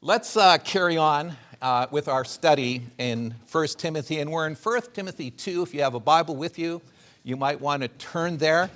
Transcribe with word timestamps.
Let's 0.00 0.36
uh, 0.36 0.58
carry 0.58 0.96
on 0.96 1.36
uh, 1.60 1.88
with 1.90 2.06
our 2.06 2.24
study 2.24 2.86
in 2.98 3.34
1 3.50 3.66
Timothy, 3.78 4.20
and 4.20 4.30
we're 4.30 4.46
in 4.46 4.54
1 4.54 4.82
Timothy 4.94 5.32
2. 5.32 5.62
If 5.62 5.74
you 5.74 5.82
have 5.82 5.94
a 5.94 6.00
Bible 6.00 6.36
with 6.36 6.56
you, 6.56 6.80
you 7.24 7.36
might 7.36 7.60
want 7.60 7.82
to 7.82 7.88
turn 7.88 8.36
there. 8.36 8.70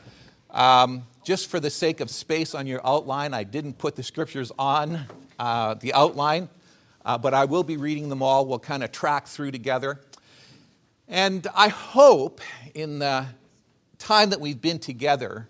Um, 0.51 1.05
just 1.23 1.49
for 1.49 1.61
the 1.61 1.71
sake 1.71 2.01
of 2.01 2.11
space 2.11 2.57
on 2.57 2.67
your 2.67 2.85
outline, 2.85 3.35
I 3.35 3.45
didn't 3.45 3.79
put 3.79 3.95
the 3.95 4.03
scriptures 4.03 4.51
on 4.59 4.99
uh, 5.39 5.75
the 5.75 5.95
outline, 5.95 6.49
uh, 7.05 7.19
but 7.19 7.35
I 7.35 7.45
will 7.45 7.63
be 7.63 7.77
reading 7.77 8.09
them 8.09 8.21
all. 8.21 8.45
We'll 8.45 8.59
kind 8.59 8.83
of 8.83 8.91
track 8.91 9.29
through 9.29 9.53
together. 9.53 10.01
And 11.07 11.47
I 11.55 11.69
hope 11.69 12.41
in 12.75 12.99
the 12.99 13.27
time 13.99 14.31
that 14.31 14.41
we've 14.41 14.61
been 14.61 14.81
together 14.81 15.47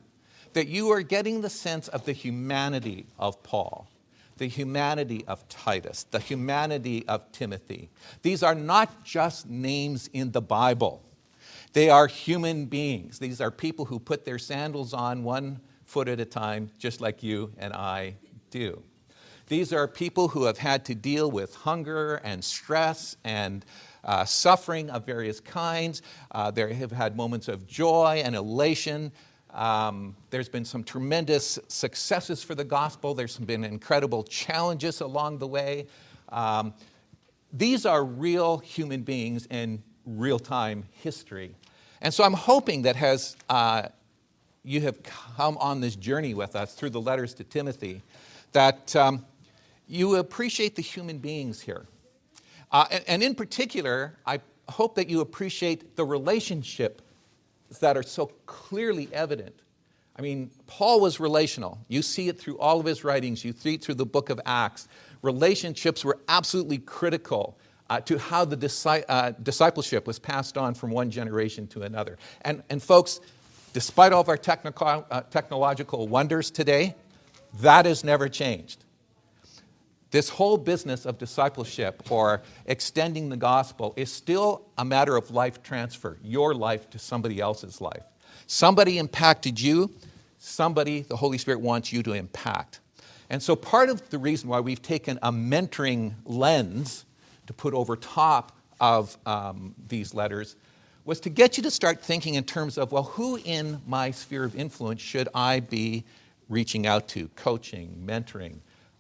that 0.53 0.69
you 0.69 0.91
are 0.91 1.01
getting 1.01 1.41
the 1.41 1.49
sense 1.49 1.89
of 1.89 2.05
the 2.05 2.13
humanity 2.13 3.07
of 3.19 3.43
Paul 3.43 3.89
the 4.43 4.49
humanity 4.49 5.25
of 5.29 5.49
Titus, 5.49 6.03
the 6.11 6.19
humanity 6.19 7.07
of 7.07 7.31
Timothy. 7.31 7.91
These 8.23 8.43
are 8.43 8.57
not 8.57 9.05
just 9.05 9.49
names 9.49 10.11
in 10.13 10.33
the 10.33 10.43
Bible, 10.43 11.01
they 11.75 11.89
are 11.89 12.09
human 12.09 12.67
beings. 12.67 13.21
These 13.21 13.41
are 13.41 13.53
people 13.53 13.85
who 13.85 14.01
put 14.01 14.25
their 14.25 14.41
sandals 14.41 14.95
on 14.95 15.23
one 15.23 15.61
foot 15.85 16.09
at 16.09 16.19
a 16.19 16.25
time, 16.25 16.71
just 16.77 17.01
like 17.01 17.23
you 17.23 17.53
and 17.57 17.73
I 17.73 18.17
do. 18.51 18.83
These 19.47 19.73
are 19.73 19.87
people 19.87 20.27
who 20.27 20.45
have 20.45 20.59
had 20.59 20.85
to 20.87 20.95
deal 20.97 21.31
with 21.31 21.55
hunger 21.55 22.17
and 22.25 22.43
stress 22.43 23.17
and 23.23 23.65
uh, 24.03 24.25
suffering 24.25 24.91
of 24.91 25.07
various 25.07 25.39
kinds. 25.39 26.03
Uh, 26.33 26.51
they 26.51 26.75
have 26.75 26.91
had 26.91 27.17
moments 27.17 27.47
of 27.47 27.69
joy 27.69 28.23
and 28.25 28.35
elation. 28.35 29.13
Um, 29.53 30.17
there's 30.31 30.49
been 30.49 30.65
some 30.65 30.83
tremendous 30.83 31.59
successes 31.69 32.43
for 32.43 32.55
the 32.55 32.65
gospel. 32.65 33.15
There's 33.15 33.37
been 33.37 33.65
incredible 33.65 34.25
challenges 34.25 35.01
along 35.01 35.39
the 35.39 35.47
way. 35.47 35.87
Um, 36.31 36.73
these 37.53 37.85
are 37.85 38.03
real 38.03 38.59
human 38.59 39.03
beings 39.03 39.47
in 39.51 39.83
real 40.07 40.39
time 40.39 40.85
history. 40.91 41.55
And 42.01 42.13
so 42.13 42.25
I'm 42.25 42.33
hoping 42.33 42.83
that 42.83 43.01
as 43.01 43.37
uh, 43.49 43.89
you 44.65 44.81
have 44.81 45.03
come 45.03 45.59
on 45.59 45.81
this 45.81 45.97
journey 45.97 46.35
with 46.35 46.57
us 46.57 46.75
through 46.75 46.91
the 46.91 47.01
letters 47.01 47.35
to 47.35 47.45
Timothy, 47.45 48.03
that 48.53 48.95
um, 48.97 49.25
you 49.87 50.17
appreciate 50.17 50.77
the 50.77 50.83
human 50.83 51.19
beings 51.19 51.61
here. 51.61 51.87
Uh, 52.71 52.87
and, 52.91 53.05
and 53.07 53.23
in 53.23 53.35
particular, 53.35 54.17
I 54.25 54.41
hope 54.69 54.95
that 54.95 55.11
you 55.11 55.21
appreciate 55.21 55.97
the 55.97 56.05
relationship 56.05 57.03
that 57.81 57.97
are 57.97 58.03
so 58.03 58.27
clearly 58.47 59.09
evident. 59.13 59.55
I 60.17 60.23
mean, 60.23 60.51
Paul 60.67 61.01
was 61.01 61.19
relational. 61.19 61.79
You 61.89 62.03
see 62.03 62.29
it 62.29 62.39
through 62.39 62.59
all 62.59 62.79
of 62.81 62.87
his 62.87 63.05
writings, 63.05 63.45
you 63.45 63.53
see 63.53 63.75
it 63.75 63.83
through 63.83 63.95
the 63.95 64.07
book 64.07 64.31
of 64.31 64.41
Acts. 64.45 64.89
Relationships 65.23 66.05
were 66.05 66.19
absolutely 66.29 66.79
critical 66.79 67.57
uh, 67.89 68.01
to 68.01 68.19
how 68.19 68.45
the 68.45 68.57
disci- 68.57 69.05
uh, 69.09 69.33
discipleship 69.43 70.07
was 70.07 70.19
passed 70.19 70.57
on 70.57 70.75
from 70.75 70.91
one 70.91 71.11
generation 71.11 71.67
to 71.69 71.83
another. 71.83 72.19
And, 72.43 72.63
and 72.71 72.83
folks, 72.83 73.21
despite 73.73 74.13
all 74.13 74.21
of 74.21 74.29
our 74.29 74.37
technical, 74.37 75.07
uh, 75.11 75.21
technological 75.23 76.09
wonders 76.09 76.51
today, 76.51 76.95
that 77.61 77.87
has 77.87 78.03
never 78.03 78.29
changed. 78.29 78.82
This 80.13 80.29
whole 80.29 80.59
business 80.59 81.07
of 81.07 81.17
discipleship 81.17 82.03
or 82.11 82.43
extending 82.67 83.31
the 83.31 83.37
gospel 83.37 83.95
is 83.97 84.13
still 84.13 84.67
a 84.77 84.85
matter 84.85 85.17
of 85.17 85.31
life 85.31 85.63
transfer, 85.63 86.19
your 86.23 86.55
life 86.55 86.91
to 86.91 86.99
somebody 86.99 87.41
else's 87.41 87.81
life. 87.81 88.03
Somebody 88.47 88.99
impacted 88.99 89.59
you, 89.59 89.91
somebody 90.39 91.01
the 91.01 91.17
Holy 91.17 91.39
Spirit 91.39 91.63
wants 91.63 91.95
you 91.95 92.03
to 92.03 92.13
impact. 92.13 92.81
And 93.31 93.43
so, 93.43 93.57
part 93.57 93.89
of 93.89 94.11
the 94.11 94.19
reason 94.19 94.51
why 94.51 94.61
we've 94.61 94.83
taken 94.83 95.19
a 95.23 95.33
mentoring 95.33 96.13
lens 96.27 97.07
to 97.47 97.55
put 97.55 97.73
over 97.73 97.97
top 97.97 98.53
of 98.81 99.17
um, 99.25 99.75
these 99.89 100.13
letters 100.13 100.57
was 101.07 101.21
to 101.21 101.31
get 101.31 101.57
you 101.57 101.63
to 101.63 101.71
start 101.71 102.03
thinking 102.03 102.35
in 102.35 102.45
terms 102.45 102.77
of, 102.77 102.93
well, 102.93 103.05
who 103.05 103.39
in 103.47 103.81
my 103.87 104.11
sphere 104.11 104.45
of 104.45 104.55
influence 104.55 105.01
should 105.01 105.31
I 105.35 105.61
be 105.61 106.05
reaching 106.51 106.87
out 106.87 107.09
to, 107.09 107.29
coaching, 107.29 108.03
mentoring? 108.07 108.59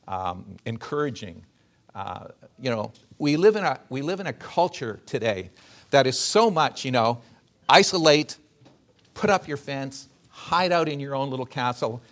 Um, 0.09 0.57
encouraging. 0.65 1.45
Uh, 1.95 2.29
you 2.59 2.71
know, 2.71 2.93
we 3.19 3.37
live, 3.37 3.57
in 3.57 3.65
a, 3.65 3.79
we 3.89 4.03
live 4.03 4.21
in 4.21 4.27
a 4.27 4.33
culture 4.33 5.01
today 5.07 5.51
that 5.91 6.07
is 6.07 6.19
so 6.19 6.51
much, 6.51 6.85
you 6.85 6.91
know, 6.91 7.21
isolate, 7.69 8.37
put 9.15 9.31
up 9.31 9.47
your 9.47 9.57
fence, 9.57 10.09
hide 10.29 10.73
out 10.73 10.89
in 10.89 11.01
your 11.01 11.15
own 11.15 11.31
little 11.31 11.47
castle, 11.47 12.03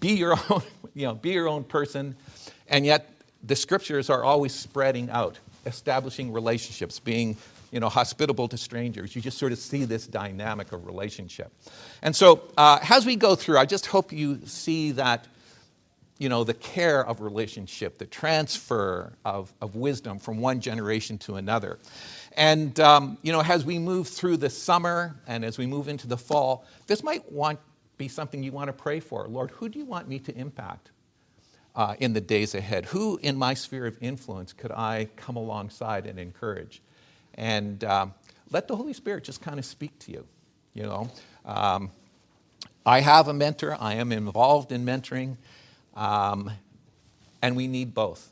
be 0.00 0.14
your 0.14 0.34
own, 0.50 0.62
you 0.94 1.06
know, 1.06 1.14
be 1.14 1.30
your 1.30 1.48
own 1.48 1.64
person, 1.64 2.16
and 2.68 2.84
yet 2.84 3.08
the 3.44 3.56
scriptures 3.56 4.10
are 4.10 4.24
always 4.24 4.52
spreading 4.54 5.10
out, 5.10 5.38
establishing 5.66 6.32
relationships, 6.32 6.98
being 6.98 7.36
you 7.72 7.80
know, 7.80 7.88
hospitable 7.88 8.46
to 8.48 8.56
strangers. 8.58 9.16
You 9.16 9.22
just 9.22 9.38
sort 9.38 9.50
of 9.50 9.58
see 9.58 9.84
this 9.84 10.06
dynamic 10.06 10.72
of 10.72 10.86
relationship. 10.86 11.50
And 12.02 12.14
so, 12.14 12.42
uh, 12.56 12.78
as 12.88 13.06
we 13.06 13.16
go 13.16 13.34
through, 13.34 13.56
I 13.58 13.64
just 13.64 13.86
hope 13.86 14.12
you 14.12 14.40
see 14.44 14.92
that 14.92 15.26
you 16.22 16.28
know, 16.28 16.44
the 16.44 16.54
care 16.54 17.04
of 17.04 17.20
relationship, 17.20 17.98
the 17.98 18.06
transfer 18.06 19.12
of, 19.24 19.52
of 19.60 19.74
wisdom 19.74 20.20
from 20.20 20.38
one 20.38 20.60
generation 20.60 21.18
to 21.18 21.34
another. 21.34 21.80
And, 22.36 22.78
um, 22.78 23.18
you 23.22 23.32
know, 23.32 23.42
as 23.42 23.64
we 23.64 23.80
move 23.80 24.06
through 24.06 24.36
the 24.36 24.48
summer 24.48 25.16
and 25.26 25.44
as 25.44 25.58
we 25.58 25.66
move 25.66 25.88
into 25.88 26.06
the 26.06 26.16
fall, 26.16 26.64
this 26.86 27.02
might 27.02 27.32
want, 27.32 27.58
be 27.98 28.06
something 28.06 28.40
you 28.40 28.52
want 28.52 28.68
to 28.68 28.72
pray 28.72 29.00
for. 29.00 29.26
Lord, 29.26 29.50
who 29.50 29.68
do 29.68 29.80
you 29.80 29.84
want 29.84 30.06
me 30.06 30.20
to 30.20 30.32
impact 30.36 30.92
uh, 31.74 31.96
in 31.98 32.12
the 32.12 32.20
days 32.20 32.54
ahead? 32.54 32.84
Who 32.86 33.18
in 33.20 33.36
my 33.36 33.54
sphere 33.54 33.86
of 33.86 33.98
influence 34.00 34.52
could 34.52 34.70
I 34.70 35.08
come 35.16 35.34
alongside 35.34 36.06
and 36.06 36.20
encourage? 36.20 36.82
And 37.34 37.82
um, 37.82 38.14
let 38.52 38.68
the 38.68 38.76
Holy 38.76 38.92
Spirit 38.92 39.24
just 39.24 39.42
kind 39.42 39.58
of 39.58 39.64
speak 39.64 39.98
to 39.98 40.12
you, 40.12 40.24
you 40.72 40.84
know. 40.84 41.10
Um, 41.44 41.90
I 42.86 43.00
have 43.00 43.26
a 43.26 43.34
mentor, 43.34 43.76
I 43.80 43.94
am 43.94 44.12
involved 44.12 44.70
in 44.70 44.86
mentoring. 44.86 45.36
Um, 45.94 46.50
and 47.42 47.56
we 47.56 47.66
need 47.66 47.94
both. 47.94 48.30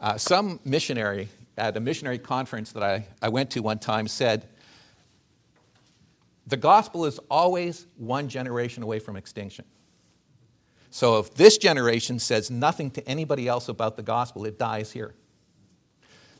Uh, 0.00 0.16
some 0.16 0.60
missionary 0.64 1.28
at 1.58 1.76
a 1.76 1.80
missionary 1.80 2.18
conference 2.18 2.72
that 2.72 2.82
I, 2.82 3.06
I 3.20 3.28
went 3.28 3.50
to 3.50 3.60
one 3.60 3.78
time 3.78 4.08
said, 4.08 4.48
The 6.46 6.56
gospel 6.56 7.04
is 7.04 7.18
always 7.30 7.86
one 7.96 8.28
generation 8.28 8.82
away 8.82 8.98
from 8.98 9.16
extinction. 9.16 9.64
So 10.90 11.18
if 11.18 11.34
this 11.34 11.58
generation 11.58 12.18
says 12.18 12.50
nothing 12.50 12.90
to 12.92 13.08
anybody 13.08 13.46
else 13.46 13.68
about 13.68 13.96
the 13.96 14.02
gospel, 14.02 14.44
it 14.44 14.58
dies 14.58 14.90
here. 14.90 15.14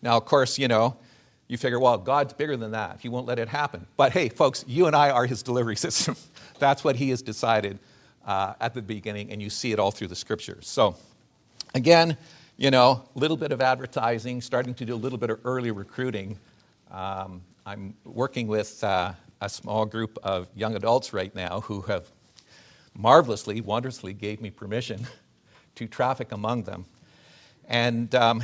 Now, 0.03 0.17
of 0.17 0.25
course, 0.25 0.59
you 0.59 0.67
know, 0.67 0.97
you 1.47 1.57
figure, 1.57 1.79
well, 1.79 1.99
God's 1.99 2.33
bigger 2.33 2.57
than 2.57 2.73
that. 2.73 3.01
He 3.01 3.09
won't 3.09 3.27
let 3.27 3.39
it 3.39 3.49
happen. 3.49 3.87
But 3.97 4.13
hey, 4.13 4.29
folks, 4.29 4.65
you 4.67 4.87
and 4.87 4.97
I 4.97 5.11
are 5.11 5.27
his 5.27 5.43
delivery 5.43 5.77
system. 5.77 6.17
That's 6.59 6.83
what 6.83 6.97
he 6.97 7.11
has 7.11 7.23
decided 7.23 7.79
uh, 8.27 8.55
at 8.61 8.75
the 8.75 8.83
beginning, 8.83 9.31
and 9.31 9.41
you 9.41 9.51
see 9.51 9.73
it 9.73 9.79
all 9.79 9.91
through 9.91 10.09
the 10.09 10.17
scriptures. 10.17 10.69
So, 10.69 10.97
again, 11.75 12.17
you 12.57 12.71
know, 12.71 13.05
a 13.15 13.19
little 13.19 13.37
bit 13.37 13.53
of 13.53 13.61
advertising, 13.61 14.41
starting 14.41 14.75
to 14.75 14.85
do 14.85 14.95
a 14.95 14.97
little 14.97 15.19
bit 15.19 15.31
of 15.31 15.41
early 15.45 15.71
recruiting. 15.71 16.39
Um, 16.91 17.43
I'm 17.65 17.95
working 18.05 18.47
with 18.49 18.83
uh, 18.85 19.13
a 19.41 19.49
small 19.49 19.87
group 19.87 20.19
of 20.23 20.49
young 20.55 20.77
adults 20.77 21.13
right 21.13 21.35
now 21.35 21.61
who 21.63 21.81
have 21.83 22.11
marvelously, 22.95 23.61
wondrously 23.61 24.13
gave 24.13 24.41
me 24.41 24.51
permission 24.51 25.07
to 25.77 25.87
traffic 25.87 26.33
among 26.33 26.65
them. 26.65 26.85
And 27.69 28.15
um, 28.15 28.43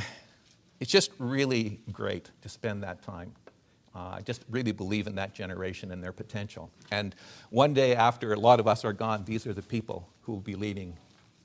it's 0.79 0.91
just 0.91 1.11
really 1.19 1.79
great 1.91 2.31
to 2.41 2.49
spend 2.49 2.83
that 2.83 3.03
time. 3.03 3.33
Uh, 3.97 4.17
I 4.17 4.21
just 4.21 4.43
really 4.49 4.71
believe 4.71 5.07
in 5.07 5.15
that 5.15 5.33
generation 5.33 5.91
and 5.91 6.03
their 6.03 6.11
potential. 6.11 6.69
And 6.91 7.15
one 7.49 7.73
day 7.73 7.95
after 7.95 8.31
a 8.33 8.39
lot 8.39 8.59
of 8.59 8.67
us 8.67 8.85
are 8.85 8.93
gone, 8.93 9.23
these 9.25 9.47
are 9.47 9.53
the 9.53 9.63
people 9.63 10.07
who 10.21 10.33
will 10.33 10.39
be 10.39 10.53
leading, 10.53 10.95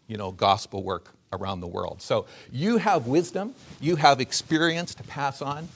you 0.07 0.19
know, 0.19 0.33
gospel 0.33 0.83
work 0.83 1.15
around 1.33 1.61
the 1.61 1.67
world. 1.67 2.03
So 2.03 2.27
you 2.51 2.77
have 2.77 3.07
wisdom, 3.07 3.55
you 3.81 3.97
have 3.97 4.21
experience 4.21 4.94
to 4.97 5.03
pass 5.05 5.41
on 5.41 5.67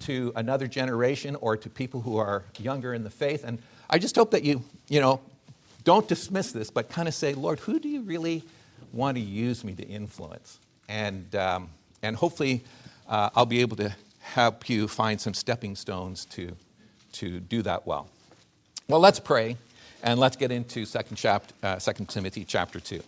to 0.00 0.30
another 0.36 0.66
generation 0.66 1.36
or 1.36 1.56
to 1.56 1.70
people 1.70 2.02
who 2.02 2.18
are 2.18 2.44
younger 2.58 2.92
in 2.92 3.02
the 3.02 3.10
faith. 3.10 3.42
And 3.42 3.58
I 3.88 3.98
just 3.98 4.14
hope 4.14 4.32
that 4.32 4.44
you, 4.44 4.62
you 4.90 5.00
know, 5.00 5.22
don't 5.84 6.06
dismiss 6.06 6.52
this, 6.52 6.70
but 6.70 6.90
kind 6.90 7.08
of 7.08 7.14
say, 7.14 7.32
Lord, 7.32 7.60
who 7.60 7.80
do 7.80 7.88
you 7.88 8.02
really 8.02 8.44
want 8.92 9.16
to 9.16 9.22
use 9.22 9.64
me 9.64 9.72
to 9.74 9.84
influence? 9.84 10.58
And, 10.86 11.34
um, 11.34 11.70
and 12.02 12.14
hopefully 12.14 12.62
uh, 13.08 13.30
I'll 13.34 13.46
be 13.46 13.62
able 13.62 13.76
to 13.76 13.94
help 14.34 14.68
you 14.68 14.88
find 14.88 15.20
some 15.20 15.34
stepping 15.34 15.76
stones 15.76 16.24
to, 16.26 16.54
to 17.12 17.40
do 17.40 17.62
that 17.62 17.86
well. 17.86 18.08
Well, 18.88 19.00
let's 19.00 19.20
pray 19.20 19.56
and 20.02 20.20
let's 20.20 20.36
get 20.36 20.50
into 20.50 20.84
2 20.84 21.02
chapter, 21.14 21.54
uh, 21.62 21.76
2 21.76 22.04
Timothy 22.06 22.44
chapter 22.44 22.80
2. 22.80 23.02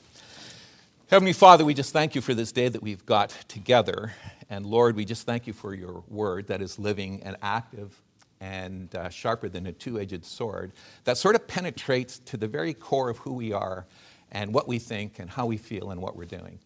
Heavenly 1.10 1.32
Father, 1.32 1.64
we 1.64 1.74
just 1.74 1.92
thank 1.92 2.14
you 2.14 2.20
for 2.20 2.34
this 2.34 2.52
day 2.52 2.68
that 2.68 2.82
we've 2.82 3.04
got 3.04 3.30
together. 3.48 4.12
And 4.50 4.64
Lord, 4.64 4.94
we 4.96 5.04
just 5.04 5.26
thank 5.26 5.46
you 5.46 5.52
for 5.52 5.74
your 5.74 6.02
word 6.08 6.46
that 6.48 6.62
is 6.62 6.78
living 6.78 7.22
and 7.24 7.36
active 7.42 8.00
and 8.40 8.94
uh, 8.94 9.08
sharper 9.08 9.48
than 9.48 9.66
a 9.66 9.72
two 9.72 9.98
edged 9.98 10.24
sword 10.24 10.72
that 11.04 11.18
sort 11.18 11.34
of 11.34 11.46
penetrates 11.48 12.18
to 12.20 12.36
the 12.36 12.46
very 12.46 12.74
core 12.74 13.10
of 13.10 13.18
who 13.18 13.32
we 13.32 13.52
are 13.52 13.86
and 14.32 14.52
what 14.52 14.68
we 14.68 14.78
think 14.78 15.18
and 15.18 15.30
how 15.30 15.46
we 15.46 15.56
feel 15.56 15.90
and 15.90 16.00
what 16.00 16.16
we're 16.16 16.24
doing. 16.24 16.58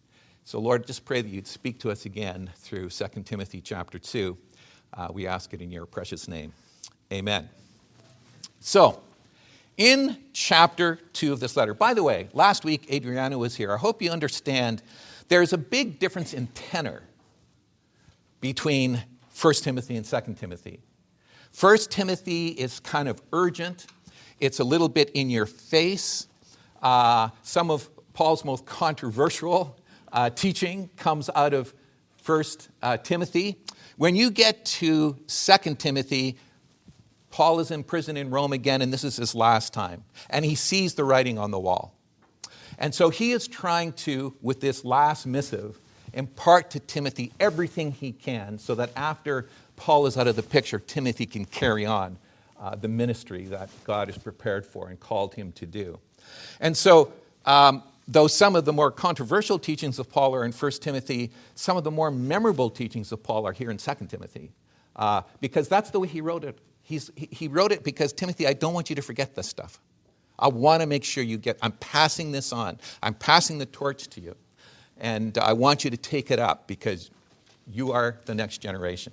So, 0.44 0.58
Lord, 0.58 0.86
just 0.86 1.04
pray 1.04 1.22
that 1.22 1.28
you'd 1.28 1.46
speak 1.46 1.78
to 1.80 1.90
us 1.90 2.04
again 2.04 2.50
through 2.56 2.90
2 2.90 3.06
Timothy 3.24 3.60
chapter 3.60 3.98
2. 3.98 4.36
Uh, 4.92 5.08
we 5.12 5.26
ask 5.26 5.54
it 5.54 5.62
in 5.62 5.70
your 5.70 5.86
precious 5.86 6.26
name. 6.26 6.52
Amen. 7.12 7.48
So, 8.58 9.00
in 9.76 10.18
chapter 10.32 10.98
2 11.12 11.32
of 11.32 11.40
this 11.40 11.56
letter, 11.56 11.74
by 11.74 11.94
the 11.94 12.02
way, 12.02 12.28
last 12.32 12.64
week 12.64 12.92
Adriana 12.92 13.38
was 13.38 13.54
here. 13.54 13.72
I 13.72 13.76
hope 13.76 14.02
you 14.02 14.10
understand 14.10 14.82
there's 15.28 15.52
a 15.52 15.58
big 15.58 16.00
difference 16.00 16.34
in 16.34 16.48
tenor 16.48 17.02
between 18.40 19.02
1 19.40 19.54
Timothy 19.54 19.96
and 19.96 20.04
2 20.04 20.34
Timothy. 20.38 20.80
1 21.58 21.78
Timothy 21.88 22.48
is 22.48 22.80
kind 22.80 23.08
of 23.08 23.22
urgent, 23.32 23.86
it's 24.40 24.58
a 24.58 24.64
little 24.64 24.88
bit 24.88 25.10
in 25.10 25.30
your 25.30 25.46
face. 25.46 26.26
Uh, 26.82 27.28
some 27.42 27.70
of 27.70 27.88
Paul's 28.12 28.44
most 28.44 28.66
controversial 28.66 29.76
uh, 30.12 30.30
teaching 30.30 30.90
comes 30.96 31.30
out 31.34 31.54
of 31.54 31.72
1 32.24 32.44
uh, 32.82 32.96
Timothy. 32.98 33.56
When 33.96 34.14
you 34.14 34.30
get 34.30 34.64
to 34.64 35.16
2 35.26 35.74
Timothy, 35.76 36.38
Paul 37.30 37.60
is 37.60 37.70
in 37.70 37.82
prison 37.82 38.16
in 38.16 38.30
Rome 38.30 38.52
again, 38.52 38.82
and 38.82 38.92
this 38.92 39.04
is 39.04 39.16
his 39.16 39.34
last 39.34 39.72
time. 39.72 40.04
And 40.30 40.44
he 40.44 40.54
sees 40.54 40.94
the 40.94 41.04
writing 41.04 41.38
on 41.38 41.50
the 41.50 41.58
wall. 41.58 41.94
And 42.78 42.94
so 42.94 43.10
he 43.10 43.32
is 43.32 43.48
trying 43.48 43.92
to, 43.92 44.34
with 44.42 44.60
this 44.60 44.84
last 44.84 45.26
missive, 45.26 45.78
impart 46.12 46.70
to 46.70 46.80
Timothy 46.80 47.32
everything 47.40 47.92
he 47.92 48.12
can 48.12 48.58
so 48.58 48.74
that 48.74 48.90
after 48.96 49.48
Paul 49.76 50.06
is 50.06 50.16
out 50.16 50.26
of 50.26 50.36
the 50.36 50.42
picture, 50.42 50.78
Timothy 50.78 51.26
can 51.26 51.44
carry 51.44 51.86
on 51.86 52.18
uh, 52.60 52.76
the 52.76 52.88
ministry 52.88 53.46
that 53.46 53.70
God 53.84 54.08
has 54.08 54.18
prepared 54.18 54.64
for 54.66 54.88
and 54.88 55.00
called 55.00 55.34
him 55.34 55.52
to 55.52 55.66
do. 55.66 55.98
And 56.60 56.76
so, 56.76 57.12
um, 57.44 57.82
though 58.08 58.26
some 58.26 58.56
of 58.56 58.64
the 58.64 58.72
more 58.72 58.90
controversial 58.90 59.58
teachings 59.58 59.98
of 59.98 60.08
Paul 60.08 60.34
are 60.34 60.44
in 60.44 60.52
1 60.52 60.72
Timothy, 60.72 61.30
some 61.54 61.76
of 61.76 61.84
the 61.84 61.90
more 61.90 62.10
memorable 62.10 62.70
teachings 62.70 63.12
of 63.12 63.22
Paul 63.22 63.46
are 63.46 63.52
here 63.52 63.70
in 63.70 63.76
2 63.76 63.94
Timothy, 64.08 64.52
uh, 64.96 65.22
because 65.40 65.68
that's 65.68 65.90
the 65.90 66.00
way 66.00 66.08
he 66.08 66.20
wrote 66.20 66.44
it. 66.44 66.58
He's, 66.82 67.10
he 67.16 67.48
wrote 67.48 67.72
it 67.72 67.84
because, 67.84 68.12
Timothy, 68.12 68.46
I 68.46 68.54
don't 68.54 68.74
want 68.74 68.90
you 68.90 68.96
to 68.96 69.02
forget 69.02 69.34
this 69.34 69.48
stuff. 69.48 69.80
I 70.38 70.48
want 70.48 70.80
to 70.80 70.86
make 70.86 71.04
sure 71.04 71.22
you 71.22 71.38
get, 71.38 71.58
I'm 71.62 71.72
passing 71.72 72.32
this 72.32 72.52
on. 72.52 72.78
I'm 73.02 73.14
passing 73.14 73.58
the 73.58 73.66
torch 73.66 74.08
to 74.08 74.20
you. 74.20 74.36
And 74.98 75.38
I 75.38 75.52
want 75.52 75.84
you 75.84 75.90
to 75.90 75.96
take 75.96 76.30
it 76.30 76.38
up 76.38 76.66
because 76.66 77.10
you 77.66 77.92
are 77.92 78.18
the 78.26 78.34
next 78.34 78.58
generation. 78.58 79.12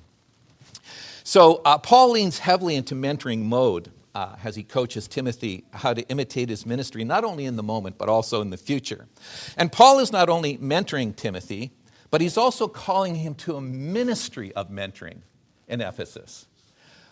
So, 1.24 1.62
uh, 1.63 1.77
Paul 1.77 2.12
leans 2.12 2.39
heavily 2.39 2.75
into 2.75 2.95
mentoring 2.95 3.44
mode 3.44 3.92
uh, 4.19 4.36
as 4.44 4.54
he 4.54 4.63
coaches 4.63 5.07
Timothy 5.07 5.63
how 5.71 5.94
to 5.94 6.01
imitate 6.10 6.50
his 6.50 6.66
ministry, 6.66 7.06
not 7.06 7.24
only 7.24 7.45
in 7.45 7.56
the 7.56 7.63
moment, 7.63 7.98
but 7.98 8.10
also 8.10 8.42
in 8.42 8.50
the 8.50 8.57
future. 8.57 9.07
And 9.56 9.71
Paul 9.71 10.00
is 10.00 10.12
not 10.12 10.27
only 10.27 10.57
mentoring 10.57 11.16
Timothy, 11.16 11.71
but 12.12 12.19
he's 12.19 12.38
also 12.38 12.68
calling 12.68 13.16
him 13.16 13.33
to 13.36 13.56
a 13.56 13.62
ministry 13.62 14.51
of 14.56 14.69
mentoring 14.69 15.19
in 15.69 15.80
Ephesus. 15.80 16.48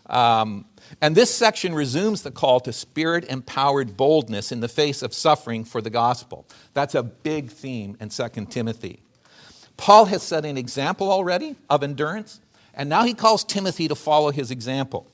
Um, 0.07 0.65
and 0.99 1.15
this 1.15 1.33
section 1.33 1.73
resumes 1.73 2.23
the 2.23 2.31
call 2.31 2.59
to 2.61 2.73
spirit 2.73 3.23
empowered 3.25 3.95
boldness 3.95 4.51
in 4.51 4.59
the 4.59 4.67
face 4.67 5.01
of 5.01 5.13
suffering 5.13 5.63
for 5.63 5.81
the 5.81 5.89
gospel. 5.89 6.45
That's 6.73 6.95
a 6.95 7.03
big 7.03 7.51
theme 7.51 7.95
in 8.01 8.09
2 8.09 8.47
Timothy. 8.49 9.01
Paul 9.77 10.05
has 10.05 10.23
set 10.23 10.43
an 10.43 10.57
example 10.57 11.09
already 11.09 11.55
of 11.69 11.83
endurance, 11.83 12.41
and 12.73 12.89
now 12.89 13.03
he 13.03 13.13
calls 13.13 13.45
Timothy 13.45 13.87
to 13.87 13.95
follow 13.95 14.31
his 14.31 14.51
example. 14.51 15.09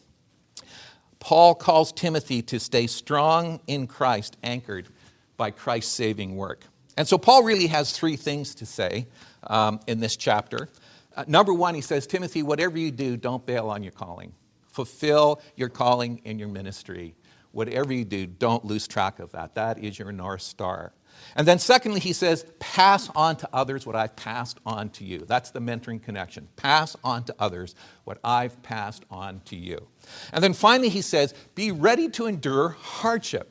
Paul 1.23 1.55
calls 1.55 1.93
Timothy 1.93 2.41
to 2.41 2.59
stay 2.59 2.85
strong 2.85 3.61
in 3.65 3.87
Christ, 3.87 4.35
anchored 4.43 4.89
by 5.37 5.51
Christ's 5.51 5.93
saving 5.93 6.35
work. 6.35 6.65
And 6.97 7.07
so 7.07 7.17
Paul 7.17 7.43
really 7.43 7.67
has 7.67 7.93
three 7.93 8.17
things 8.17 8.53
to 8.55 8.65
say 8.65 9.07
um, 9.47 9.79
in 9.87 10.01
this 10.01 10.17
chapter. 10.17 10.67
Uh, 11.15 11.23
number 11.25 11.53
one, 11.53 11.75
he 11.75 11.81
says, 11.81 12.05
Timothy, 12.07 12.43
whatever 12.43 12.77
you 12.77 12.91
do, 12.91 13.15
don't 13.15 13.45
bail 13.45 13.69
on 13.69 13.83
your 13.83 13.93
calling. 13.93 14.33
Fulfill 14.67 15.39
your 15.55 15.69
calling 15.69 16.19
in 16.25 16.39
your 16.39 16.49
ministry. 16.49 17.15
Whatever 17.53 17.93
you 17.93 18.03
do, 18.03 18.27
don't 18.27 18.65
lose 18.65 18.85
track 18.85 19.19
of 19.19 19.31
that. 19.31 19.55
That 19.55 19.79
is 19.79 19.97
your 19.97 20.11
North 20.11 20.41
Star. 20.41 20.91
And 21.35 21.47
then, 21.47 21.59
secondly, 21.59 21.99
he 21.99 22.13
says, 22.13 22.45
pass 22.59 23.09
on 23.15 23.37
to 23.37 23.49
others 23.51 23.85
what 23.85 23.95
I've 23.95 24.15
passed 24.15 24.59
on 24.65 24.89
to 24.91 25.03
you. 25.03 25.19
That's 25.19 25.51
the 25.51 25.59
mentoring 25.59 26.01
connection. 26.01 26.47
Pass 26.55 26.95
on 27.03 27.23
to 27.25 27.35
others 27.39 27.75
what 28.03 28.19
I've 28.23 28.61
passed 28.61 29.03
on 29.09 29.41
to 29.45 29.55
you. 29.55 29.87
And 30.31 30.43
then 30.43 30.53
finally, 30.53 30.89
he 30.89 31.01
says, 31.01 31.33
be 31.55 31.71
ready 31.71 32.09
to 32.09 32.27
endure 32.27 32.69
hardship, 32.79 33.49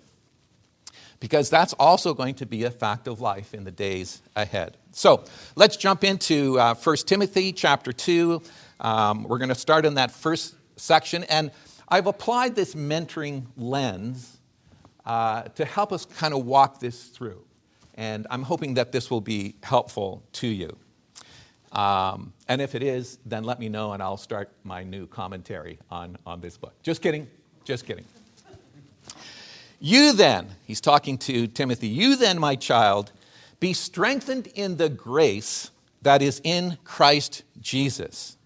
because 1.18 1.50
that's 1.50 1.72
also 1.74 2.14
going 2.14 2.34
to 2.36 2.46
be 2.46 2.64
a 2.64 2.70
fact 2.70 3.08
of 3.08 3.20
life 3.20 3.54
in 3.54 3.64
the 3.64 3.70
days 3.70 4.22
ahead. 4.36 4.76
So 4.92 5.24
let's 5.56 5.76
jump 5.76 6.04
into 6.04 6.58
uh, 6.58 6.74
1 6.74 6.96
Timothy 7.06 7.52
chapter 7.52 7.92
2. 7.92 8.42
Um, 8.80 9.24
we're 9.24 9.38
going 9.38 9.48
to 9.48 9.54
start 9.54 9.86
in 9.86 9.94
that 9.94 10.10
first 10.10 10.54
section. 10.76 11.24
And 11.24 11.50
I've 11.88 12.06
applied 12.06 12.54
this 12.54 12.74
mentoring 12.74 13.46
lens 13.56 14.38
uh, 15.04 15.42
to 15.42 15.64
help 15.64 15.92
us 15.92 16.06
kind 16.06 16.34
of 16.34 16.44
walk 16.46 16.80
this 16.80 17.04
through. 17.04 17.44
And 17.94 18.26
I'm 18.30 18.42
hoping 18.42 18.74
that 18.74 18.92
this 18.92 19.10
will 19.10 19.20
be 19.20 19.56
helpful 19.62 20.22
to 20.34 20.46
you. 20.46 20.76
Um, 21.72 22.32
and 22.48 22.60
if 22.60 22.74
it 22.74 22.82
is, 22.82 23.18
then 23.24 23.44
let 23.44 23.58
me 23.58 23.68
know 23.68 23.92
and 23.92 24.02
I'll 24.02 24.16
start 24.16 24.50
my 24.62 24.82
new 24.82 25.06
commentary 25.06 25.78
on, 25.90 26.16
on 26.26 26.40
this 26.40 26.56
book. 26.56 26.74
Just 26.82 27.00
kidding, 27.00 27.28
just 27.64 27.86
kidding. 27.86 28.04
You 29.80 30.12
then, 30.12 30.48
he's 30.64 30.80
talking 30.80 31.18
to 31.18 31.46
Timothy, 31.46 31.88
you 31.88 32.16
then, 32.16 32.38
my 32.38 32.54
child, 32.54 33.10
be 33.58 33.72
strengthened 33.72 34.48
in 34.54 34.76
the 34.76 34.88
grace 34.88 35.70
that 36.02 36.22
is 36.22 36.40
in 36.44 36.78
Christ 36.84 37.42
Jesus. 37.60 38.36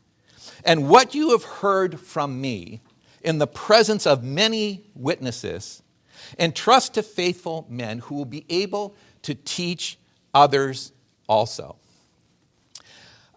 And 0.65 0.89
what 0.89 1.15
you 1.15 1.31
have 1.31 1.45
heard 1.45 2.01
from 2.01 2.41
me 2.41 2.81
in 3.23 3.39
the 3.39 3.47
presence 3.47 4.07
of 4.07 4.23
many 4.23 4.85
witnesses, 4.95 5.83
entrust 6.39 6.95
to 6.95 7.03
faithful 7.03 7.67
men 7.69 7.99
who 7.99 8.15
will 8.15 8.25
be 8.25 8.47
able 8.49 8.95
to 9.26 9.34
teach 9.34 9.99
others 10.32 10.93
also. 11.28 11.75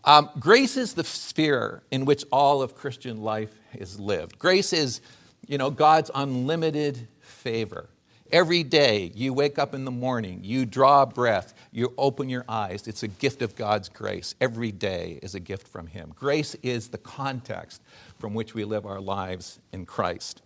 Um, 0.04 0.30
grace 0.40 0.78
is 0.78 0.94
the 0.94 1.04
sphere 1.04 1.82
in 1.90 2.06
which 2.06 2.24
all 2.32 2.62
of 2.62 2.76
Christian 2.76 3.24
life 3.24 3.50
is 3.74 4.00
lived. 4.00 4.38
Grace 4.38 4.72
is, 4.72 5.02
you 5.48 5.58
know, 5.58 5.72
God's 5.72 6.12
unlimited 6.14 7.08
favor. 7.22 7.90
Every 8.32 8.62
day 8.62 9.12
you 9.16 9.34
wake 9.34 9.58
up 9.58 9.74
in 9.74 9.84
the 9.84 9.92
morning, 9.92 10.42
you 10.44 10.68
draw 10.68 11.08
breath, 11.08 11.56
you 11.72 11.92
open 11.98 12.30
your 12.30 12.46
eyes. 12.48 12.88
It's 12.88 13.02
a 13.02 13.08
gift 13.08 13.42
of 13.42 13.56
God's 13.56 13.90
grace. 13.90 14.36
Every 14.40 14.72
day 14.72 15.18
is 15.24 15.34
a 15.34 15.40
gift 15.40 15.68
from 15.68 15.88
Him. 15.88 16.14
Grace 16.16 16.56
is 16.62 16.90
the 16.90 17.00
context 17.00 17.82
from 18.20 18.36
which 18.36 18.54
we 18.54 18.64
live 18.64 18.86
our 18.86 19.02
lives 19.02 19.60
in 19.74 19.88
Christ. 19.88 20.44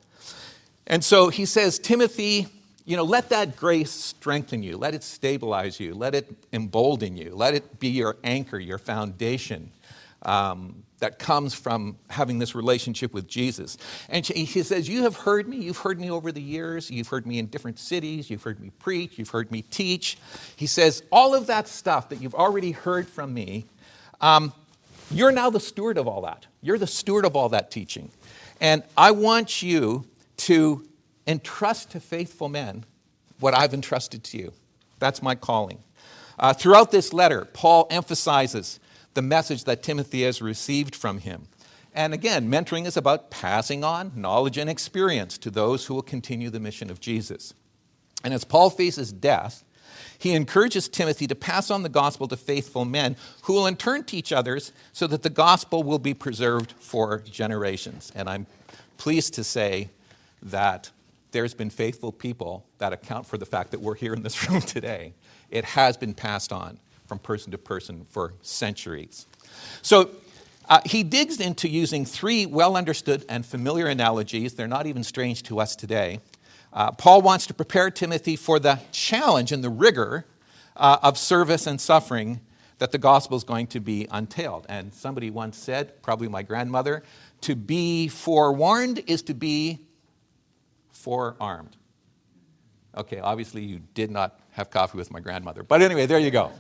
And 0.88 1.04
so 1.04 1.28
he 1.28 1.46
says, 1.46 1.80
Timothy, 1.80 2.48
you 2.86 2.98
know, 2.98 3.04
let 3.04 3.30
that 3.30 3.56
grace 3.56 3.92
strengthen 3.92 4.62
you, 4.64 4.78
let 4.78 4.94
it 4.94 5.04
stabilize 5.04 5.80
you, 5.80 5.94
let 5.94 6.16
it 6.16 6.30
embolden 6.52 7.16
you, 7.16 7.34
let 7.36 7.54
it 7.54 7.80
be 7.80 7.90
your 7.90 8.18
anchor, 8.24 8.60
your 8.60 8.78
foundation. 8.78 9.72
Um, 10.24 10.84
that 11.04 11.20
comes 11.20 11.54
from 11.54 11.98
having 12.10 12.40
this 12.40 12.56
relationship 12.56 13.14
with 13.14 13.28
Jesus. 13.28 13.78
And 14.08 14.26
he 14.26 14.46
says, 14.46 14.88
You 14.88 15.04
have 15.04 15.18
heard 15.18 15.50
me. 15.50 15.58
You've 15.58 15.80
heard 15.80 16.00
me 16.00 16.10
over 16.10 16.32
the 16.32 16.42
years. 16.42 16.90
You've 16.90 17.10
heard 17.10 17.28
me 17.28 17.40
in 17.40 17.48
different 17.48 17.78
cities. 17.78 18.30
You've 18.30 18.42
heard 18.42 18.62
me 18.62 18.72
preach. 18.80 19.20
You've 19.20 19.30
heard 19.30 19.52
me 19.52 19.64
teach. 19.64 20.18
He 20.56 20.66
says, 20.66 21.04
All 21.12 21.36
of 21.36 21.48
that 21.48 21.68
stuff 21.68 22.08
that 22.08 22.22
you've 22.22 22.36
already 22.36 22.72
heard 22.72 23.10
from 23.10 23.34
me, 23.34 23.66
um, 24.22 24.54
you're 25.12 25.34
now 25.34 25.50
the 25.50 25.60
steward 25.60 25.98
of 25.98 26.08
all 26.08 26.22
that. 26.22 26.46
You're 26.62 26.78
the 26.78 26.88
steward 26.88 27.26
of 27.26 27.36
all 27.36 27.50
that 27.50 27.70
teaching. 27.70 28.10
And 28.62 28.82
I 28.96 29.12
want 29.12 29.62
you 29.62 30.06
to 30.38 30.88
entrust 31.28 31.92
to 31.92 32.00
faithful 32.00 32.50
men 32.50 32.86
what 33.40 33.54
I've 33.54 33.74
entrusted 33.74 34.24
to 34.26 34.38
you. 34.38 34.54
That's 35.00 35.22
my 35.22 35.36
calling. 35.36 35.80
Uh, 36.40 36.54
throughout 36.54 36.92
this 36.92 37.14
letter, 37.14 37.46
Paul 37.46 37.88
emphasizes 37.90 38.80
the 39.14 39.22
message 39.22 39.66
that 39.66 39.84
Timothy 39.84 40.24
has 40.24 40.42
received 40.42 40.96
from 40.96 41.20
him. 41.20 41.48
And 41.94 42.14
again, 42.14 42.50
mentoring 42.50 42.88
is 42.88 42.98
about 42.98 43.30
passing 43.30 43.84
on 43.84 44.12
knowledge 44.16 44.58
and 44.58 44.70
experience 44.70 45.38
to 45.40 45.52
those 45.52 45.86
who 45.86 45.94
will 45.94 46.02
continue 46.02 46.50
the 46.50 46.60
mission 46.60 46.90
of 46.90 47.00
Jesus. 47.00 47.54
And 48.24 48.34
as 48.34 48.44
Paul 48.44 48.70
faces 48.70 49.12
death, 49.12 49.64
he 50.18 50.34
encourages 50.34 50.88
Timothy 50.88 51.28
to 51.28 51.36
pass 51.36 51.70
on 51.70 51.84
the 51.84 51.90
gospel 51.90 52.28
to 52.30 52.38
faithful 52.38 52.86
men 52.86 53.16
who 53.44 53.54
will 53.54 53.68
in 53.68 53.76
turn 53.76 54.06
teach 54.06 54.32
others 54.32 54.72
so 54.94 55.06
that 55.08 55.22
the 55.22 55.30
gospel 55.30 55.84
will 55.84 56.00
be 56.00 56.14
preserved 56.14 56.72
for 56.80 57.20
generations. 57.20 58.12
And 58.16 58.30
I'm 58.30 58.48
pleased 58.98 59.34
to 59.36 59.44
say 59.44 59.90
that 60.42 60.90
there's 61.34 61.54
been 61.54 61.70
faithful 61.70 62.12
people 62.12 62.66
that 62.78 62.94
account 62.94 63.26
for 63.26 63.38
the 63.38 63.46
fact 63.46 63.72
that 63.72 63.82
we're 63.82 63.96
here 63.96 64.14
in 64.14 64.24
this 64.24 64.50
room 64.50 64.62
today. 64.62 65.14
It 65.50 65.66
has 65.66 65.98
been 65.98 66.14
passed 66.14 66.54
on 66.54 66.80
from 67.06 67.20
person 67.20 67.52
to 67.52 67.58
person 67.58 68.06
for 68.10 68.36
centuries. 68.42 69.28
So 69.82 70.12
uh, 70.70 70.80
he 70.86 71.04
digs 71.04 71.42
into 71.42 71.68
using 71.68 72.06
three 72.06 72.46
well 72.46 72.78
understood 72.78 73.26
and 73.28 73.46
familiar 73.46 73.88
analogies. 73.88 74.54
They're 74.54 74.68
not 74.68 74.88
even 74.88 75.04
strange 75.04 75.44
to 75.44 75.60
us 75.60 75.76
today. 75.76 76.22
Uh, 76.72 76.92
Paul 76.92 77.22
wants 77.22 77.46
to 77.48 77.54
prepare 77.54 77.92
Timothy 77.92 78.36
for 78.36 78.60
the 78.60 78.80
challenge 78.92 79.52
and 79.52 79.64
the 79.64 79.70
rigor 79.70 80.26
uh, 80.78 80.98
of 81.04 81.18
service 81.18 81.68
and 81.68 81.80
suffering 81.82 82.40
that 82.80 82.92
the 82.92 82.98
gospel 82.98 83.38
is 83.38 83.44
going 83.44 83.68
to 83.68 83.80
be 83.80 84.08
untailed. 84.10 84.66
And 84.70 84.94
somebody 84.94 85.30
once 85.30 85.58
said, 85.58 86.02
probably 86.02 86.28
my 86.28 86.42
grandmother, 86.42 87.04
to 87.42 87.56
be 87.56 88.08
forewarned 88.08 89.04
is 89.06 89.22
to 89.24 89.34
be 89.34 89.80
forearmed. 90.94 91.76
Okay, 92.96 93.20
obviously 93.20 93.64
you 93.64 93.82
did 93.94 94.12
not 94.12 94.40
have 94.52 94.70
coffee 94.70 94.98
with 94.98 95.12
my 95.12 95.20
grandmother. 95.20 95.64
But 95.64 95.82
anyway, 95.82 96.06
there 96.06 96.20
you 96.20 96.32
go. 96.32 96.52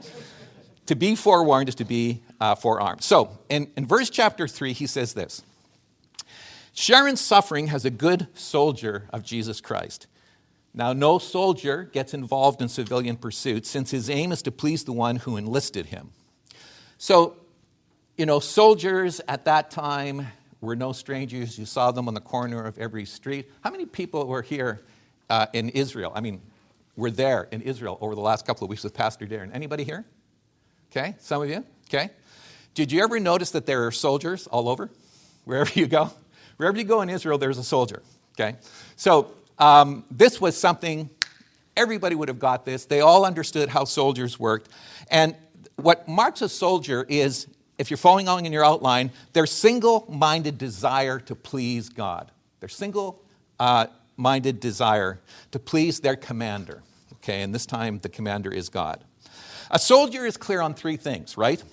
to 0.88 0.96
be 0.96 1.16
forewarned 1.16 1.70
is 1.70 1.76
to 1.76 1.86
be 1.86 2.24
uh, 2.42 2.56
forearmed. 2.56 3.04
So 3.04 3.38
in, 3.50 3.72
in 3.78 3.86
verse 3.86 4.10
chapter 4.10 4.48
3, 4.48 4.74
he 4.74 4.88
says 4.88 5.14
this 5.14 5.44
Sharon's 6.74 7.22
suffering 7.22 7.68
has 7.68 7.86
a 7.86 7.92
good 7.92 8.28
soldier 8.34 9.08
of 9.14 9.24
Jesus 9.24 9.62
Christ. 9.62 10.08
Now, 10.74 10.92
no 10.92 11.20
soldier 11.20 11.84
gets 11.84 12.16
involved 12.16 12.60
in 12.60 12.68
civilian 12.68 13.16
pursuits 13.16 13.70
since 13.70 13.92
his 13.92 14.10
aim 14.10 14.32
is 14.32 14.42
to 14.42 14.52
please 14.52 14.84
the 14.84 14.92
one 14.94 15.18
who 15.18 15.38
enlisted 15.38 15.86
him. 15.86 16.10
So, 16.98 17.36
you 18.18 18.26
know, 18.26 18.40
soldiers 18.40 19.22
at 19.28 19.46
that 19.46 19.70
time 19.70 20.28
were 20.64 20.76
no 20.78 20.94
strangers. 20.94 21.60
You 21.60 21.66
saw 21.66 21.92
them 21.92 22.08
on 22.08 22.14
the 22.14 22.22
corner 22.22 22.64
of 22.64 22.78
every 22.78 23.06
street. 23.06 23.52
How 23.62 23.70
many 23.70 23.86
people 23.86 24.26
were 24.26 24.42
here 24.42 24.82
uh, 25.30 25.48
in 25.52 25.70
Israel? 25.70 26.14
I 26.16 26.22
mean, 26.22 26.42
were 26.96 27.12
there 27.12 27.50
in 27.52 27.62
Israel 27.62 27.98
over 28.00 28.16
the 28.16 28.22
last 28.22 28.48
couple 28.48 28.64
of 28.64 28.70
weeks 28.70 28.84
with 28.84 28.94
Pastor 28.94 29.26
Darren? 29.28 29.54
Anybody 29.54 29.84
here? 29.84 30.06
Okay, 30.90 31.16
some 31.20 31.42
of 31.42 31.50
you? 31.50 31.66
Okay. 31.90 32.12
Did 32.76 32.92
you 32.92 33.04
ever 33.04 33.20
notice 33.20 33.52
that 33.52 33.66
there 33.66 33.86
are 33.86 33.92
soldiers 33.92 34.48
all 34.48 34.70
over? 34.70 34.90
Wherever 35.44 35.72
you 35.78 35.86
go? 35.86 36.12
Wherever 36.56 36.78
you 36.78 36.86
go 36.86 37.02
in 37.02 37.10
Israel, 37.10 37.38
there's 37.38 37.58
a 37.58 37.64
soldier. 37.64 38.02
Okay? 38.40 38.56
So, 38.96 39.32
um, 39.60 40.06
this 40.10 40.40
was 40.40 40.58
something, 40.58 41.10
everybody 41.76 42.16
would 42.16 42.30
have 42.30 42.40
got 42.40 42.66
this. 42.66 42.86
They 42.86 43.02
all 43.02 43.26
understood 43.26 43.70
how 43.70 43.84
soldiers 43.84 44.40
worked. 44.40 44.70
And 45.12 45.36
what 45.76 46.08
marks 46.08 46.42
a 46.42 46.48
soldier 46.48 47.06
is, 47.10 47.48
if 47.78 47.90
you're 47.90 47.98
following 47.98 48.28
along 48.28 48.46
in 48.46 48.54
your 48.54 48.66
outline, 48.66 49.12
their 49.34 49.46
single 49.46 50.06
minded 50.10 50.58
desire 50.58 51.20
to 51.22 51.36
please 51.36 51.90
God. 51.90 52.32
Their 52.60 52.70
single 52.70 53.22
uh, 53.60 53.88
minded 54.16 54.60
desire 54.60 55.20
to 55.52 55.60
please 55.60 56.00
their 56.00 56.16
commander. 56.16 56.84
Okay, 57.16 57.42
and 57.42 57.54
this 57.54 57.66
time 57.66 58.00
the 58.00 58.10
commander 58.10 58.52
is 58.52 58.70
God. 58.70 59.04
A 59.72 59.80
soldier 59.80 60.26
is 60.26 60.38
clear 60.38 60.62
on 60.62 60.74
three 60.74 60.98
things, 60.98 61.38
right? 61.38 61.64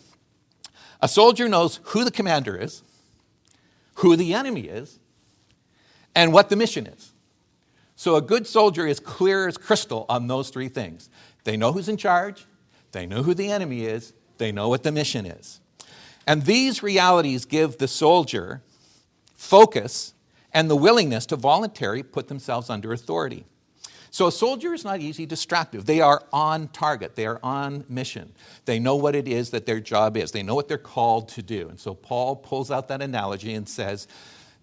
A 1.02 1.08
soldier 1.08 1.48
knows 1.48 1.80
who 1.84 2.04
the 2.04 2.10
commander 2.10 2.56
is, 2.56 2.82
who 3.94 4.16
the 4.16 4.34
enemy 4.34 4.62
is, 4.62 4.98
and 6.14 6.32
what 6.32 6.48
the 6.48 6.56
mission 6.56 6.86
is. 6.86 7.12
So 7.96 8.16
a 8.16 8.22
good 8.22 8.46
soldier 8.46 8.86
is 8.86 9.00
clear 9.00 9.46
as 9.46 9.58
crystal 9.58 10.06
on 10.08 10.26
those 10.26 10.50
three 10.50 10.68
things. 10.68 11.10
They 11.44 11.56
know 11.56 11.72
who's 11.72 11.88
in 11.88 11.96
charge, 11.96 12.46
they 12.92 13.06
know 13.06 13.22
who 13.22 13.34
the 13.34 13.50
enemy 13.50 13.84
is, 13.84 14.14
they 14.38 14.52
know 14.52 14.68
what 14.68 14.82
the 14.82 14.92
mission 14.92 15.26
is. 15.26 15.60
And 16.26 16.44
these 16.44 16.82
realities 16.82 17.44
give 17.44 17.78
the 17.78 17.88
soldier 17.88 18.62
focus 19.34 20.14
and 20.52 20.70
the 20.70 20.76
willingness 20.76 21.26
to 21.26 21.36
voluntarily 21.36 22.02
put 22.02 22.28
themselves 22.28 22.70
under 22.70 22.92
authority. 22.92 23.44
So 24.12 24.26
a 24.26 24.32
soldier 24.32 24.74
is 24.74 24.84
not 24.84 25.00
easy 25.00 25.24
distractive. 25.24 25.86
They 25.86 26.00
are 26.00 26.22
on 26.32 26.68
target, 26.68 27.14
they 27.14 27.26
are 27.26 27.38
on 27.42 27.84
mission. 27.88 28.32
They 28.64 28.80
know 28.80 28.96
what 28.96 29.14
it 29.14 29.28
is 29.28 29.50
that 29.50 29.66
their 29.66 29.80
job 29.80 30.16
is, 30.16 30.32
they 30.32 30.42
know 30.42 30.54
what 30.56 30.66
they're 30.66 30.78
called 30.78 31.28
to 31.30 31.42
do. 31.42 31.68
And 31.68 31.78
so 31.78 31.94
Paul 31.94 32.36
pulls 32.36 32.70
out 32.70 32.88
that 32.88 33.02
analogy 33.02 33.54
and 33.54 33.68
says, 33.68 34.08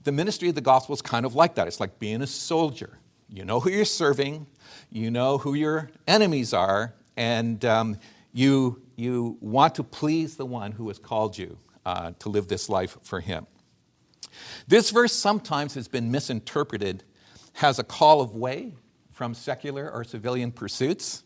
the 0.04 0.12
ministry 0.12 0.50
of 0.50 0.56
the 0.56 0.62
gospel 0.62 0.94
is 0.94 1.02
kind 1.02 1.26
of 1.26 1.36
like 1.36 1.56
that. 1.56 1.68
It's 1.68 1.80
like 1.80 1.98
being 2.00 2.22
a 2.22 2.28
soldier. 2.28 2.98
You 3.30 3.44
know 3.44 3.60
who 3.60 3.70
you're 3.70 3.86
serving, 3.86 4.48
you 4.90 5.12
know 5.12 5.38
who 5.38 5.54
your 5.54 5.90
enemies 6.08 6.54
are, 6.54 6.94
and 7.18 7.64
um, 7.66 7.98
you, 8.34 8.82
you 8.98 9.38
want 9.39 9.75
to 9.75 9.84
please 9.84 10.36
the 10.36 10.46
one 10.46 10.74
who 10.74 10.89
has 10.89 11.00
called 11.00 11.38
you 11.38 11.58
uh, 11.86 12.12
to 12.20 12.30
live 12.30 12.48
this 12.48 12.68
life 12.68 12.98
for 13.04 13.22
him. 13.22 13.48
This 14.68 14.89
verse 14.89 15.13
sometimes 15.13 15.75
has 15.75 15.88
been 15.88 16.12
misinterpreted 16.12 17.04
as 17.62 17.80
a 17.80 17.84
call 17.84 18.22
of 18.22 18.36
way 18.36 18.74
from 19.12 19.34
secular 19.34 19.89
or 19.89 20.04
civilian 20.04 20.51
pursuits. 20.51 21.24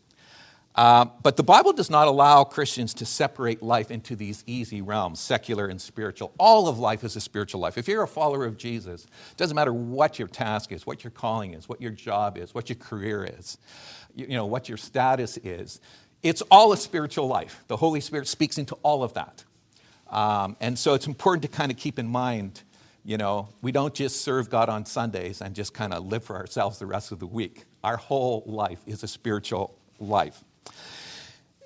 Uh, 0.74 1.04
but 1.22 1.36
the 1.36 1.42
Bible 1.42 1.74
does 1.74 1.90
not 1.90 2.08
allow 2.08 2.44
Christians 2.44 2.94
to 2.94 3.04
separate 3.04 3.62
life 3.62 3.90
into 3.90 4.16
these 4.16 4.42
easy 4.46 4.80
realms, 4.80 5.20
secular 5.20 5.66
and 5.66 5.78
spiritual. 5.78 6.32
All 6.38 6.66
of 6.66 6.78
life 6.78 7.04
is 7.04 7.14
a 7.14 7.20
spiritual 7.20 7.60
life. 7.60 7.76
If 7.76 7.88
you're 7.88 8.02
a 8.02 8.08
follower 8.08 8.46
of 8.46 8.56
Jesus, 8.56 9.04
it 9.04 9.36
doesn't 9.36 9.54
matter 9.54 9.74
what 9.74 10.18
your 10.18 10.28
task 10.28 10.72
is, 10.72 10.86
what 10.86 11.04
your 11.04 11.10
calling 11.10 11.52
is, 11.52 11.68
what 11.68 11.82
your 11.82 11.90
job 11.90 12.38
is, 12.38 12.54
what 12.54 12.70
your 12.70 12.76
career 12.76 13.28
is, 13.38 13.58
you, 14.14 14.26
you 14.28 14.34
know, 14.34 14.46
what 14.46 14.68
your 14.68 14.78
status 14.78 15.36
is. 15.38 15.80
It's 16.22 16.42
all 16.50 16.72
a 16.72 16.76
spiritual 16.76 17.26
life. 17.26 17.64
The 17.68 17.76
Holy 17.76 18.00
Spirit 18.00 18.28
speaks 18.28 18.58
into 18.58 18.76
all 18.82 19.02
of 19.02 19.14
that. 19.14 19.44
Um, 20.08 20.56
and 20.60 20.78
so 20.78 20.94
it's 20.94 21.06
important 21.06 21.42
to 21.42 21.48
kind 21.48 21.72
of 21.72 21.78
keep 21.78 21.98
in 21.98 22.06
mind, 22.06 22.62
you 23.04 23.16
know, 23.16 23.48
we 23.62 23.72
don't 23.72 23.94
just 23.94 24.20
serve 24.20 24.50
God 24.50 24.68
on 24.68 24.86
Sundays 24.86 25.40
and 25.40 25.54
just 25.54 25.74
kind 25.74 25.92
of 25.92 26.06
live 26.06 26.22
for 26.22 26.36
ourselves 26.36 26.78
the 26.78 26.86
rest 26.86 27.12
of 27.12 27.18
the 27.18 27.26
week. 27.26 27.64
Our 27.82 27.96
whole 27.96 28.44
life 28.46 28.80
is 28.86 29.02
a 29.02 29.08
spiritual 29.08 29.76
life. 29.98 30.44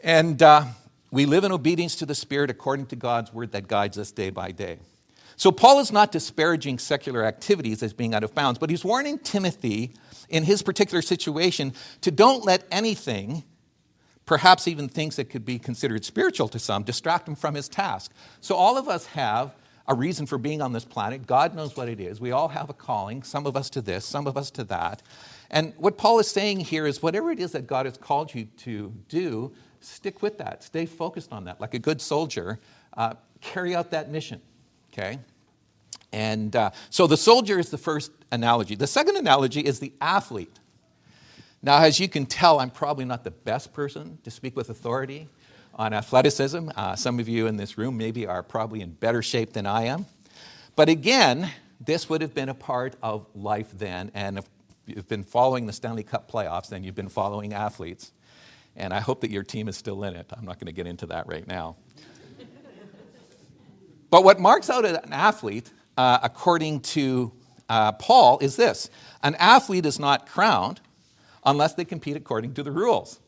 And 0.03 0.41
uh, 0.43 0.65
we 1.11 1.27
live 1.27 1.45
in 1.45 1.53
obedience 1.53 1.97
to 1.97 2.07
the 2.07 2.15
Spirit 2.15 2.49
according 2.49 2.87
to 2.87 2.97
God's 2.97 3.33
word 3.33 3.53
that 3.53 3.69
guides 3.69 3.99
us 3.99 4.13
day 4.13 4.31
by 4.31 4.53
day. 4.53 4.79
So, 5.39 5.53
Paul 5.53 5.81
is 5.81 5.93
not 5.93 6.13
disparaging 6.13 6.79
secular 6.79 7.23
activities 7.23 7.83
as 7.83 7.93
being 7.93 8.15
out 8.15 8.25
of 8.25 8.35
bounds, 8.35 8.59
but 8.59 8.71
he's 8.71 8.85
warning 8.85 9.19
Timothy 9.19 9.93
in 10.31 10.45
his 10.45 10.63
particular 10.63 11.03
situation 11.03 11.75
to 12.01 12.11
don't 12.11 12.45
let 12.45 12.67
anything, 12.71 13.45
perhaps 14.27 14.69
even 14.69 14.89
things 14.89 15.17
that 15.17 15.31
could 15.31 15.45
be 15.45 15.59
considered 15.59 16.05
spiritual 16.05 16.49
to 16.49 16.59
some, 16.59 16.83
distract 16.83 17.29
him 17.29 17.35
from 17.35 17.55
his 17.55 17.69
task. 17.69 18.13
So, 18.41 18.57
all 18.57 18.77
of 18.77 18.89
us 18.89 19.07
have 19.07 19.55
a 19.89 19.95
reason 19.95 20.27
for 20.27 20.37
being 20.37 20.61
on 20.61 20.73
this 20.73 20.85
planet. 20.85 21.27
God 21.27 21.55
knows 21.55 21.77
what 21.77 21.89
it 21.89 22.01
is. 22.01 22.21
We 22.21 22.33
all 22.33 22.49
have 22.49 22.69
a 22.69 22.75
calling, 22.75 23.23
some 23.23 23.47
of 23.47 23.57
us 23.57 23.71
to 23.71 23.81
this, 23.81 24.05
some 24.05 24.27
of 24.27 24.37
us 24.37 24.51
to 24.53 24.65
that. 24.65 25.03
And 25.51 25.73
what 25.77 25.97
Paul 25.97 26.19
is 26.19 26.29
saying 26.29 26.61
here 26.61 26.87
is 26.87 27.03
whatever 27.03 27.31
it 27.31 27.39
is 27.39 27.53
that 27.53 27.69
God 27.69 27.87
has 27.87 27.97
called 27.97 28.35
you 28.35 28.47
to 28.59 28.93
do, 29.09 29.53
stick 29.81 30.23
with 30.23 30.39
that. 30.39 30.65
Stay 30.65 30.87
focused 30.87 31.33
on 31.33 31.45
that. 31.45 31.61
Like 31.61 31.75
a 31.75 31.79
good 31.79 32.01
soldier, 32.01 32.59
uh, 32.97 33.15
carry 33.41 33.77
out 33.77 33.93
that 33.93 34.11
mission. 34.11 34.41
Okay? 34.93 35.21
And 36.13 36.57
uh, 36.57 36.71
so 36.91 37.07
the 37.07 37.17
soldier 37.17 37.59
is 37.59 37.71
the 37.71 37.79
first 37.79 38.11
analogy. 38.33 38.75
The 38.75 38.87
second 38.87 39.17
analogy 39.17 39.61
is 39.61 39.79
the 39.79 39.93
athlete. 40.01 40.59
Now, 41.67 41.79
as 41.79 41.99
you 41.99 42.09
can 42.09 42.27
tell, 42.27 42.61
I'm 42.61 42.71
probably 42.71 43.05
not 43.05 43.25
the 43.25 43.33
best 43.33 43.73
person 43.73 44.19
to 44.23 44.31
speak 44.31 44.55
with 44.55 44.71
authority 44.71 45.27
on 45.75 45.93
athleticism. 45.93 46.69
Uh, 46.77 46.95
some 46.95 47.19
of 47.19 47.29
you 47.29 47.49
in 47.49 47.57
this 47.57 47.77
room 47.77 47.97
maybe 47.97 48.25
are 48.25 48.45
probably 48.45 48.83
in 48.83 48.93
better 48.93 49.21
shape 49.21 49.53
than 49.53 49.67
I 49.67 49.87
am. 49.87 50.07
But 50.77 50.89
again, 50.89 51.51
this 51.81 52.09
would 52.09 52.23
have 52.23 52.35
been 52.35 52.51
a 52.51 52.55
part 52.55 52.95
of 53.03 53.27
life 53.35 53.67
then. 53.77 54.13
And 54.15 54.39
if 54.39 54.45
you've 54.87 55.09
been 55.09 55.25
following 55.25 55.67
the 55.67 55.73
Stanley 55.73 56.05
Cup 56.05 56.31
playoffs, 56.31 56.69
then 56.69 56.85
you've 56.85 56.95
been 56.95 57.09
following 57.09 57.53
athletes. 57.53 58.13
And 58.77 58.95
I 58.95 59.01
hope 59.01 59.21
that 59.23 59.33
your 59.33 59.43
team 59.43 59.67
is 59.67 59.77
still 59.77 60.05
in 60.05 60.15
it. 60.15 60.33
I'm 60.39 60.45
not 60.45 60.61
going 60.61 60.67
to 60.67 60.73
get 60.73 60.87
into 60.87 61.07
that 61.07 61.27
right 61.27 61.49
now. 61.49 61.75
but 64.11 64.23
what 64.23 64.39
marks 64.39 64.71
out 64.71 64.85
an 64.85 65.13
athlete, 65.13 65.69
uh, 65.97 66.21
according 66.23 66.79
to 66.83 67.33
uh, 67.69 67.91
Paul, 67.91 68.39
is 68.39 68.55
this 68.55 68.89
an 69.25 69.35
athlete 69.41 69.85
is 69.85 69.99
not 69.99 70.29
crowned 70.29 70.81
unless 71.47 71.75
they 71.75 71.85
compete 71.85 72.17
according 72.17 72.55
to 72.55 72.63
the 72.63 72.71
rules. 72.71 73.21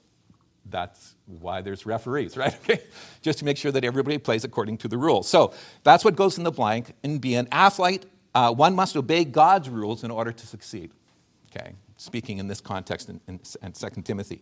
That's 0.70 1.14
why 1.26 1.62
there's 1.62 1.86
referees, 1.86 2.36
right? 2.42 2.54
Okay? 2.54 2.82
Just 3.22 3.38
to 3.38 3.44
make 3.44 3.56
sure 3.56 3.72
that 3.72 3.84
everybody 3.84 4.18
plays 4.18 4.44
according 4.44 4.78
to 4.78 4.88
the 4.88 4.98
rules. 4.98 5.28
So 5.28 5.54
that's 5.84 6.04
what 6.04 6.16
goes 6.16 6.36
in 6.36 6.44
the 6.44 6.50
blank. 6.50 6.92
And 7.02 7.20
be 7.20 7.34
an 7.34 7.48
athlete, 7.52 8.04
uh, 8.34 8.52
one 8.52 8.74
must 8.74 8.96
obey 8.96 9.24
God's 9.24 9.70
rules 9.70 10.04
in 10.04 10.10
order 10.10 10.32
to 10.32 10.46
succeed. 10.46 10.90
Okay? 11.50 11.72
Speaking 11.98 12.38
in 12.38 12.46
this 12.46 12.60
context 12.60 13.08
in, 13.08 13.20
in, 13.26 13.40
in 13.62 13.72
2 13.72 14.02
Timothy. 14.02 14.40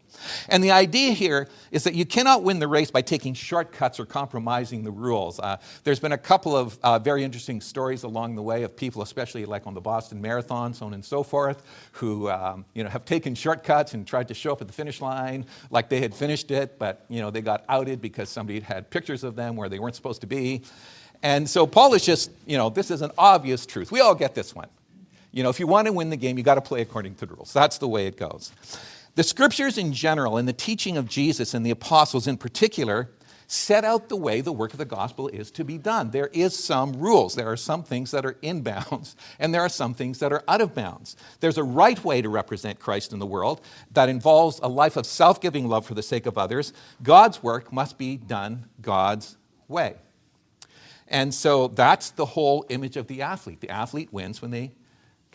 And 0.51 0.63
the 0.63 0.71
idea 0.71 1.13
here 1.13 1.49
is 1.73 1.85
that 1.85 1.95
you 1.95 2.05
cannot 2.05 2.43
win 2.43 2.59
the 2.59 2.69
race 2.69 2.91
by 2.91 3.01
taking 3.01 3.33
shortcuts 3.33 3.99
or 3.99 4.05
compromising 4.05 4.85
the 4.85 4.91
rules. 4.91 5.41
Uh, 5.41 5.57
there's 5.83 5.99
been 5.99 6.13
a 6.13 6.19
couple 6.19 6.55
of 6.55 6.79
uh, 6.83 6.99
very 6.99 7.25
interesting 7.25 7.63
stories 7.63 8.03
along 8.03 8.37
the 8.37 8.43
way 8.43 8.63
of 8.63 8.77
people, 8.77 9.01
especially 9.01 9.47
like 9.47 9.67
on 9.67 9.73
the 9.73 9.81
Boston 9.81 10.21
Marathon, 10.21 10.75
so 10.75 10.87
on 10.87 10.93
and 10.93 11.05
so 11.05 11.23
forth, 11.23 11.63
who 11.93 12.29
um, 12.29 12.67
you 12.75 12.85
know, 12.85 12.91
have 12.91 13.07
taken 13.07 13.35
shortcuts 13.35 13.95
and 13.95 14.07
tried 14.07 14.29
to 14.29 14.35
show 14.35 14.53
up 14.53 14.61
at 14.61 14.67
the 14.67 14.75
finish 14.75 15.01
line 15.01 15.47
like 15.71 15.89
they 15.89 16.01
had 16.01 16.15
finished 16.15 16.51
it, 16.51 16.79
but 16.79 17.07
you 17.09 17.21
know, 17.21 17.31
they 17.31 17.41
got 17.41 17.65
outed 17.71 18.03
because 18.03 18.29
somebody 18.29 18.61
had 18.61 18.91
pictures 18.91 19.25
of 19.25 19.35
them 19.35 19.57
where 19.57 19.71
they 19.71 19.79
weren't 19.79 19.97
supposed 19.97 20.21
to 20.21 20.27
be. 20.27 20.63
And 21.23 21.49
so 21.49 21.67
Paul 21.67 21.95
is 21.95 22.05
just, 22.05 22.31
you 22.45 22.59
know, 22.59 22.69
this 22.69 22.91
is 22.91 23.01
an 23.01 23.13
obvious 23.17 23.65
truth. 23.65 23.91
We 23.91 24.01
all 24.01 24.15
get 24.15 24.35
this 24.35 24.55
one. 24.55 24.69
You 25.37 25.43
know, 25.43 25.51
if 25.51 25.61
you 25.61 25.67
want 25.67 25.87
to 25.87 25.93
win 25.93 26.09
the 26.09 26.17
game, 26.17 26.39
you 26.39 26.43
got 26.43 26.55
to 26.55 26.63
play 26.63 26.81
according 26.81 27.17
to 27.17 27.27
the 27.27 27.35
rules. 27.35 27.53
That's 27.53 27.77
the 27.77 27.87
way 27.87 28.07
it 28.07 28.17
goes. 28.17 28.53
The 29.17 29.23
scriptures 29.23 29.77
in 29.77 29.93
general 29.93 30.39
and 30.39 30.49
the 30.49 30.55
teaching 30.55 30.97
of 30.97 31.11
Jesus 31.11 31.53
and 31.53 31.65
the 31.65 31.71
apostles 31.71 32.27
in 32.27 32.39
particular 32.39 33.11
set 33.47 33.85
out 33.85 34.09
the 34.09 34.17
way 34.17 34.41
the 34.41 34.51
work 34.51 34.73
of 34.73 34.79
the 34.79 34.87
gospel 34.87 35.29
is 35.29 35.51
to 35.51 35.63
be 35.63 35.77
done. 35.77 36.11
There 36.11 36.29
is 36.29 36.59
some 36.59 36.95
rules. 36.95 37.35
There 37.35 37.53
are 37.53 37.57
some 37.59 37.83
things 37.83 38.13
that 38.13 38.25
are 38.25 38.39
in 38.41 38.63
bounds, 38.63 39.15
and 39.39 39.53
there 39.53 39.61
are 39.61 39.69
some 39.69 39.93
things 39.93 40.21
that 40.21 40.33
are 40.33 40.43
out 40.49 40.63
of 40.63 40.75
bounds. 40.75 41.19
There's 41.41 41.59
a 41.59 41.63
right 41.63 42.03
way 42.03 42.23
to 42.23 42.31
represent 42.31 42.81
Christ 42.81 43.13
in 43.13 43.19
the 43.19 43.27
world 43.27 43.61
that 43.93 44.09
involves 44.09 44.59
a 44.63 44.69
life 44.69 44.97
of 44.97 45.05
self 45.05 45.43
giving 45.43 45.69
love 45.69 45.85
for 45.85 45.93
the 45.93 46.03
sake 46.03 46.25
of 46.25 46.39
others. 46.39 46.73
God's 47.03 47.43
work 47.43 47.71
must 47.71 47.99
be 47.99 48.17
done 48.17 48.71
God's 48.81 49.37
way. 49.69 49.97
And 51.09 51.35
so 51.35 51.69
that's 51.69 52.09
the 52.09 52.25
whole 52.25 52.65
image 52.71 52.97
of 52.97 53.07
the 53.07 53.21
athlete. 53.21 53.61
The 53.61 53.69
athlete 53.69 54.15
wins 54.15 54.41
when 54.41 54.51
they 54.51 54.73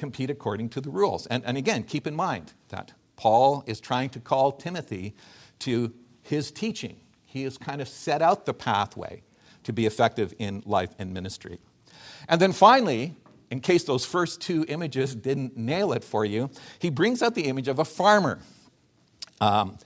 compete 0.01 0.29
according 0.29 0.67
to 0.69 0.81
the 0.81 0.89
rules. 0.89 1.27
And, 1.27 1.45
and 1.45 1.57
again, 1.57 1.83
keep 1.83 2.07
in 2.07 2.15
mind 2.15 2.53
that 2.69 2.91
Paul 3.15 3.63
is 3.67 3.79
trying 3.79 4.09
to 4.09 4.19
call 4.19 4.51
Timothy 4.51 5.15
to 5.59 5.93
his 6.23 6.51
teaching 6.51 6.97
he 7.31 7.43
has 7.43 7.57
kind 7.57 7.79
of 7.79 7.87
set 7.87 8.21
out 8.21 8.45
the 8.45 8.53
pathway 8.53 9.23
to 9.63 9.71
be 9.71 9.85
effective 9.85 10.33
in 10.37 10.61
life 10.65 10.89
and 10.99 11.13
ministry. 11.13 11.59
And 12.27 12.41
then 12.41 12.51
finally, 12.51 13.15
in 13.49 13.61
case 13.61 13.85
those 13.85 14.05
first 14.05 14.41
two 14.41 14.65
images 14.67 15.15
didn't 15.15 15.55
nail 15.55 15.93
it 15.93 16.03
for 16.03 16.25
you, 16.25 16.49
he 16.79 16.89
brings 16.89 17.21
out 17.21 17.33
the 17.33 17.43
image 17.43 17.69
of 17.69 17.79
a 17.79 17.85
farmer. 17.85 18.39
Um, 19.39 19.77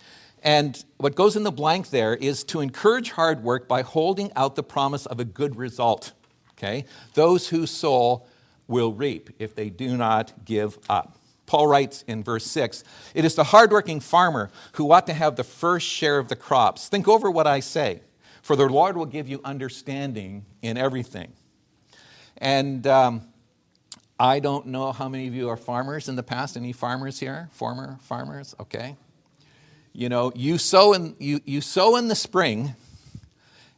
and 0.42 0.84
what 0.98 1.14
goes 1.14 1.36
in 1.36 1.44
the 1.44 1.52
blank 1.52 1.92
there 1.92 2.16
is 2.16 2.44
to 2.46 2.62
encourage 2.62 3.12
hard 3.12 3.44
work 3.44 3.68
by 3.68 3.84
holding 3.84 4.32
out 4.36 4.56
the 4.56 4.64
promise 4.64 5.06
of 5.06 5.20
a 5.20 5.26
good 5.26 5.56
result. 5.56 6.14
Okay? 6.58 6.86
Those 7.14 7.48
who 7.48 7.68
sow 7.68 8.26
will 8.68 8.94
reap 8.94 9.30
if 9.40 9.56
they 9.56 9.70
do 9.70 9.98
not 9.98 10.46
give 10.46 10.78
up. 10.90 11.18
Paul 11.46 11.68
writes 11.68 12.04
in 12.08 12.24
verse 12.24 12.46
6 12.46 12.84
It 13.14 13.26
is 13.26 13.36
the 13.36 13.44
hardworking 13.44 14.00
farmer 14.00 14.50
who 14.74 14.92
ought 14.92 15.08
to 15.08 15.14
have 15.14 15.36
the 15.36 15.44
first 15.44 15.88
share 15.88 16.18
of 16.18 16.28
the 16.28 16.36
crops. 16.36 16.88
Think 16.88 17.08
over 17.08 17.30
what 17.30 17.48
I 17.48 17.60
say, 17.60 18.02
for 18.42 18.56
the 18.56 18.68
Lord 18.68 18.98
will 18.98 19.06
give 19.06 19.28
you 19.28 19.42
understanding 19.44 20.46
in 20.62 20.78
everything. 20.78 21.34
And 22.38 22.86
um, 22.88 23.28
I 24.20 24.40
don't 24.40 24.68
know 24.68 24.92
how 24.92 25.08
many 25.08 25.28
of 25.28 25.36
you 25.36 25.50
are 25.50 25.58
farmers 25.58 26.10
in 26.10 26.16
the 26.16 26.24
past. 26.24 26.58
Any 26.58 26.74
farmers 26.74 27.20
here? 27.20 27.50
Former 27.52 27.98
farmers? 28.02 28.56
Okay. 28.60 28.96
You 29.94 30.10
know, 30.10 30.32
you 30.36 30.58
sow 30.58 30.94
in, 30.94 31.16
you, 31.20 31.40
you 31.46 31.62
sow 31.62 31.96
in 31.96 32.10
the 32.10 32.16
spring, 32.16 32.76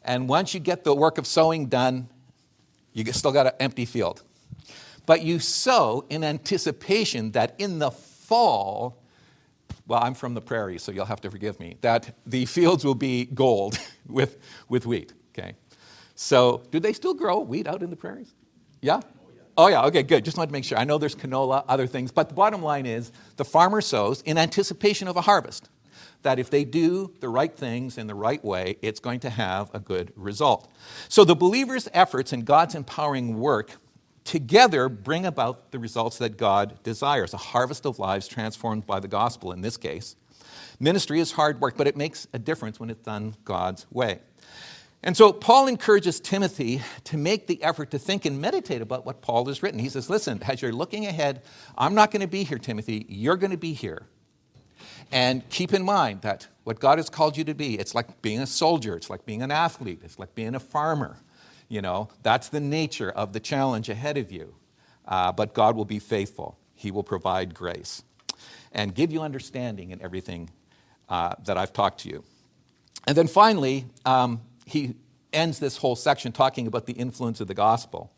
and 0.03 0.27
once 0.27 0.53
you 0.53 0.59
get 0.59 0.83
the 0.83 0.95
work 0.95 1.19
of 1.19 1.27
sowing 1.27 1.67
done, 1.67 2.09
you 2.93 3.05
still 3.13 3.31
got 3.31 3.45
an 3.45 3.53
empty 3.59 3.85
field 3.85 4.23
but 5.07 5.23
you 5.23 5.39
sow 5.39 6.05
in 6.09 6.23
anticipation 6.23 7.31
that 7.31 7.55
in 7.57 7.79
the 7.79 7.89
fall, 7.89 9.01
well, 9.87 10.03
I'm 10.03 10.13
from 10.13 10.35
the 10.35 10.41
prairie, 10.41 10.77
so 10.77 10.91
you'll 10.91 11.05
have 11.05 11.21
to 11.21 11.31
forgive 11.31 11.59
me, 11.59 11.77
that 11.81 12.13
the 12.27 12.45
fields 12.45 12.83
will 12.85 12.93
be 12.93 13.25
gold 13.25 13.79
with, 14.07 14.37
with 14.69 14.85
wheat, 14.85 15.13
okay? 15.31 15.55
So, 16.13 16.61
do 16.71 16.79
they 16.79 16.93
still 16.93 17.13
grow 17.13 17.39
wheat 17.39 17.67
out 17.67 17.81
in 17.81 17.89
the 17.89 17.95
prairies? 17.95 18.33
Oh, 18.35 18.77
yeah? 18.81 19.01
Oh, 19.57 19.67
yeah, 19.69 19.85
okay, 19.85 20.03
good. 20.03 20.25
Just 20.25 20.37
wanted 20.37 20.47
to 20.47 20.53
make 20.53 20.65
sure. 20.65 20.77
I 20.77 20.83
know 20.83 20.97
there's 20.97 21.15
canola, 21.15 21.63
other 21.67 21.87
things, 21.87 22.11
but 22.11 22.29
the 22.29 22.35
bottom 22.35 22.61
line 22.61 22.85
is 22.85 23.11
the 23.37 23.45
farmer 23.45 23.81
sows 23.81 24.21
in 24.21 24.37
anticipation 24.37 25.07
of 25.07 25.15
a 25.15 25.21
harvest. 25.21 25.69
That 26.23 26.37
if 26.37 26.49
they 26.49 26.65
do 26.65 27.13
the 27.21 27.29
right 27.29 27.55
things 27.55 27.97
in 27.97 28.07
the 28.07 28.13
right 28.13 28.43
way, 28.43 28.77
it's 28.81 28.99
going 28.99 29.21
to 29.21 29.29
have 29.29 29.71
a 29.73 29.79
good 29.79 30.11
result. 30.15 30.71
So 31.07 31.23
the 31.23 31.35
believer's 31.35 31.87
efforts 31.93 32.33
and 32.33 32.43
God's 32.43 32.75
empowering 32.75 33.39
work 33.39 33.77
together 34.27 34.89
bring 34.89 35.25
about 35.25 35.71
the 35.71 35.79
results 35.79 36.17
that 36.17 36.37
God 36.37 36.83
desires 36.83 37.33
a 37.33 37.37
harvest 37.37 37.85
of 37.85 37.97
lives 37.97 38.27
transformed 38.27 38.85
by 38.85 38.99
the 38.99 39.07
gospel 39.07 39.51
in 39.53 39.61
this 39.61 39.77
case. 39.77 40.15
Ministry 40.79 41.19
is 41.19 41.31
hard 41.31 41.59
work, 41.61 41.75
but 41.77 41.87
it 41.87 41.97
makes 41.97 42.27
a 42.33 42.39
difference 42.39 42.79
when 42.79 42.89
it's 42.89 43.01
done 43.01 43.35
God's 43.45 43.87
way. 43.89 44.19
And 45.01 45.15
so 45.15 45.31
Paul 45.31 45.67
encourages 45.67 46.19
Timothy 46.19 46.81
to 47.05 47.17
make 47.17 47.47
the 47.47 47.63
effort 47.63 47.91
to 47.91 47.99
think 47.99 48.25
and 48.25 48.41
meditate 48.41 48.81
about 48.81 49.05
what 49.05 49.21
Paul 49.21 49.45
has 49.45 49.63
written. 49.63 49.79
He 49.79 49.89
says, 49.89 50.09
Listen, 50.09 50.41
as 50.43 50.61
you're 50.61 50.73
looking 50.73 51.05
ahead, 51.05 51.43
I'm 51.77 51.95
not 51.95 52.11
going 52.11 52.21
to 52.21 52.27
be 52.27 52.43
here, 52.43 52.57
Timothy. 52.57 53.05
You're 53.07 53.37
going 53.37 53.51
to 53.51 53.57
be 53.57 53.73
here. 53.73 54.07
And 55.11 55.47
keep 55.49 55.73
in 55.73 55.83
mind 55.83 56.21
that 56.23 56.47
what 56.65 56.79
God 56.79 56.97
has 56.97 57.09
called 57.09 57.37
you 57.37 57.45
to 57.45 57.53
be, 57.53 57.79
it's 57.79 57.95
like 57.95 58.21
being 58.21 58.39
a 58.39 58.47
soldier, 58.47 58.97
it's 58.97 59.09
like 59.09 59.25
being 59.25 59.41
an 59.41 59.51
athlete, 59.51 60.01
it's 60.03 60.19
like 60.19 60.35
being 60.35 60.53
a 60.53 60.59
farmer. 60.59 61.17
You 61.69 61.81
know, 61.81 62.09
that's 62.23 62.49
the 62.49 62.59
nature 62.59 63.09
of 63.09 63.33
the 63.33 63.39
challenge 63.39 63.89
ahead 63.89 64.17
of 64.17 64.31
you. 64.31 64.55
Uh, 65.05 65.31
but 65.31 65.53
God 65.53 65.75
will 65.75 65.85
be 65.85 65.99
faithful, 65.99 66.57
He 66.75 66.91
will 66.91 67.03
provide 67.03 67.53
grace 67.53 68.03
and 68.71 68.93
give 68.93 69.11
you 69.11 69.21
understanding 69.21 69.91
in 69.91 70.01
everything 70.01 70.49
uh, 71.09 71.33
that 71.45 71.57
I've 71.57 71.73
talked 71.73 72.01
to 72.01 72.09
you. 72.09 72.23
And 73.07 73.15
then 73.15 73.27
finally, 73.27 73.85
um, 74.05 74.41
he 74.65 74.95
ends 75.31 75.59
this 75.59 75.77
whole 75.77 75.95
section 75.95 76.31
talking 76.31 76.67
about 76.67 76.85
the 76.85 76.93
influence 76.93 77.39
of 77.39 77.47
the 77.47 77.53
gospel. 77.53 78.11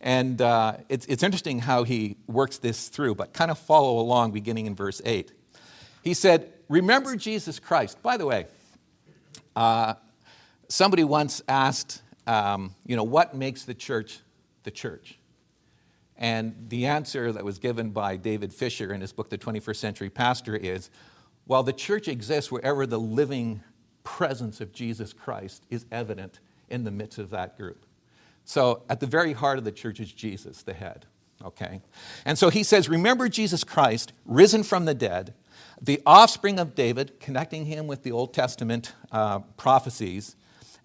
And 0.00 0.42
uh, 0.42 0.78
it's, 0.88 1.06
it's 1.06 1.22
interesting 1.22 1.60
how 1.60 1.84
he 1.84 2.16
works 2.26 2.58
this 2.58 2.88
through, 2.88 3.14
but 3.14 3.32
kind 3.32 3.50
of 3.50 3.58
follow 3.58 3.98
along 3.98 4.32
beginning 4.32 4.66
in 4.66 4.74
verse 4.74 5.00
8. 5.04 5.32
He 6.02 6.14
said, 6.14 6.52
Remember 6.68 7.16
Jesus 7.16 7.60
Christ. 7.60 8.02
By 8.02 8.16
the 8.16 8.26
way, 8.26 8.46
uh, 9.54 9.94
somebody 10.68 11.04
once 11.04 11.40
asked 11.48 12.02
um, 12.26 12.74
you 12.84 12.96
know, 12.96 13.04
what 13.04 13.34
makes 13.34 13.64
the 13.64 13.74
church 13.74 14.20
the 14.64 14.70
church? 14.70 15.18
And 16.18 16.54
the 16.68 16.86
answer 16.86 17.30
that 17.32 17.44
was 17.44 17.58
given 17.58 17.90
by 17.90 18.16
David 18.16 18.52
Fisher 18.52 18.92
in 18.92 19.00
his 19.00 19.12
book, 19.12 19.28
The 19.28 19.38
21st 19.38 19.76
Century 19.76 20.10
Pastor, 20.10 20.56
is 20.56 20.90
while 21.46 21.62
the 21.62 21.72
church 21.72 22.08
exists 22.08 22.50
wherever 22.50 22.86
the 22.86 22.98
living 22.98 23.62
presence 24.02 24.60
of 24.60 24.72
Jesus 24.72 25.12
Christ 25.12 25.64
is 25.70 25.84
evident 25.92 26.40
in 26.68 26.84
the 26.84 26.90
midst 26.90 27.18
of 27.18 27.30
that 27.30 27.56
group. 27.58 27.84
So, 28.44 28.82
at 28.88 29.00
the 29.00 29.06
very 29.06 29.32
heart 29.32 29.58
of 29.58 29.64
the 29.64 29.72
church 29.72 30.00
is 30.00 30.12
Jesus, 30.12 30.62
the 30.62 30.72
head. 30.72 31.06
Okay? 31.44 31.80
And 32.24 32.38
so 32.38 32.48
he 32.48 32.62
says, 32.62 32.88
Remember 32.88 33.28
Jesus 33.28 33.64
Christ, 33.64 34.12
risen 34.24 34.62
from 34.62 34.84
the 34.84 34.94
dead, 34.94 35.34
the 35.80 36.00
offspring 36.06 36.58
of 36.58 36.74
David, 36.74 37.20
connecting 37.20 37.66
him 37.66 37.86
with 37.86 38.02
the 38.02 38.12
Old 38.12 38.32
Testament 38.32 38.94
uh, 39.12 39.40
prophecies 39.56 40.36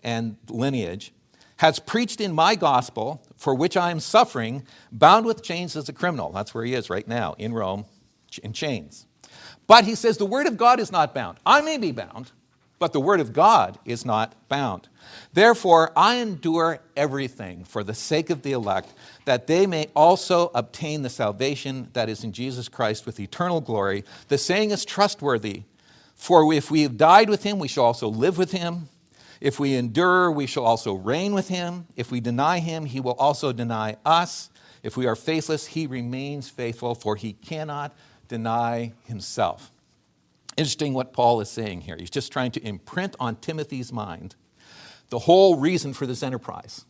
and 0.03 0.37
lineage, 0.49 1.13
has 1.61 1.77
preached 1.77 2.19
in 2.19 2.33
my 2.33 2.55
gospel, 2.55 3.21
for 3.37 3.53
which 3.53 3.77
I 3.77 3.91
am 3.91 3.99
suffering, 3.99 4.63
bound 4.91 5.27
with 5.27 5.43
chains 5.43 5.75
as 5.75 5.87
a 5.87 5.93
criminal. 5.93 6.31
That's 6.31 6.55
where 6.55 6.65
he 6.65 6.73
is 6.73 6.89
right 6.89 7.07
now, 7.07 7.35
in 7.37 7.53
Rome, 7.53 7.85
in 8.41 8.51
chains. 8.51 9.05
But 9.67 9.85
he 9.85 9.93
says, 9.93 10.17
the 10.17 10.25
word 10.25 10.47
of 10.47 10.57
God 10.57 10.79
is 10.79 10.91
not 10.91 11.13
bound. 11.13 11.37
I 11.45 11.61
may 11.61 11.77
be 11.77 11.91
bound, 11.91 12.31
but 12.79 12.93
the 12.93 12.99
word 12.99 13.19
of 13.19 13.31
God 13.31 13.77
is 13.85 14.03
not 14.03 14.33
bound. 14.49 14.89
Therefore, 15.33 15.91
I 15.95 16.15
endure 16.15 16.79
everything 16.97 17.63
for 17.63 17.83
the 17.83 17.93
sake 17.93 18.31
of 18.31 18.41
the 18.41 18.53
elect, 18.53 18.91
that 19.25 19.45
they 19.45 19.67
may 19.67 19.85
also 19.95 20.49
obtain 20.55 21.03
the 21.03 21.11
salvation 21.11 21.89
that 21.93 22.09
is 22.09 22.23
in 22.23 22.31
Jesus 22.31 22.69
Christ 22.69 23.05
with 23.05 23.19
eternal 23.19 23.61
glory. 23.61 24.03
The 24.29 24.39
saying 24.39 24.71
is 24.71 24.83
trustworthy. 24.83 25.61
For 26.15 26.51
if 26.55 26.71
we 26.71 26.81
have 26.81 26.97
died 26.97 27.29
with 27.29 27.43
him, 27.43 27.59
we 27.59 27.67
shall 27.67 27.85
also 27.85 28.07
live 28.07 28.39
with 28.39 28.51
him. 28.51 28.89
If 29.41 29.59
we 29.59 29.75
endure, 29.75 30.31
we 30.31 30.45
shall 30.45 30.65
also 30.65 30.93
reign 30.93 31.33
with 31.33 31.47
him. 31.47 31.87
If 31.95 32.11
we 32.11 32.21
deny 32.21 32.59
him, 32.59 32.85
he 32.85 32.99
will 32.99 33.13
also 33.13 33.51
deny 33.51 33.97
us. 34.05 34.51
If 34.83 34.95
we 34.95 35.07
are 35.07 35.15
faithless, 35.15 35.65
he 35.65 35.87
remains 35.87 36.47
faithful, 36.47 36.93
for 36.93 37.15
he 37.15 37.33
cannot 37.33 37.93
deny 38.27 38.93
himself. 39.03 39.71
Interesting 40.57 40.93
what 40.93 41.11
Paul 41.11 41.41
is 41.41 41.49
saying 41.49 41.81
here. 41.81 41.97
He's 41.99 42.11
just 42.11 42.31
trying 42.31 42.51
to 42.51 42.61
imprint 42.61 43.15
on 43.19 43.35
Timothy's 43.37 43.91
mind 43.91 44.35
the 45.09 45.19
whole 45.19 45.57
reason 45.57 45.93
for 45.93 46.05
this 46.05 46.23
enterprise 46.23 46.85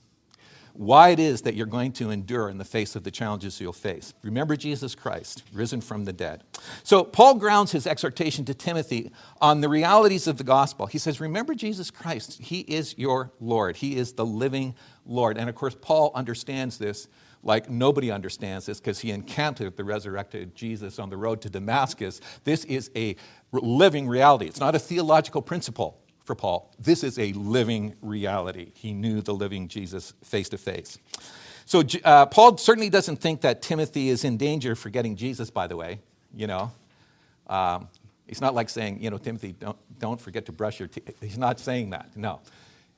why 0.74 1.10
it 1.10 1.20
is 1.20 1.42
that 1.44 1.56
you're 1.56 1.66
going 1.66 1.92
to 1.94 2.10
endure 2.10 2.50
in 2.50 2.58
the 2.58 2.66
face 2.66 2.96
of 2.96 3.04
the 3.04 3.12
challenges 3.12 3.60
you'll 3.60 3.74
face. 3.74 4.14
Remember 4.24 4.56
Jesus 4.56 4.96
Christ, 4.96 5.44
risen 5.54 5.82
from 5.82 6.06
the 6.06 6.14
dead. 6.14 6.44
So, 6.84 7.04
Paul 7.04 7.36
grounds 7.36 7.72
his 7.72 7.88
exhortation 7.88 8.46
to 8.46 8.54
Timothy 8.54 9.12
on 9.40 9.62
the 9.62 9.70
realities 9.70 10.28
of 10.28 10.38
the 10.38 10.44
gospel. 10.44 10.86
He 10.86 10.98
says, 10.98 11.20
Remember 11.20 11.54
Jesus 11.54 11.92
Christ. 11.92 12.42
He 12.42 12.62
is 12.62 12.98
your 12.98 13.32
Lord, 13.40 13.78
He 13.78 13.98
is 13.98 14.14
the 14.14 14.26
living 14.26 14.76
Lord. 15.06 15.38
And 15.38 15.50
of 15.50 15.56
course, 15.56 15.76
Paul 15.80 16.12
understands 16.16 16.78
this 16.78 17.08
like 17.44 17.70
nobody 17.70 18.12
understands 18.12 18.68
this 18.68 18.80
because 18.80 19.00
he 19.00 19.12
encountered 19.12 19.76
the 19.76 19.84
resurrected 19.84 20.56
Jesus 20.56 21.00
on 21.00 21.10
the 21.10 21.18
road 21.18 21.42
to 21.42 21.50
Damascus. 21.50 22.22
This 22.44 22.66
is 22.66 22.92
a 22.96 23.16
living 23.52 24.08
reality, 24.08 24.46
it's 24.46 24.60
not 24.60 24.76
a 24.76 24.80
theological 24.80 25.42
principle 25.42 26.01
for 26.24 26.36
Paul. 26.36 26.72
This 26.80 27.04
is 27.04 27.18
a 27.20 27.34
living 27.34 27.96
reality. 28.02 28.72
He 28.76 28.94
knew 28.94 29.22
the 29.22 29.34
living 29.34 29.68
Jesus 29.68 30.14
face 30.24 30.50
to 30.50 30.58
face. 30.58 30.98
So 31.66 31.84
uh, 32.04 32.26
Paul 32.26 32.58
certainly 32.58 32.90
doesn't 32.90 33.18
think 33.18 33.42
that 33.42 33.62
Timothy 33.62 34.10
is 34.10 34.24
in 34.24 34.38
danger 34.38 34.74
of 34.74 34.80
forgetting 34.80 35.16
Jesus, 35.16 35.50
by 35.50 35.68
the 35.68 35.78
way. 35.78 36.00
You 36.36 36.48
know, 36.48 36.72
um, 37.48 37.88
he's 38.28 38.42
not 38.42 38.54
like 38.54 38.70
saying, 38.70 39.02
you 39.02 39.10
know, 39.10 39.18
Timothy, 39.18 39.54
don't, 39.54 39.78
don't 40.00 40.20
forget 40.20 40.46
to 40.48 40.52
brush 40.52 40.80
your 40.80 40.88
teeth. 40.88 41.18
He's 41.22 41.38
not 41.38 41.60
saying 41.60 41.92
that, 41.92 42.16
no. 42.16 42.42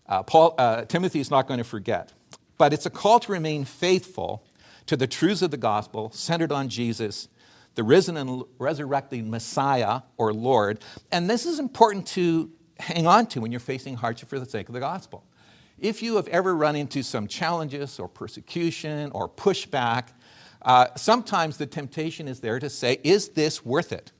Uh, 0.07 0.23
Paul, 0.23 0.55
uh, 0.57 0.85
Timothy 0.85 1.19
is 1.19 1.31
not 1.31 1.47
going 1.47 1.59
to 1.59 1.63
forget. 1.63 2.13
But 2.57 2.73
it's 2.73 2.85
a 2.85 2.89
call 2.89 3.19
to 3.21 3.31
remain 3.31 3.65
faithful 3.65 4.43
to 4.85 4.95
the 4.95 5.07
truths 5.07 5.41
of 5.41 5.51
the 5.51 5.57
gospel, 5.57 6.11
centered 6.11 6.51
on 6.51 6.69
Jesus, 6.69 7.27
the 7.75 7.83
risen 7.83 8.17
and 8.17 8.43
resurrected 8.59 9.25
Messiah 9.25 10.01
or 10.17 10.33
Lord. 10.33 10.79
And 11.11 11.29
this 11.29 11.45
is 11.45 11.59
important 11.59 12.07
to 12.07 12.51
hang 12.79 13.07
on 13.07 13.27
to 13.27 13.41
when 13.41 13.51
you're 13.51 13.59
facing 13.59 13.95
hardship 13.95 14.29
for 14.29 14.39
the 14.39 14.45
sake 14.45 14.67
of 14.69 14.73
the 14.73 14.79
gospel. 14.79 15.23
If 15.79 16.01
you 16.01 16.15
have 16.15 16.27
ever 16.27 16.55
run 16.55 16.75
into 16.75 17.03
some 17.03 17.27
challenges 17.27 17.99
or 17.99 18.07
persecution 18.07 19.11
or 19.13 19.27
pushback, 19.27 20.09
uh, 20.61 20.87
sometimes 20.95 21.57
the 21.57 21.65
temptation 21.65 22.27
is 22.27 22.39
there 22.39 22.59
to 22.59 22.69
say, 22.69 22.99
Is 23.03 23.29
this 23.29 23.65
worth 23.65 23.91
it? 23.91 24.11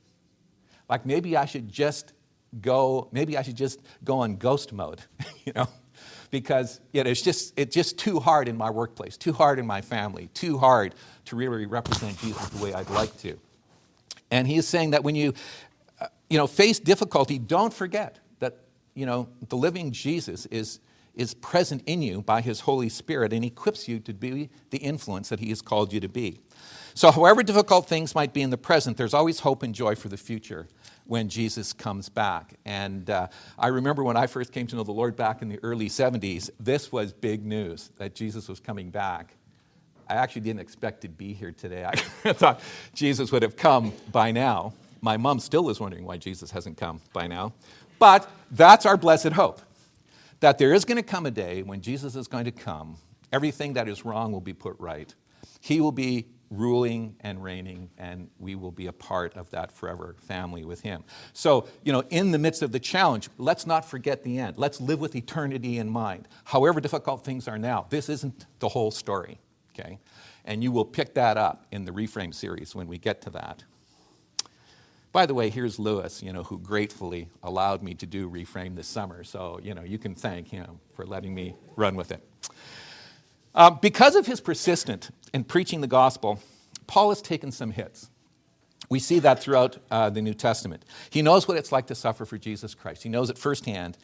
Like 0.88 1.06
maybe 1.06 1.36
I 1.36 1.46
should 1.46 1.70
just 1.70 2.12
go, 2.60 3.08
maybe 3.12 3.36
I 3.36 3.42
should 3.42 3.56
just 3.56 3.80
go 4.04 4.18
on 4.18 4.36
ghost 4.36 4.72
mode, 4.72 5.00
you 5.44 5.52
know? 5.54 5.68
Because 6.30 6.80
you 6.92 7.02
know, 7.04 7.10
it's, 7.10 7.22
just, 7.22 7.54
it's 7.56 7.74
just 7.74 7.98
too 7.98 8.18
hard 8.20 8.48
in 8.48 8.56
my 8.56 8.70
workplace, 8.70 9.16
too 9.16 9.32
hard 9.32 9.58
in 9.58 9.66
my 9.66 9.80
family, 9.80 10.28
too 10.34 10.58
hard 10.58 10.94
to 11.26 11.36
really 11.36 11.66
represent 11.66 12.18
Jesus 12.18 12.48
the 12.48 12.62
way 12.62 12.74
I'd 12.74 12.90
like 12.90 13.16
to. 13.18 13.38
And 14.30 14.48
he 14.48 14.56
is 14.56 14.66
saying 14.66 14.90
that 14.90 15.04
when 15.04 15.14
you, 15.14 15.32
uh, 16.00 16.08
you 16.28 16.36
know, 16.36 16.46
face 16.46 16.80
difficulty, 16.80 17.38
don't 17.38 17.72
forget 17.72 18.18
you 18.94 19.06
know, 19.06 19.28
the 19.48 19.56
living 19.56 19.92
Jesus 19.92 20.46
is, 20.46 20.80
is 21.14 21.34
present 21.34 21.82
in 21.86 22.02
you 22.02 22.22
by 22.22 22.40
his 22.40 22.60
Holy 22.60 22.88
Spirit 22.88 23.32
and 23.32 23.44
equips 23.44 23.88
you 23.88 24.00
to 24.00 24.12
be 24.12 24.50
the 24.70 24.78
influence 24.78 25.28
that 25.28 25.40
he 25.40 25.48
has 25.50 25.60
called 25.60 25.92
you 25.92 26.00
to 26.00 26.08
be. 26.08 26.40
So, 26.96 27.10
however 27.10 27.42
difficult 27.42 27.88
things 27.88 28.14
might 28.14 28.32
be 28.32 28.42
in 28.42 28.50
the 28.50 28.56
present, 28.56 28.96
there's 28.96 29.14
always 29.14 29.40
hope 29.40 29.64
and 29.64 29.74
joy 29.74 29.96
for 29.96 30.08
the 30.08 30.16
future 30.16 30.68
when 31.06 31.28
Jesus 31.28 31.72
comes 31.72 32.08
back. 32.08 32.54
And 32.64 33.10
uh, 33.10 33.28
I 33.58 33.68
remember 33.68 34.04
when 34.04 34.16
I 34.16 34.28
first 34.28 34.52
came 34.52 34.68
to 34.68 34.76
know 34.76 34.84
the 34.84 34.92
Lord 34.92 35.16
back 35.16 35.42
in 35.42 35.48
the 35.48 35.58
early 35.64 35.88
70s, 35.88 36.50
this 36.60 36.92
was 36.92 37.12
big 37.12 37.44
news 37.44 37.90
that 37.96 38.14
Jesus 38.14 38.48
was 38.48 38.60
coming 38.60 38.90
back. 38.90 39.34
I 40.08 40.14
actually 40.14 40.42
didn't 40.42 40.60
expect 40.60 41.00
to 41.00 41.08
be 41.08 41.32
here 41.32 41.50
today. 41.50 41.84
I 42.24 42.32
thought 42.32 42.60
Jesus 42.94 43.32
would 43.32 43.42
have 43.42 43.56
come 43.56 43.92
by 44.12 44.30
now. 44.30 44.74
My 45.00 45.16
mom 45.16 45.40
still 45.40 45.68
is 45.70 45.80
wondering 45.80 46.04
why 46.04 46.16
Jesus 46.16 46.50
hasn't 46.50 46.78
come 46.78 47.00
by 47.12 47.26
now. 47.26 47.52
But 48.04 48.30
that's 48.50 48.84
our 48.84 48.98
blessed 48.98 49.32
hope 49.32 49.62
that 50.40 50.58
there 50.58 50.74
is 50.74 50.84
going 50.84 50.98
to 50.98 51.02
come 51.02 51.24
a 51.24 51.30
day 51.30 51.62
when 51.62 51.80
Jesus 51.80 52.16
is 52.16 52.28
going 52.28 52.44
to 52.44 52.50
come. 52.50 52.98
Everything 53.32 53.72
that 53.72 53.88
is 53.88 54.04
wrong 54.04 54.30
will 54.30 54.42
be 54.42 54.52
put 54.52 54.78
right. 54.78 55.14
He 55.62 55.80
will 55.80 55.90
be 55.90 56.26
ruling 56.50 57.16
and 57.20 57.42
reigning, 57.42 57.88
and 57.96 58.28
we 58.38 58.56
will 58.56 58.72
be 58.72 58.88
a 58.88 58.92
part 58.92 59.34
of 59.38 59.48
that 59.52 59.72
forever 59.72 60.16
family 60.18 60.66
with 60.66 60.82
Him. 60.82 61.02
So, 61.32 61.66
you 61.82 61.94
know, 61.94 62.02
in 62.10 62.30
the 62.30 62.38
midst 62.38 62.60
of 62.60 62.72
the 62.72 62.78
challenge, 62.78 63.30
let's 63.38 63.66
not 63.66 63.86
forget 63.86 64.22
the 64.22 64.38
end. 64.38 64.58
Let's 64.58 64.82
live 64.82 65.00
with 65.00 65.16
eternity 65.16 65.78
in 65.78 65.88
mind. 65.88 66.28
However 66.44 66.82
difficult 66.82 67.24
things 67.24 67.48
are 67.48 67.58
now, 67.58 67.86
this 67.88 68.10
isn't 68.10 68.44
the 68.58 68.68
whole 68.68 68.90
story, 68.90 69.40
okay? 69.70 69.98
And 70.44 70.62
you 70.62 70.72
will 70.72 70.84
pick 70.84 71.14
that 71.14 71.38
up 71.38 71.64
in 71.72 71.86
the 71.86 71.92
Reframe 71.92 72.34
series 72.34 72.74
when 72.74 72.86
we 72.86 72.98
get 72.98 73.22
to 73.22 73.30
that. 73.30 73.64
By 75.14 75.26
the 75.26 75.34
way, 75.34 75.48
here's 75.48 75.78
Lewis, 75.78 76.24
you 76.24 76.32
know, 76.32 76.42
who 76.42 76.58
gratefully 76.58 77.28
allowed 77.44 77.84
me 77.84 77.94
to 77.94 78.04
do 78.04 78.28
Reframe 78.28 78.74
this 78.74 78.88
summer. 78.88 79.22
So, 79.22 79.60
you 79.62 79.72
know, 79.72 79.82
you 79.84 79.96
can 79.96 80.16
thank 80.16 80.48
him 80.48 80.80
for 80.92 81.06
letting 81.06 81.32
me 81.32 81.54
run 81.76 81.94
with 81.94 82.10
it. 82.10 82.20
Uh, 83.54 83.70
because 83.70 84.16
of 84.16 84.26
his 84.26 84.40
persistence 84.40 85.12
in 85.32 85.44
preaching 85.44 85.80
the 85.82 85.86
gospel, 85.86 86.40
Paul 86.88 87.10
has 87.10 87.22
taken 87.22 87.52
some 87.52 87.70
hits. 87.70 88.10
We 88.90 88.98
see 88.98 89.20
that 89.20 89.40
throughout 89.40 89.78
uh, 89.88 90.10
the 90.10 90.20
New 90.20 90.34
Testament. 90.34 90.84
He 91.10 91.22
knows 91.22 91.46
what 91.46 91.56
it's 91.58 91.70
like 91.70 91.86
to 91.86 91.94
suffer 91.94 92.24
for 92.24 92.36
Jesus 92.36 92.74
Christ, 92.74 93.04
he 93.04 93.08
knows 93.08 93.30
it 93.30 93.38
firsthand. 93.38 93.96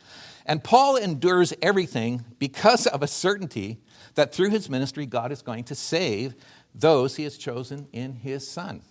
And 0.46 0.62
Paul 0.62 0.94
endures 0.94 1.52
everything 1.60 2.24
because 2.38 2.86
of 2.86 3.02
a 3.02 3.08
certainty 3.08 3.80
that 4.14 4.32
through 4.32 4.50
his 4.50 4.70
ministry, 4.70 5.06
God 5.06 5.32
is 5.32 5.42
going 5.42 5.64
to 5.64 5.74
save 5.74 6.36
those 6.72 7.16
he 7.16 7.24
has 7.24 7.36
chosen 7.36 7.88
in 7.92 8.14
his 8.14 8.48
Son. 8.48 8.82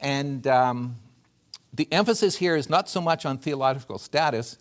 And 0.00 0.46
um, 0.46 0.96
the 1.72 1.90
emphasis 1.92 2.36
here 2.36 2.56
is 2.56 2.68
not 2.68 2.88
so 2.88 3.00
much 3.00 3.24
on 3.24 3.38
theological 3.38 3.98
status, 3.98 4.58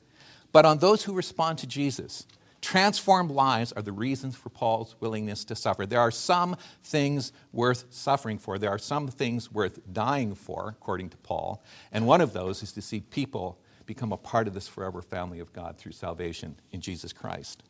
but 0.51 0.65
on 0.65 0.79
those 0.79 1.03
who 1.03 1.13
respond 1.13 1.57
to 1.59 1.67
Jesus. 1.67 2.25
Transformed 2.61 3.31
lives 3.31 3.71
are 3.71 3.81
the 3.81 3.91
reasons 3.91 4.35
for 4.35 4.49
Paul's 4.49 4.95
willingness 4.99 5.45
to 5.45 5.55
suffer. 5.55 5.85
There 5.85 6.01
are 6.01 6.11
some 6.11 6.57
things 6.83 7.31
worth 7.53 7.85
suffering 7.89 8.37
for. 8.37 8.57
There 8.57 8.69
are 8.69 8.77
some 8.77 9.07
things 9.07 9.51
worth 9.51 9.79
dying 9.93 10.35
for, 10.35 10.75
according 10.81 11.09
to 11.11 11.17
Paul. 11.17 11.63
And 11.91 12.05
one 12.05 12.19
of 12.19 12.33
those 12.33 12.61
is 12.61 12.73
to 12.73 12.81
see 12.81 12.99
people 12.99 13.57
become 13.85 14.11
a 14.11 14.17
part 14.17 14.47
of 14.47 14.53
this 14.53 14.67
forever 14.67 15.01
family 15.01 15.39
of 15.39 15.53
God 15.53 15.77
through 15.77 15.93
salvation 15.93 16.55
in 16.71 16.81
Jesus 16.81 17.13
Christ. 17.13 17.63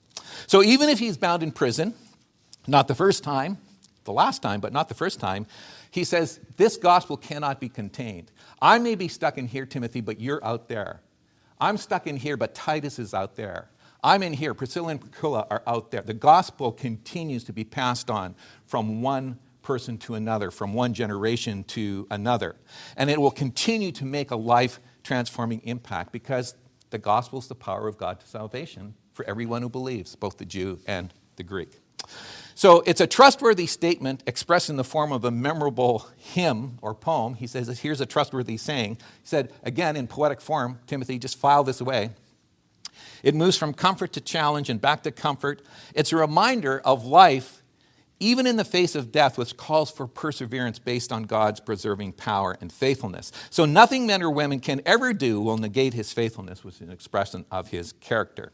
So 0.48 0.64
even 0.64 0.90
if 0.90 1.00
he's 1.00 1.18
bound 1.18 1.44
in 1.44 1.52
prison, 1.52 1.94
not 2.68 2.88
the 2.88 2.96
first 2.96 3.24
time, 3.24 3.58
the 4.06 4.12
last 4.14 4.42
time, 4.42 4.60
but 4.60 4.74
not 4.74 4.90
the 4.90 4.96
first 4.96 5.20
time, 5.20 5.46
he 5.92 6.04
says, 6.04 6.40
This 6.58 6.78
gospel 6.78 7.16
cannot 7.16 7.60
be 7.60 7.70
contained. 7.70 8.32
I 8.62 8.80
may 8.80 8.96
be 8.96 9.08
stuck 9.08 9.38
in 9.38 9.48
here, 9.48 9.66
Timothy, 9.66 10.02
but 10.02 10.20
you're 10.20 10.44
out 10.44 10.68
there. 10.68 11.02
I'm 11.60 11.78
stuck 11.78 12.08
in 12.08 12.18
here, 12.18 12.38
but 12.38 12.56
Titus 12.56 13.00
is 13.00 13.14
out 13.14 13.36
there. 13.36 13.70
I'm 14.04 14.24
in 14.24 14.34
here, 14.34 14.54
Priscilla 14.54 14.90
and 14.90 15.04
Aquila 15.04 15.48
are 15.52 15.62
out 15.68 15.92
there. 15.92 16.02
The 16.02 16.14
gospel 16.14 16.72
continues 16.72 17.44
to 17.46 17.54
be 17.54 17.66
passed 17.66 18.10
on 18.10 18.36
from 18.66 19.02
one 19.02 19.40
person 19.62 19.98
to 20.00 20.16
another, 20.16 20.52
from 20.52 20.74
one 20.74 20.94
generation 20.94 21.64
to 21.66 22.08
another. 22.10 22.56
And 22.96 23.10
it 23.10 23.20
will 23.20 23.32
continue 23.32 23.92
to 23.94 24.06
make 24.06 24.32
a 24.32 24.36
life 24.36 24.80
transforming 25.04 25.62
impact 25.66 26.12
because 26.12 26.56
the 26.92 26.98
gospel 26.98 27.40
is 27.40 27.48
the 27.48 27.56
power 27.56 27.88
of 27.88 27.98
God 27.98 28.20
to 28.22 28.28
salvation 28.28 28.96
for 29.14 29.26
everyone 29.26 29.62
who 29.62 29.70
believes, 29.70 30.16
both 30.16 30.38
the 30.38 30.46
Jew 30.46 30.80
and 30.88 31.14
the 31.36 31.44
Greek. 31.44 31.80
So 32.60 32.84
it's 32.86 33.00
a 33.00 33.08
trustworthy 33.08 33.68
statement 33.68 34.22
expressed 34.28 34.70
in 34.70 34.76
the 34.76 34.84
form 34.84 35.14
of 35.14 35.24
a 35.24 35.32
memorable 35.32 36.06
hymn 36.18 36.78
or 36.82 36.94
poem. 36.94 37.36
He 37.36 37.48
says, 37.48 37.80
Here's 37.80 38.02
a 38.02 38.06
trustworthy 38.06 38.58
saying. 38.58 38.96
He 38.96 39.28
said, 39.28 39.54
again, 39.64 39.96
in 39.96 40.08
poetic 40.08 40.42
form, 40.42 40.78
Timothy, 40.86 41.20
just 41.20 41.38
file 41.38 41.64
this 41.64 41.80
away. 41.80 42.10
It 43.24 43.34
moves 43.34 43.56
from 43.56 43.74
comfort 43.74 44.12
to 44.12 44.20
challenge 44.20 44.70
and 44.70 44.82
back 44.82 45.04
to 45.04 45.12
comfort. 45.12 45.62
It's 45.96 46.12
a 46.12 46.18
reminder 46.18 46.82
of 46.84 47.06
life, 47.06 47.64
even 48.20 48.46
in 48.46 48.58
the 48.58 48.66
face 48.66 48.94
of 48.94 49.10
death, 49.10 49.38
which 49.38 49.56
calls 49.56 49.90
for 49.90 50.06
perseverance 50.06 50.80
based 50.80 51.14
on 51.14 51.24
God's 51.24 51.62
preserving 51.62 52.12
power 52.12 52.58
and 52.60 52.74
faithfulness. 52.74 53.32
So 53.50 53.64
nothing 53.64 54.06
men 54.06 54.22
or 54.22 54.32
women 54.32 54.60
can 54.60 54.82
ever 54.86 55.14
do 55.14 55.40
will 55.40 55.58
negate 55.58 55.94
his 55.94 56.12
faithfulness, 56.12 56.66
which 56.66 56.76
is 56.76 56.82
an 56.82 56.92
expression 56.92 57.46
of 57.52 57.70
his 57.70 57.94
character. 58.02 58.52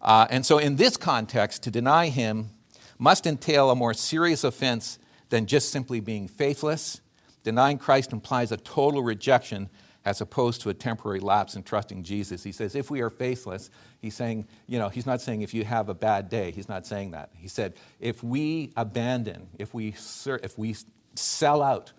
Uh, 0.00 0.26
and 0.30 0.46
so, 0.46 0.56
in 0.56 0.76
this 0.76 0.96
context, 0.96 1.64
to 1.64 1.70
deny 1.70 2.08
him 2.08 2.48
must 2.98 3.26
entail 3.26 3.70
a 3.70 3.76
more 3.76 3.94
serious 3.94 4.44
offense 4.44 4.98
than 5.28 5.46
just 5.46 5.70
simply 5.70 6.00
being 6.00 6.28
faithless. 6.28 7.00
Denying 7.42 7.78
Christ 7.78 8.12
implies 8.12 8.52
a 8.52 8.56
total 8.56 9.02
rejection 9.02 9.68
as 10.04 10.20
opposed 10.20 10.60
to 10.60 10.70
a 10.70 10.74
temporary 10.74 11.18
lapse 11.18 11.56
in 11.56 11.64
trusting 11.64 12.04
Jesus. 12.04 12.44
He 12.44 12.52
says, 12.52 12.76
if 12.76 12.92
we 12.92 13.00
are 13.00 13.10
faithless, 13.10 13.70
he's 14.00 14.14
saying, 14.14 14.46
you 14.68 14.78
know, 14.78 14.88
he's 14.88 15.04
not 15.04 15.20
saying 15.20 15.42
if 15.42 15.52
you 15.52 15.64
have 15.64 15.88
a 15.88 15.94
bad 15.94 16.28
day. 16.28 16.52
He's 16.52 16.68
not 16.68 16.86
saying 16.86 17.10
that. 17.10 17.30
He 17.34 17.48
said, 17.48 17.74
if 17.98 18.22
we 18.22 18.72
abandon, 18.76 19.48
if 19.58 19.74
we, 19.74 19.96
if 20.26 20.56
we 20.56 20.76
sell 21.16 21.60
out 21.60 21.92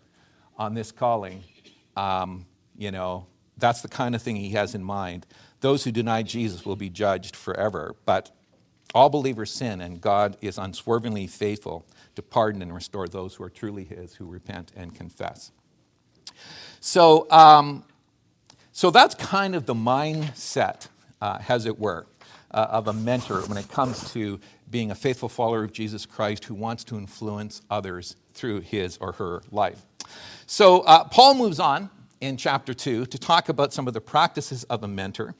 on 0.57 0.73
this 0.73 0.93
calling, 0.93 1.43
um, 1.97 2.45
you 2.77 2.91
know, 2.91 3.27
that's 3.57 3.81
the 3.81 3.89
kind 3.89 4.15
of 4.15 4.21
thing 4.21 4.37
he 4.37 4.51
has 4.51 4.73
in 4.73 4.83
mind. 4.83 5.25
Those 5.59 5.83
who 5.83 5.91
deny 5.91 6.23
Jesus 6.23 6.65
will 6.65 6.75
be 6.77 6.89
judged 6.89 7.35
forever. 7.35 7.95
But 8.05 8.31
all 8.93 9.09
believers 9.09 9.51
sin, 9.51 9.81
and 9.81 9.99
God 10.01 10.37
is 10.41 10.57
unswervingly 10.57 11.27
faithful 11.27 11.85
to 12.15 12.21
pardon 12.21 12.61
and 12.61 12.73
restore 12.73 13.07
those 13.07 13.35
who 13.35 13.43
are 13.43 13.49
truly 13.49 13.83
his, 13.83 14.15
who 14.15 14.25
repent 14.25 14.71
and 14.75 14.95
confess. 14.95 15.51
So, 16.79 17.29
um, 17.31 17.83
so 18.71 18.91
that's 18.91 19.15
kind 19.15 19.55
of 19.55 19.65
the 19.65 19.73
mindset, 19.73 20.87
uh, 21.21 21.39
as 21.47 21.65
it 21.65 21.79
were, 21.79 22.05
uh, 22.51 22.67
of 22.69 22.87
a 22.87 22.93
mentor 22.93 23.41
when 23.47 23.57
it 23.57 23.69
comes 23.69 24.11
to 24.13 24.39
being 24.69 24.91
a 24.91 24.95
faithful 24.95 25.29
follower 25.29 25.63
of 25.63 25.71
Jesus 25.71 26.05
Christ 26.05 26.45
who 26.45 26.53
wants 26.53 26.83
to 26.85 26.97
influence 26.97 27.61
others 27.69 28.15
through 28.33 28.61
his 28.61 28.97
or 28.97 29.13
her 29.13 29.41
life. 29.51 29.85
So 30.45 30.81
uh, 30.81 31.05
Paul 31.05 31.35
moves 31.35 31.59
on 31.59 31.89
in 32.21 32.37
chapter 32.37 32.73
2 32.73 33.07
to 33.07 33.17
talk 33.17 33.49
about 33.49 33.73
some 33.73 33.87
of 33.87 33.93
the 33.93 34.01
practices 34.01 34.63
of 34.65 34.83
a 34.83 34.87
mentor. 34.87 35.35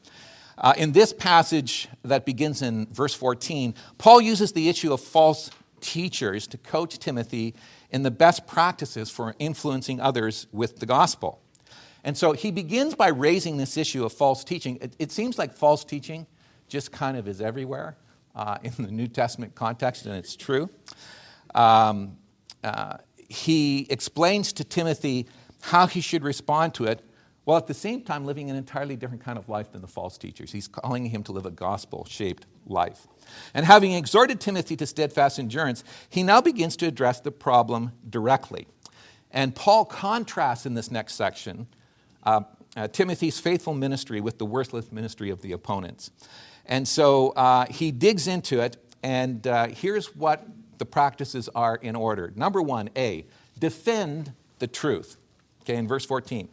Uh, 0.60 0.74
in 0.76 0.90
this 0.92 1.12
passage 1.12 1.88
that 2.02 2.26
begins 2.26 2.62
in 2.62 2.86
verse 2.92 3.14
14, 3.14 3.74
Paul 3.96 4.20
uses 4.20 4.52
the 4.52 4.68
issue 4.68 4.92
of 4.92 5.00
false 5.00 5.50
teachers 5.80 6.48
to 6.48 6.58
coach 6.58 6.98
Timothy 6.98 7.54
in 7.90 8.02
the 8.02 8.10
best 8.10 8.46
practices 8.46 9.08
for 9.08 9.34
influencing 9.38 10.00
others 10.00 10.48
with 10.52 10.80
the 10.80 10.86
gospel. 10.86 11.40
And 12.02 12.16
so 12.16 12.32
he 12.32 12.50
begins 12.50 12.94
by 12.94 13.08
raising 13.08 13.56
this 13.56 13.76
issue 13.76 14.04
of 14.04 14.12
false 14.12 14.42
teaching. 14.42 14.78
It, 14.80 14.96
it 14.98 15.12
seems 15.12 15.38
like 15.38 15.54
false 15.54 15.84
teaching 15.84 16.26
just 16.68 16.90
kind 16.90 17.16
of 17.16 17.28
is 17.28 17.40
everywhere 17.40 17.96
uh, 18.34 18.58
in 18.62 18.72
the 18.78 18.90
New 18.90 19.06
Testament 19.06 19.54
context, 19.54 20.06
and 20.06 20.14
it's 20.16 20.36
true. 20.36 20.68
Um, 21.54 22.16
uh, 22.64 22.98
he 23.28 23.86
explains 23.90 24.52
to 24.54 24.64
Timothy 24.64 25.26
how 25.60 25.86
he 25.86 26.00
should 26.00 26.24
respond 26.24 26.74
to 26.74 26.84
it, 26.84 27.04
while 27.48 27.56
at 27.56 27.66
the 27.66 27.72
same 27.72 28.02
time 28.02 28.26
living 28.26 28.50
an 28.50 28.56
entirely 28.56 28.94
different 28.94 29.24
kind 29.24 29.38
of 29.38 29.48
life 29.48 29.72
than 29.72 29.80
the 29.80 29.88
false 29.88 30.18
teachers. 30.18 30.52
He's 30.52 30.68
calling 30.68 31.06
him 31.06 31.22
to 31.22 31.32
live 31.32 31.46
a 31.46 31.50
gospel 31.50 32.04
shaped 32.04 32.44
life. 32.66 33.06
And 33.54 33.64
having 33.64 33.92
exhorted 33.92 34.38
Timothy 34.38 34.76
to 34.76 34.86
steadfast 34.86 35.38
endurance, 35.38 35.82
he 36.10 36.22
now 36.22 36.42
begins 36.42 36.76
to 36.76 36.86
address 36.86 37.20
the 37.20 37.30
problem 37.30 37.92
directly. 38.10 38.66
And 39.30 39.56
Paul 39.56 39.86
contrasts 39.86 40.66
in 40.66 40.74
this 40.74 40.90
next 40.90 41.14
section 41.14 41.68
uh, 42.24 42.42
uh, 42.76 42.88
Timothy's 42.88 43.40
faithful 43.40 43.72
ministry 43.72 44.20
with 44.20 44.36
the 44.36 44.44
worthless 44.44 44.92
ministry 44.92 45.30
of 45.30 45.40
the 45.40 45.52
opponents. 45.52 46.10
And 46.66 46.86
so 46.86 47.30
uh, 47.30 47.64
he 47.70 47.92
digs 47.92 48.26
into 48.26 48.60
it, 48.60 48.76
and 49.02 49.46
uh, 49.46 49.68
here's 49.68 50.14
what 50.14 50.46
the 50.76 50.84
practices 50.84 51.48
are 51.54 51.76
in 51.76 51.96
order. 51.96 52.30
Number 52.36 52.60
one, 52.60 52.90
A, 52.94 53.24
defend 53.58 54.34
the 54.58 54.66
truth. 54.66 55.16
Okay, 55.62 55.76
in 55.76 55.88
verse 55.88 56.04
14. 56.04 56.50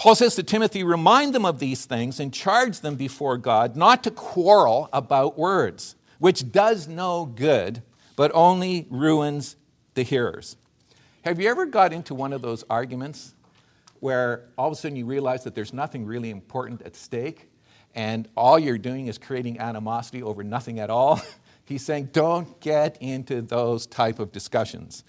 Paul 0.00 0.14
says 0.14 0.34
to 0.36 0.42
Timothy, 0.42 0.82
remind 0.82 1.34
them 1.34 1.44
of 1.44 1.58
these 1.58 1.84
things 1.84 2.20
and 2.20 2.32
charge 2.32 2.80
them 2.80 2.96
before 2.96 3.36
God 3.36 3.76
not 3.76 4.02
to 4.04 4.10
quarrel 4.10 4.88
about 4.94 5.36
words, 5.36 5.94
which 6.18 6.50
does 6.50 6.88
no 6.88 7.26
good, 7.26 7.82
but 8.16 8.30
only 8.32 8.86
ruins 8.88 9.56
the 9.92 10.02
hearers. 10.02 10.56
Have 11.20 11.38
you 11.38 11.50
ever 11.50 11.66
got 11.66 11.92
into 11.92 12.14
one 12.14 12.32
of 12.32 12.40
those 12.40 12.64
arguments 12.70 13.34
where 13.98 14.46
all 14.56 14.68
of 14.68 14.72
a 14.72 14.76
sudden 14.76 14.96
you 14.96 15.04
realize 15.04 15.44
that 15.44 15.54
there's 15.54 15.74
nothing 15.74 16.06
really 16.06 16.30
important 16.30 16.80
at 16.80 16.96
stake 16.96 17.50
and 17.94 18.26
all 18.38 18.58
you're 18.58 18.78
doing 18.78 19.06
is 19.06 19.18
creating 19.18 19.60
animosity 19.60 20.22
over 20.22 20.42
nothing 20.42 20.80
at 20.80 20.88
all? 20.88 21.20
He's 21.66 21.84
saying, 21.84 22.08
don't 22.14 22.58
get 22.60 22.96
into 23.02 23.42
those 23.42 23.86
type 23.86 24.18
of 24.18 24.32
discussions. 24.32 25.04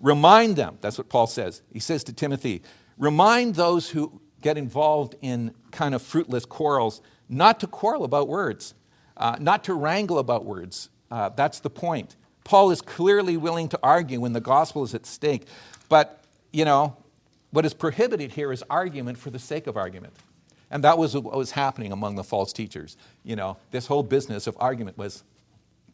Remind 0.00 0.56
them, 0.56 0.78
that's 0.80 0.96
what 0.96 1.10
Paul 1.10 1.26
says. 1.26 1.60
He 1.70 1.78
says 1.78 2.04
to 2.04 2.14
Timothy, 2.14 2.62
remind 2.96 3.54
those 3.54 3.90
who 3.90 4.18
get 4.40 4.56
involved 4.56 5.14
in 5.20 5.54
kind 5.70 5.94
of 5.94 6.02
fruitless 6.02 6.44
quarrels, 6.44 7.00
not 7.28 7.60
to 7.60 7.66
quarrel 7.66 8.04
about 8.04 8.28
words, 8.28 8.74
uh, 9.16 9.36
not 9.40 9.64
to 9.64 9.74
wrangle 9.74 10.18
about 10.18 10.44
words. 10.44 10.88
Uh, 11.10 11.28
that's 11.30 11.60
the 11.60 11.70
point. 11.70 12.16
Paul 12.44 12.70
is 12.70 12.80
clearly 12.80 13.36
willing 13.36 13.68
to 13.68 13.78
argue 13.82 14.20
when 14.20 14.32
the 14.32 14.40
gospel 14.40 14.82
is 14.82 14.94
at 14.94 15.06
stake, 15.06 15.46
but, 15.88 16.24
you 16.52 16.64
know, 16.64 16.96
what 17.50 17.66
is 17.66 17.74
prohibited 17.74 18.32
here 18.32 18.52
is 18.52 18.62
argument 18.70 19.18
for 19.18 19.30
the 19.30 19.38
sake 19.38 19.66
of 19.66 19.76
argument. 19.76 20.14
And 20.70 20.84
that 20.84 20.98
was 20.98 21.16
what 21.16 21.36
was 21.36 21.50
happening 21.50 21.92
among 21.92 22.14
the 22.14 22.24
false 22.24 22.52
teachers. 22.52 22.96
You 23.24 23.36
know, 23.36 23.56
this 23.72 23.86
whole 23.86 24.04
business 24.04 24.46
of 24.46 24.56
argument 24.60 24.96
was 24.96 25.24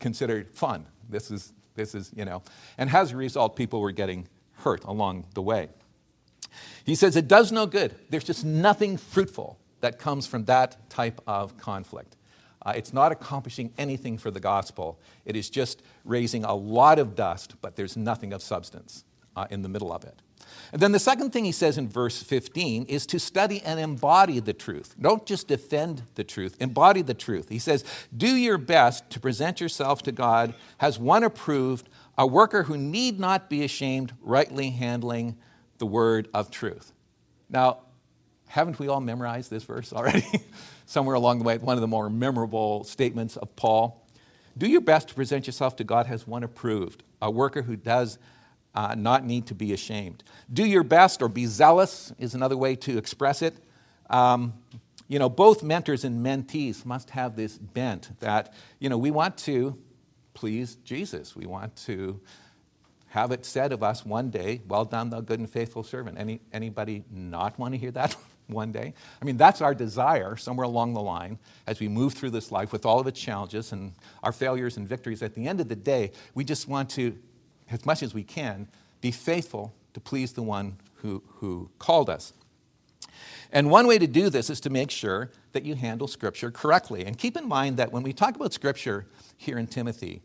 considered 0.01 0.51
fun. 0.51 0.87
This 1.09 1.31
is, 1.31 1.53
this 1.75 1.95
is, 1.95 2.11
you 2.15 2.27
know, 2.27 2.43
and 2.77 2.91
as 2.91 3.13
a 3.13 3.17
result, 3.17 3.57
people 3.57 3.81
were 3.81 3.93
getting 3.93 4.29
hurt 4.53 4.85
along 4.85 5.25
the 5.35 5.43
way. 5.43 5.69
He 6.85 6.95
says 6.95 7.17
it 7.17 7.29
does 7.29 7.53
no 7.53 7.67
good. 7.67 7.95
There's 8.11 8.25
just 8.25 8.45
nothing 8.45 8.97
fruitful 8.97 9.59
that 9.81 9.99
comes 9.99 10.27
from 10.27 10.45
that 10.47 10.89
type 10.89 11.21
of 11.27 11.57
conflict. 11.57 12.17
Uh, 12.65 12.73
it's 12.75 12.93
not 12.93 13.13
accomplishing 13.13 13.73
anything 13.79 14.19
for 14.19 14.31
the 14.31 14.41
gospel. 14.41 14.99
It 15.25 15.37
is 15.37 15.51
just 15.51 15.83
raising 16.05 16.45
a 16.45 16.55
lot 16.55 16.99
of 16.99 17.15
dust, 17.15 17.55
but 17.61 17.77
there's 17.77 17.97
nothing 17.97 18.33
of 18.33 18.43
substance 18.43 19.05
uh, 19.37 19.47
in 19.51 19.63
the 19.63 19.69
middle 19.69 19.93
of 19.93 20.05
it. 20.05 20.21
And 20.73 20.81
then 20.81 20.93
the 20.93 20.99
second 20.99 21.33
thing 21.33 21.45
he 21.45 21.53
says 21.53 21.79
in 21.79 21.89
verse 21.89 22.23
15 22.23 22.87
is 22.87 23.07
to 23.07 23.21
study 23.21 23.63
and 23.63 23.79
embody 23.79 24.41
the 24.41 24.53
truth. 24.53 24.95
Don't 25.01 25.25
just 25.27 25.49
defend 25.49 26.03
the 26.15 26.25
truth, 26.25 26.57
embody 26.61 27.03
the 27.03 27.15
truth. 27.15 27.49
He 27.49 27.59
says, 27.59 27.85
Do 28.17 28.35
your 28.35 28.59
best 28.59 29.09
to 29.11 29.21
present 29.21 29.61
yourself 29.61 30.03
to 30.05 30.13
God 30.13 30.55
as 30.81 30.99
one 30.99 31.23
approved, 31.23 31.89
a 32.19 32.27
worker 32.27 32.65
who 32.65 32.77
need 32.77 33.21
not 33.21 33.49
be 33.49 33.65
ashamed, 33.65 34.13
rightly 34.21 34.71
handling 34.71 35.37
the 35.79 35.87
word 35.87 36.29
of 36.35 36.51
truth. 36.51 36.93
Now, 37.49 37.79
haven't 38.49 38.79
we 38.79 38.89
all 38.89 39.01
memorized 39.01 39.51
this 39.51 39.65
verse 39.65 39.93
already? 39.93 40.25
Somewhere 40.87 41.15
along 41.17 41.39
the 41.39 41.45
way, 41.45 41.59
one 41.59 41.77
of 41.77 41.81
the 41.81 41.89
more 41.89 42.09
memorable 42.09 42.85
statements 42.85 43.37
of 43.37 43.55
Paul. 43.57 44.07
Do 44.57 44.69
your 44.69 44.81
best 44.81 45.09
to 45.09 45.15
present 45.15 45.47
yourself 45.47 45.77
to 45.77 45.85
God 45.85 46.07
as 46.09 46.27
one 46.27 46.43
approved, 46.43 47.03
a 47.21 47.31
worker 47.31 47.63
who 47.63 47.77
does 47.77 48.19
uh, 48.75 48.95
not 48.97 49.25
need 49.25 49.47
to 49.47 49.55
be 49.55 49.73
ashamed. 49.73 50.23
Do 50.53 50.65
your 50.65 50.83
best 50.83 51.23
or 51.23 51.29
be 51.29 51.47
zealous 51.47 52.13
is 52.19 52.35
another 52.35 52.57
way 52.57 52.77
to 52.77 52.99
express 52.99 53.43
it. 53.43 53.55
Um, 54.09 54.55
you 55.09 55.19
know, 55.19 55.29
both 55.29 55.63
mentors 55.63 56.05
and 56.05 56.25
mentees 56.25 56.85
must 56.85 57.11
have 57.11 57.37
this 57.37 57.57
bent 57.59 58.19
that, 58.21 58.53
you 58.79 58.89
know, 58.89 58.99
we 58.99 59.11
want 59.11 59.39
to 59.39 59.79
please 60.35 60.77
Jesus. 60.85 61.35
We 61.35 61.47
want 61.47 61.75
to 61.87 62.21
have 63.09 63.31
it 63.31 63.45
said 63.45 63.73
of 63.73 63.83
us 63.83 64.05
one 64.05 64.31
day, 64.31 64.61
well 64.69 64.85
done, 64.85 65.11
thou 65.11 65.21
good 65.21 65.39
and 65.39 65.49
faithful 65.49 65.83
servant. 65.83 66.19
Any, 66.19 66.41
anybody 66.53 67.05
not 67.11 67.59
want 67.59 67.75
to 67.75 67.79
hear 67.79 67.91
that 67.93 68.17
one 68.49 68.73
day? 68.73 68.95
I 69.21 69.25
mean, 69.25 69.37
that's 69.37 69.61
our 69.61 69.75
desire 69.75 70.37
somewhere 70.37 70.65
along 70.65 70.95
the 70.95 71.01
line 71.01 71.39
as 71.67 71.81
we 71.81 71.89
move 71.89 72.15
through 72.15 72.31
this 72.31 72.51
life 72.51 72.73
with 72.73 72.85
all 72.85 73.01
of 73.01 73.07
its 73.07 73.21
challenges 73.21 73.73
and 73.73 73.93
our 74.23 74.33
failures 74.33 74.77
and 74.77 74.89
victories. 74.89 75.23
At 75.23 75.35
the 75.35 75.47
end 75.47 75.61
of 75.61 75.69
the 75.69 75.77
day, 75.77 76.13
we 76.35 76.45
just 76.45 76.69
want 76.69 76.91
to, 76.91 77.17
as 77.71 77.87
much 77.87 78.03
as 78.03 78.13
we 78.13 78.25
can, 78.25 78.69
be 79.01 79.11
faithful 79.11 79.73
to 79.95 80.01
please 80.01 80.33
the 80.33 80.43
one 80.43 80.77
who, 80.97 81.23
who 81.27 81.71
called 81.79 82.11
us. 82.11 82.33
And 83.53 83.71
one 83.71 83.87
way 83.87 83.99
to 83.99 84.07
do 84.07 84.29
this 84.29 84.51
is 84.51 84.61
to 84.61 84.71
make 84.71 84.91
sure 84.91 85.31
that 85.53 85.65
you 85.65 85.75
handle 85.75 86.09
Scripture 86.09 86.51
correctly. 86.51 87.05
And 87.05 87.17
keep 87.17 87.37
in 87.37 87.49
mind 87.49 87.77
that 87.77 87.93
when 87.93 88.03
we 88.03 88.13
talk 88.13 88.37
about 88.37 88.53
Scripture 88.53 89.07
here 89.37 89.59
in 89.59 89.67
Timothy, 89.67 90.23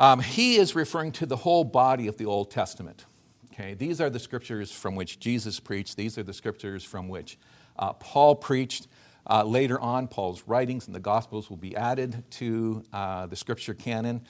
um, 0.00 0.18
he 0.18 0.56
is 0.56 0.74
referring 0.74 1.12
to 1.12 1.26
the 1.26 1.36
whole 1.36 1.62
body 1.62 2.06
of 2.06 2.16
the 2.16 2.24
Old 2.24 2.50
Testament. 2.50 3.04
Okay, 3.52 3.74
these 3.74 4.00
are 4.00 4.08
the 4.08 4.18
scriptures 4.18 4.72
from 4.72 4.94
which 4.94 5.20
Jesus 5.20 5.60
preached. 5.60 5.94
These 5.94 6.16
are 6.16 6.22
the 6.22 6.32
scriptures 6.32 6.82
from 6.82 7.10
which 7.10 7.38
uh, 7.78 7.92
Paul 7.92 8.34
preached. 8.34 8.88
Uh, 9.28 9.44
later 9.44 9.78
on, 9.78 10.08
Paul's 10.08 10.44
writings 10.46 10.86
and 10.86 10.94
the 10.96 11.00
Gospels 11.00 11.50
will 11.50 11.58
be 11.58 11.76
added 11.76 12.24
to 12.30 12.82
uh, 12.94 13.26
the 13.26 13.36
scripture 13.36 13.74
canon. 13.74 14.22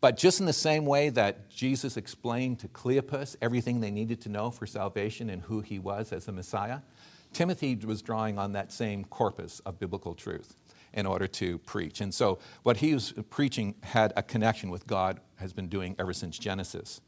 But 0.00 0.16
just 0.16 0.40
in 0.40 0.46
the 0.46 0.52
same 0.52 0.84
way 0.84 1.10
that 1.10 1.48
Jesus 1.48 1.96
explained 1.96 2.58
to 2.58 2.68
Cleopas 2.68 3.36
everything 3.40 3.80
they 3.80 3.92
needed 3.92 4.20
to 4.22 4.28
know 4.28 4.50
for 4.50 4.66
salvation 4.66 5.30
and 5.30 5.42
who 5.42 5.60
he 5.60 5.78
was 5.78 6.12
as 6.12 6.24
the 6.24 6.32
Messiah, 6.32 6.80
Timothy 7.32 7.76
was 7.76 8.02
drawing 8.02 8.36
on 8.36 8.50
that 8.52 8.72
same 8.72 9.04
corpus 9.04 9.60
of 9.60 9.78
biblical 9.78 10.14
truth 10.14 10.56
in 10.92 11.06
order 11.06 11.26
to 11.26 11.58
preach. 11.58 12.00
And 12.00 12.12
so 12.12 12.38
what 12.62 12.78
he 12.78 12.94
was 12.94 13.12
preaching 13.30 13.74
had 13.82 14.12
a 14.16 14.22
connection 14.22 14.70
with 14.70 14.86
God, 14.86 15.20
has 15.36 15.52
been 15.52 15.68
doing 15.68 15.94
ever 15.98 16.12
since 16.12 16.38
Genesis. 16.38 17.00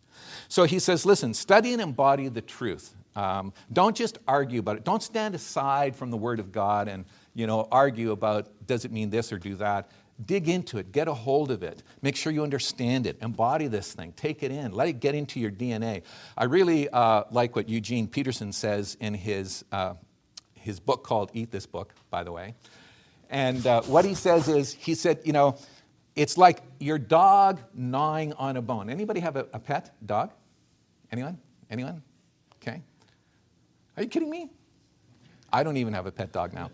So 0.48 0.64
he 0.64 0.78
says, 0.78 1.06
listen, 1.06 1.34
study 1.34 1.72
and 1.72 1.80
embody 1.80 2.28
the 2.28 2.42
truth. 2.42 2.94
Um, 3.16 3.52
don't 3.72 3.96
just 3.96 4.18
argue 4.28 4.60
about 4.60 4.76
it. 4.76 4.84
Don't 4.84 5.02
stand 5.02 5.34
aside 5.34 5.96
from 5.96 6.10
the 6.10 6.16
Word 6.16 6.38
of 6.38 6.52
God 6.52 6.88
and 6.88 7.04
you 7.34 7.46
know, 7.46 7.68
argue 7.70 8.12
about 8.12 8.48
does 8.66 8.84
it 8.84 8.92
mean 8.92 9.10
this 9.10 9.32
or 9.32 9.38
do 9.38 9.54
that. 9.56 9.90
Dig 10.24 10.48
into 10.48 10.76
it, 10.76 10.92
get 10.92 11.08
a 11.08 11.14
hold 11.14 11.50
of 11.50 11.62
it, 11.62 11.82
make 12.02 12.14
sure 12.14 12.30
you 12.30 12.42
understand 12.42 13.06
it, 13.06 13.16
embody 13.22 13.68
this 13.68 13.94
thing, 13.94 14.12
take 14.12 14.42
it 14.42 14.52
in, 14.52 14.72
let 14.72 14.86
it 14.86 15.00
get 15.00 15.14
into 15.14 15.40
your 15.40 15.50
DNA. 15.50 16.02
I 16.36 16.44
really 16.44 16.90
uh, 16.90 17.24
like 17.30 17.56
what 17.56 17.70
Eugene 17.70 18.06
Peterson 18.06 18.52
says 18.52 18.98
in 19.00 19.14
his, 19.14 19.64
uh, 19.72 19.94
his 20.52 20.78
book 20.78 21.04
called 21.04 21.30
Eat 21.32 21.50
This 21.50 21.64
Book, 21.64 21.94
by 22.10 22.22
the 22.22 22.32
way. 22.32 22.54
And 23.30 23.64
uh, 23.66 23.82
what 23.82 24.04
he 24.04 24.14
says 24.14 24.48
is, 24.48 24.72
he 24.72 24.94
said, 24.94 25.20
you 25.24 25.32
know, 25.32 25.56
it's 26.16 26.36
like 26.36 26.62
your 26.80 26.98
dog 26.98 27.60
gnawing 27.72 28.32
on 28.34 28.56
a 28.56 28.62
bone. 28.62 28.90
Anybody 28.90 29.20
have 29.20 29.36
a, 29.36 29.46
a 29.52 29.58
pet 29.58 29.94
dog? 30.04 30.32
Anyone? 31.12 31.38
Anyone? 31.70 32.02
Okay. 32.56 32.82
Are 33.96 34.02
you 34.02 34.08
kidding 34.08 34.28
me? 34.28 34.50
I 35.52 35.62
don't 35.62 35.76
even 35.76 35.94
have 35.94 36.06
a 36.06 36.12
pet 36.12 36.32
dog 36.32 36.52
now. 36.52 36.70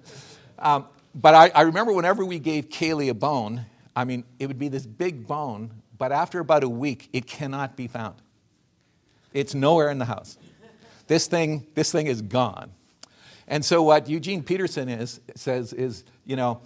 Um, 0.58 0.86
but 1.14 1.34
I, 1.34 1.50
I, 1.54 1.62
remember 1.62 1.92
whenever 1.92 2.24
we 2.24 2.38
gave 2.38 2.68
Kaylee 2.68 3.10
a 3.10 3.14
bone, 3.14 3.64
I 3.94 4.04
mean, 4.04 4.24
it 4.38 4.46
would 4.46 4.58
be 4.58 4.68
this 4.68 4.86
big 4.86 5.26
bone, 5.26 5.70
but 5.98 6.12
after 6.12 6.40
about 6.40 6.62
a 6.62 6.68
week, 6.68 7.08
it 7.12 7.26
cannot 7.26 7.76
be 7.76 7.86
found. 7.86 8.16
It's 9.32 9.54
nowhere 9.54 9.90
in 9.90 9.98
the 9.98 10.04
house. 10.06 10.38
This 11.06 11.26
thing, 11.26 11.66
this 11.74 11.92
thing 11.92 12.06
is 12.06 12.22
gone. 12.22 12.72
And 13.48 13.64
so 13.64 13.82
what 13.82 14.08
Eugene 14.08 14.42
Peterson 14.42 14.88
is, 14.88 15.20
says 15.34 15.72
is, 15.72 16.04
you 16.24 16.36
know, 16.36 16.60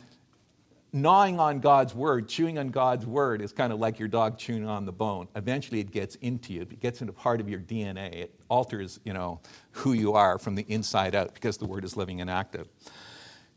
gnawing 0.93 1.39
on 1.39 1.61
God's 1.61 1.95
word, 1.95 2.29
chewing 2.29 2.59
on 2.59 2.69
God's 2.69 3.07
word 3.07 3.43
is 3.43 3.53
kind 3.53 3.73
of 3.73 3.79
like 3.79 3.99
your 3.99 4.09
dog 4.09 4.39
chewing 4.39 4.67
on 4.67 4.85
the 4.85 4.93
bone. 4.93 5.29
Eventually 5.37 5.81
it 5.81 5.91
gets 5.91 6.17
into 6.17 6.53
you, 6.53 6.63
it 6.63 6.81
gets 6.81 7.01
into 7.01 7.13
part 7.13 7.41
of 7.41 7.49
your 7.49 7.61
DNA. 7.61 8.13
It 8.15 8.35
alters, 8.49 8.99
you 9.05 9.13
know, 9.13 9.41
who 9.73 9.93
you 9.93 10.15
are 10.15 10.39
from 10.39 10.55
the 10.55 10.65
inside 10.69 11.15
out 11.15 11.35
because 11.35 11.59
the 11.59 11.67
word 11.67 11.85
is 11.85 11.97
living 11.97 12.21
and 12.21 12.31
active. 12.31 12.69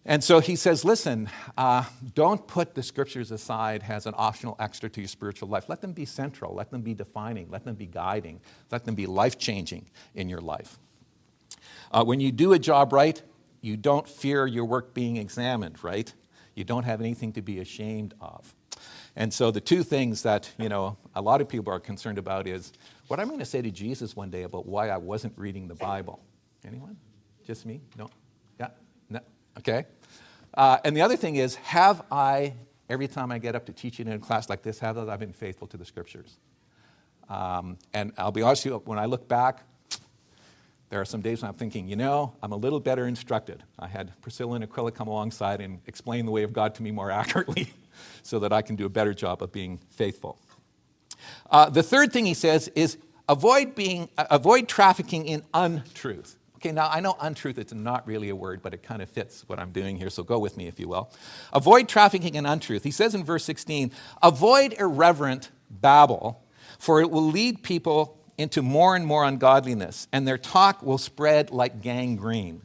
And 0.06 0.22
so 0.22 0.42
he 0.42 0.58
says, 0.58 0.84
listen, 0.84 1.30
uh, 1.58 1.86
don't 2.14 2.46
put 2.46 2.76
the 2.76 2.84
scriptures 2.84 3.32
aside 3.32 3.86
as 3.88 4.06
an 4.06 4.14
optional 4.18 4.58
extra 4.60 4.90
to 4.90 5.00
your 5.00 5.08
spiritual 5.08 5.48
life. 5.48 5.70
Let 5.70 5.80
them 5.80 5.94
be 5.94 6.04
central, 6.04 6.54
let 6.54 6.72
them 6.72 6.82
be 6.82 6.94
defining, 6.94 7.50
let 7.50 7.64
them 7.64 7.76
be 7.76 7.86
guiding, 7.86 8.42
let 8.70 8.84
them 8.84 8.96
be 8.96 9.06
life 9.06 9.38
changing 9.38 9.86
in 10.14 10.28
your 10.28 10.42
life. 10.42 10.78
Uh, 11.94 12.04
when 12.04 12.20
you 12.20 12.32
do 12.32 12.54
a 12.54 12.60
job 12.60 12.92
right, 12.92 13.22
you 13.62 13.78
don't 13.78 14.10
fear 14.10 14.48
your 14.48 14.66
work 14.66 14.94
being 14.94 15.18
examined, 15.18 15.84
right? 15.84 16.12
You 16.56 16.64
don't 16.64 16.84
have 16.84 17.00
anything 17.00 17.34
to 17.34 17.42
be 17.42 17.60
ashamed 17.60 18.14
of. 18.20 18.54
And 19.16 19.32
so 19.32 19.52
the 19.52 19.62
two 19.62 19.84
things 19.84 20.24
that, 20.24 20.52
you 20.58 20.70
know, 20.70 20.98
a 21.16 21.22
lot 21.22 21.40
of 21.40 21.48
people 21.48 21.72
are 21.72 21.80
concerned 21.80 22.18
about 22.18 22.48
is 22.48 22.74
what 23.08 23.20
I'm 23.20 23.28
going 23.28 23.40
to 23.40 23.46
say 23.46 23.62
to 23.62 23.70
Jesus 23.70 24.16
one 24.16 24.32
day 24.32 24.44
about 24.44 24.66
why 24.66 24.90
I 24.90 24.98
wasn't 24.98 25.38
reading 25.38 25.68
the 25.68 25.76
Bible. 25.76 26.20
Anyone? 26.66 26.98
Just 27.46 27.66
me? 27.66 27.80
No? 27.96 28.10
Yeah? 28.60 28.70
No? 29.10 29.20
Okay. 29.60 29.86
Uh, 30.56 30.80
and 30.84 30.98
the 30.98 31.02
other 31.02 31.16
thing 31.16 31.36
is, 31.36 31.56
have 31.56 32.02
I, 32.12 32.54
every 32.90 33.08
time 33.08 33.32
I 33.32 33.38
get 33.38 33.56
up 33.56 33.68
to 33.68 33.74
teaching 33.74 34.08
in 34.08 34.14
a 34.14 34.20
class 34.20 34.50
like 34.50 34.64
this, 34.64 34.80
have 34.80 34.98
I 34.98 35.16
been 35.18 35.34
faithful 35.34 35.68
to 35.68 35.78
the 35.78 35.86
scriptures? 35.86 36.40
Um, 37.30 37.78
and 37.94 38.14
I'll 38.18 38.32
be 38.32 38.42
honest 38.42 38.66
with 38.66 38.74
you, 38.74 38.82
when 38.86 38.98
I 38.98 39.06
look 39.06 39.28
back, 39.28 39.64
there 40.94 41.02
are 41.02 41.06
some 41.06 41.22
days 41.22 41.42
when 41.42 41.50
I'm 41.50 41.56
thinking, 41.56 41.88
you 41.88 41.96
know, 41.96 42.36
I'm 42.44 42.52
a 42.52 42.56
little 42.56 42.80
better 42.80 43.08
instructed. 43.08 43.64
I 43.80 43.88
had 43.88 44.12
Priscilla 44.22 44.54
and 44.54 44.64
Aquila 44.64 44.92
come 44.92 45.08
alongside 45.08 45.60
and 45.60 45.80
explain 45.88 46.28
the 46.28 46.32
way 46.32 46.44
of 46.44 46.54
God 46.54 46.76
to 46.76 46.84
me 46.84 46.92
more 46.92 47.10
accurately 47.22 47.74
so 48.22 48.38
that 48.38 48.54
I 48.54 48.62
can 48.62 48.76
do 48.76 48.86
a 48.86 48.90
better 48.90 49.12
job 49.12 49.42
of 49.42 49.52
being 49.52 49.80
faithful. 49.90 50.38
Uh, 51.50 51.68
the 51.68 51.82
third 51.82 52.14
thing 52.14 52.28
he 52.28 52.36
says 52.36 52.68
is 52.76 53.00
avoid, 53.28 53.74
being, 53.74 54.08
uh, 54.20 54.26
avoid 54.30 54.68
trafficking 54.68 55.26
in 55.26 55.42
untruth. 55.52 56.38
Okay, 56.58 56.72
now 56.72 56.88
I 56.92 57.00
know 57.00 57.18
untruth, 57.20 57.58
it's 57.58 57.74
not 57.74 58.06
really 58.06 58.30
a 58.30 58.36
word, 58.36 58.62
but 58.62 58.76
it 58.76 58.84
kind 58.84 59.02
of 59.02 59.10
fits 59.10 59.46
what 59.48 59.58
I'm 59.58 59.72
doing 59.72 59.98
here, 59.98 60.12
so 60.12 60.22
go 60.22 60.38
with 60.38 60.58
me 60.58 60.68
if 60.68 60.80
you 60.80 60.88
will. 60.88 61.12
Avoid 61.54 61.90
trafficking 61.90 62.36
in 62.36 62.46
untruth. 62.46 62.84
He 62.84 62.92
says 62.92 63.16
in 63.16 63.24
verse 63.24 63.44
16, 63.46 63.92
avoid 64.22 64.74
irreverent 64.74 65.50
babble, 65.72 66.44
for 66.78 67.02
it 67.02 67.10
will 67.10 67.26
lead 67.26 67.64
people 67.64 68.20
into 68.38 68.62
more 68.62 68.96
and 68.96 69.06
more 69.06 69.24
ungodliness, 69.26 70.08
and 70.12 70.28
their 70.28 70.38
talk 70.38 70.82
will 70.82 70.98
spread 70.98 71.52
like 71.52 71.82
gangrene. 71.82 72.62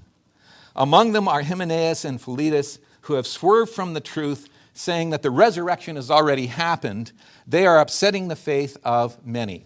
Among 0.74 1.12
them 1.12 1.28
are 1.28 1.42
Hymenaeus 1.42 2.04
and 2.04 2.20
Philetus, 2.20 2.78
who 3.02 3.14
have 3.14 3.26
swerved 3.26 3.72
from 3.72 3.94
the 3.94 4.00
truth, 4.00 4.48
saying 4.74 5.10
that 5.10 5.22
the 5.22 5.30
resurrection 5.30 5.96
has 5.96 6.10
already 6.10 6.46
happened. 6.46 7.12
They 7.46 7.66
are 7.66 7.80
upsetting 7.80 8.28
the 8.28 8.36
faith 8.36 8.76
of 8.84 9.24
many. 9.26 9.64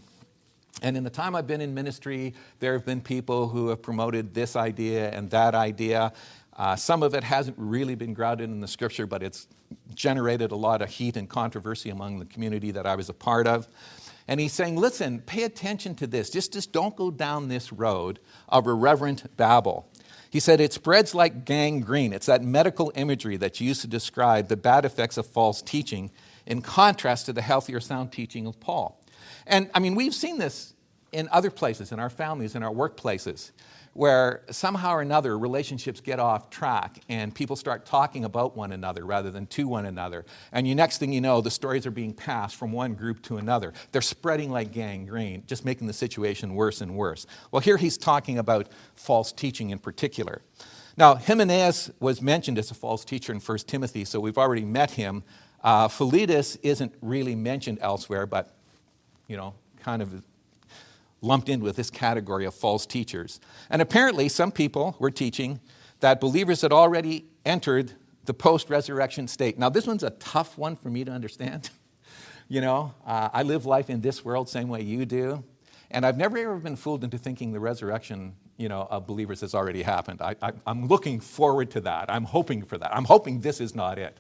And 0.81 0.97
in 0.97 1.05
the 1.05 1.11
time 1.11 1.37
I've 1.37 1.47
been 1.47 1.61
in 1.61 1.75
ministry, 1.75 2.35
there 2.59 2.73
have 2.73 2.85
been 2.85 3.01
people 3.01 3.49
who 3.49 3.69
have 3.69 3.83
promoted 3.83 4.35
this 4.35 4.57
idea 4.57 5.11
and 5.11 5.31
that 5.31 5.55
idea. 5.55 6.13
Uh, 6.57 6.77
some 6.77 7.03
of 7.03 7.15
it 7.15 7.25
hasn't 7.25 7.57
really 7.59 7.95
been 7.95 8.15
grounded 8.15 8.51
in 8.51 8.61
the 8.61 8.69
scripture, 8.69 9.07
but 9.07 9.23
it's 9.23 9.47
generated 9.95 10.51
a 10.51 10.57
lot 10.57 10.83
of 10.83 10.89
heat 10.89 11.17
and 11.17 11.29
controversy 11.29 11.91
among 11.91 12.19
the 12.19 12.27
community 12.27 12.71
that 12.73 12.87
I 12.87 12.97
was 12.97 13.09
a 13.09 13.15
part 13.15 13.47
of. 13.47 13.69
And 14.29 14.41
he's 14.41 14.53
saying, 14.53 14.77
listen, 14.77 15.21
pay 15.21 15.43
attention 15.43 15.95
to 15.97 16.07
this. 16.07 16.31
Just, 16.31 16.53
just 16.53 16.73
don't 16.73 16.95
go 16.95 17.11
down 17.11 17.49
this 17.49 17.73
road 17.73 18.21
of 18.49 18.67
irreverent 18.67 19.37
babble. 19.37 19.89
He 20.31 20.41
said 20.41 20.61
it 20.61 20.73
spreads 20.73 21.15
like 21.15 21.45
gangrene. 21.45 22.13
It's 22.13 22.27
that 22.27 22.43
medical 22.43 22.93
imagery 22.95 23.37
that's 23.37 23.61
used 23.61 23.83
to 23.83 23.87
describe 23.87 24.49
the 24.49 24.57
bad 24.57 24.85
effects 24.85 25.17
of 25.19 25.27
false 25.27 25.61
teaching 25.61 26.11
in 26.47 26.63
contrast 26.63 27.27
to 27.27 27.33
the 27.33 27.43
healthier 27.43 27.81
sound 27.81 28.13
teaching 28.13 28.47
of 28.47 28.59
Paul. 28.59 28.99
And 29.47 29.71
I 29.75 29.81
mean, 29.81 29.95
we've 29.95 30.15
seen 30.15 30.39
this 30.39 30.75
in 31.13 31.29
other 31.31 31.51
places, 31.51 31.93
in 31.93 32.01
our 32.01 32.09
families, 32.09 32.55
in 32.55 32.63
our 32.63 32.73
workplaces 32.73 33.53
where 33.95 34.43
somehow 34.51 34.93
or 34.93 35.03
another 35.03 35.39
relationships 35.39 36.01
get 36.01 36.19
off 36.19 36.49
track 36.49 37.01
and 37.09 37.35
people 37.35 37.57
start 37.57 37.85
talking 37.85 38.25
about 38.25 38.57
one 38.57 38.73
another 38.73 39.05
rather 39.05 39.31
than 39.31 39.47
to 39.47 39.69
one 39.69 39.87
another. 39.87 40.25
And 40.53 40.67
you, 40.67 40.75
next 40.75 40.99
thing 40.99 41.13
you 41.13 41.21
know, 41.21 41.41
the 41.41 41.51
stories 41.51 41.87
are 41.87 41.91
being 41.91 42.15
passed 42.15 42.57
from 42.57 42.73
one 42.73 42.95
group 42.95 43.23
to 43.23 43.37
another. 43.37 43.73
They're 43.93 44.01
spreading 44.01 44.51
like 44.51 44.73
gangrene, 44.73 45.45
just 45.47 45.65
making 45.65 45.87
the 45.87 45.93
situation 45.93 46.55
worse 46.55 46.81
and 46.81 46.97
worse. 46.97 47.27
Well, 47.51 47.61
here 47.61 47.77
he's 47.77 47.99
talking 47.99 48.39
about 48.39 48.69
false 48.95 49.31
teaching 49.33 49.71
in 49.71 49.79
particular. 49.79 50.41
Now, 50.97 51.15
Hymenaeus 51.15 51.91
was 52.01 52.21
mentioned 52.21 52.59
as 52.59 52.71
a 52.71 52.75
false 52.75 53.05
teacher 53.05 53.33
in 53.33 53.41
1 53.41 53.59
Timothy, 53.67 54.05
so 54.05 54.21
we've 54.21 54.39
already 54.39 54.65
met 54.65 54.91
him. 54.93 55.23
Uh, 55.63 55.89
Philetus 55.89 56.57
isn't 56.57 56.95
really 57.01 57.35
mentioned 57.35 57.79
elsewhere, 57.81 58.27
but, 58.27 58.55
you 59.27 59.37
know, 59.37 59.55
kind 59.83 60.03
of 60.03 60.23
lumped 61.23 61.49
in 61.49 61.61
with 61.61 61.77
this 61.77 61.91
category 61.91 62.45
of 62.45 62.55
false 62.55 62.85
teachers. 62.85 63.41
And 63.71 63.81
apparently, 63.81 64.29
some 64.29 64.53
people 64.53 64.97
were 64.99 65.11
teaching 65.11 65.61
that 66.01 66.21
believers 66.21 66.61
had 66.61 66.73
already 66.73 67.27
entered 67.47 67.93
the 68.25 68.35
post 68.35 68.69
resurrection 68.69 69.27
state. 69.27 69.59
Now, 69.59 69.69
this 69.69 69.87
one's 69.87 70.03
a 70.03 70.11
tough 70.11 70.59
one 70.59 70.77
for 70.77 70.91
me 70.91 71.05
to 71.05 71.11
understand. 71.11 71.71
you 72.49 72.61
know, 72.61 72.95
uh, 73.07 73.31
I 73.33 73.43
live 73.43 73.65
life 73.65 73.89
in 73.89 74.01
this 74.01 74.25
world 74.25 74.49
same 74.49 74.69
way 74.69 74.83
you 74.83 75.07
do. 75.07 75.43
And 75.91 76.05
I've 76.05 76.17
never 76.17 76.39
ever 76.39 76.57
been 76.57 76.77
fooled 76.77 77.05
into 77.05 77.19
thinking 77.19 77.53
the 77.53 77.61
resurrection 77.61 78.35
you 78.57 78.69
know, 78.69 78.87
of 78.91 79.07
believers 79.07 79.41
has 79.41 79.55
already 79.55 79.83
happened. 79.83 80.21
I, 80.23 80.37
am 80.67 80.87
looking 80.87 81.21
forward 81.21 81.71
to 81.73 81.81
that. 81.81 82.11
I'm 82.11 82.25
hoping 82.25 82.63
for 82.63 82.79
that. 82.79 82.95
I'm 82.95 83.05
hoping 83.05 83.41
this 83.41 83.61
is 83.61 83.75
not 83.75 83.99
it. 83.99 84.19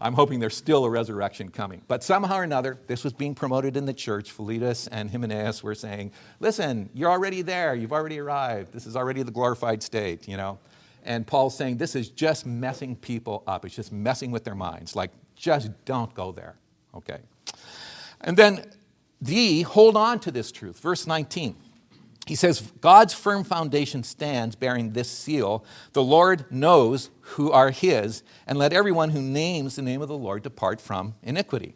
I'm 0.00 0.14
hoping 0.14 0.40
there's 0.40 0.56
still 0.56 0.84
a 0.84 0.90
resurrection 0.90 1.50
coming. 1.50 1.82
But 1.86 2.02
somehow 2.02 2.36
or 2.38 2.42
another, 2.42 2.78
this 2.86 3.04
was 3.04 3.12
being 3.12 3.34
promoted 3.34 3.76
in 3.76 3.84
the 3.84 3.92
church. 3.92 4.30
Philetus 4.30 4.86
and 4.86 5.10
Hymenaeus 5.10 5.62
were 5.62 5.74
saying, 5.74 6.12
listen, 6.40 6.88
you're 6.94 7.10
already 7.10 7.42
there. 7.42 7.74
You've 7.74 7.92
already 7.92 8.18
arrived. 8.18 8.72
This 8.72 8.86
is 8.86 8.96
already 8.96 9.22
the 9.22 9.30
glorified 9.30 9.82
state, 9.82 10.26
you 10.26 10.36
know. 10.36 10.58
And 11.04 11.26
Paul's 11.26 11.56
saying 11.56 11.76
this 11.76 11.94
is 11.94 12.08
just 12.08 12.46
messing 12.46 12.96
people 12.96 13.42
up. 13.46 13.64
It's 13.64 13.74
just 13.74 13.92
messing 13.92 14.30
with 14.30 14.44
their 14.44 14.54
minds. 14.54 14.96
Like, 14.96 15.10
just 15.36 15.70
don't 15.84 16.12
go 16.14 16.32
there, 16.32 16.56
okay? 16.94 17.18
And 18.22 18.36
then, 18.36 18.70
the 19.22 19.62
hold 19.62 19.96
on 19.96 20.18
to 20.20 20.30
this 20.30 20.50
truth. 20.50 20.80
Verse 20.80 21.06
19. 21.06 21.56
He 22.30 22.36
says, 22.36 22.60
God's 22.80 23.12
firm 23.12 23.42
foundation 23.42 24.04
stands 24.04 24.54
bearing 24.54 24.92
this 24.92 25.10
seal. 25.10 25.64
The 25.94 26.02
Lord 26.04 26.44
knows 26.48 27.10
who 27.22 27.50
are 27.50 27.72
his, 27.72 28.22
and 28.46 28.56
let 28.56 28.72
everyone 28.72 29.10
who 29.10 29.20
names 29.20 29.74
the 29.74 29.82
name 29.82 30.00
of 30.00 30.06
the 30.06 30.16
Lord 30.16 30.44
depart 30.44 30.80
from 30.80 31.16
iniquity. 31.24 31.74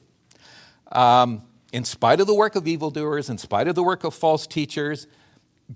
Um, 0.93 1.43
in 1.73 1.83
spite 1.83 2.21
of 2.21 2.29
the 2.29 2.37
work 2.37 2.55
of 2.55 2.69
evildoers, 2.69 3.29
in 3.29 3.37
spite 3.37 3.67
of 3.67 3.75
the 3.75 3.83
work 3.83 4.05
of 4.05 4.15
false 4.15 4.47
teachers, 4.47 5.09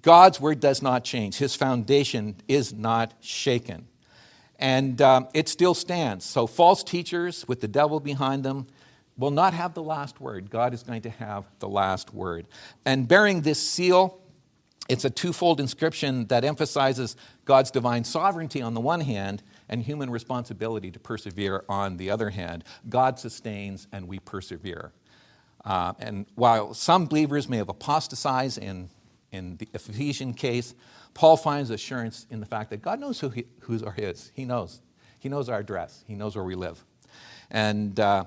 God's 0.00 0.40
word 0.40 0.60
does 0.60 0.80
not 0.80 1.02
change. 1.02 1.38
His 1.38 1.56
foundation 1.56 2.36
is 2.46 2.72
not 2.72 3.14
shaken. 3.18 3.88
And 4.60 5.02
um, 5.02 5.26
it 5.34 5.48
still 5.48 5.74
stands. 5.74 6.24
So, 6.24 6.46
false 6.46 6.84
teachers 6.84 7.48
with 7.48 7.60
the 7.60 7.66
devil 7.66 7.98
behind 7.98 8.44
them 8.44 8.68
will 9.16 9.32
not 9.32 9.54
have 9.54 9.74
the 9.74 9.82
last 9.82 10.20
word. 10.20 10.50
God 10.50 10.72
is 10.72 10.84
going 10.84 11.02
to 11.02 11.10
have 11.10 11.46
the 11.58 11.68
last 11.68 12.14
word. 12.14 12.46
And 12.84 13.08
bearing 13.08 13.40
this 13.40 13.58
seal, 13.58 14.20
it's 14.88 15.04
a 15.04 15.10
twofold 15.10 15.60
inscription 15.60 16.26
that 16.26 16.44
emphasizes 16.44 17.14
God's 17.44 17.70
divine 17.70 18.04
sovereignty 18.04 18.62
on 18.62 18.72
the 18.72 18.80
one 18.80 19.02
hand 19.02 19.42
and 19.68 19.82
human 19.82 20.08
responsibility 20.10 20.90
to 20.90 20.98
persevere 20.98 21.64
on 21.68 21.98
the 21.98 22.10
other 22.10 22.30
hand. 22.30 22.64
God 22.88 23.18
sustains 23.18 23.86
and 23.92 24.08
we 24.08 24.18
persevere. 24.18 24.92
Uh, 25.64 25.92
and 25.98 26.24
while 26.34 26.72
some 26.72 27.04
believers 27.04 27.48
may 27.48 27.58
have 27.58 27.68
apostatized 27.68 28.56
in, 28.56 28.88
in 29.30 29.58
the 29.58 29.68
Ephesian 29.74 30.32
case, 30.32 30.74
Paul 31.12 31.36
finds 31.36 31.68
assurance 31.68 32.26
in 32.30 32.40
the 32.40 32.46
fact 32.46 32.70
that 32.70 32.80
God 32.80 32.98
knows 32.98 33.20
who 33.20 33.28
he, 33.28 33.44
who's 33.60 33.82
are 33.82 33.92
his. 33.92 34.30
He 34.34 34.46
knows. 34.46 34.80
He 35.18 35.28
knows 35.28 35.48
our 35.48 35.58
address, 35.58 36.04
He 36.06 36.14
knows 36.14 36.36
where 36.36 36.44
we 36.44 36.54
live. 36.54 36.84
And 37.50 37.98
uh, 37.98 38.24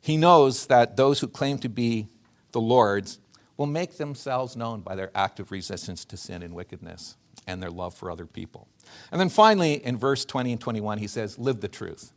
He 0.00 0.16
knows 0.16 0.66
that 0.66 0.96
those 0.96 1.20
who 1.20 1.28
claim 1.28 1.58
to 1.58 1.68
be 1.68 2.08
the 2.52 2.60
Lord's 2.60 3.18
will 3.56 3.66
make 3.66 3.96
themselves 3.96 4.56
known 4.56 4.80
by 4.80 4.94
their 4.94 5.10
active 5.14 5.50
resistance 5.50 6.04
to 6.06 6.16
sin 6.16 6.42
and 6.42 6.54
wickedness 6.54 7.16
and 7.46 7.62
their 7.62 7.70
love 7.70 7.94
for 7.94 8.10
other 8.10 8.26
people. 8.26 8.68
And 9.10 9.20
then 9.20 9.28
finally, 9.28 9.84
in 9.84 9.96
verse 9.96 10.24
20 10.24 10.52
and 10.52 10.60
21, 10.60 10.98
he 10.98 11.06
says, 11.06 11.38
Live 11.38 11.60
the 11.60 11.68
truth. 11.68 12.12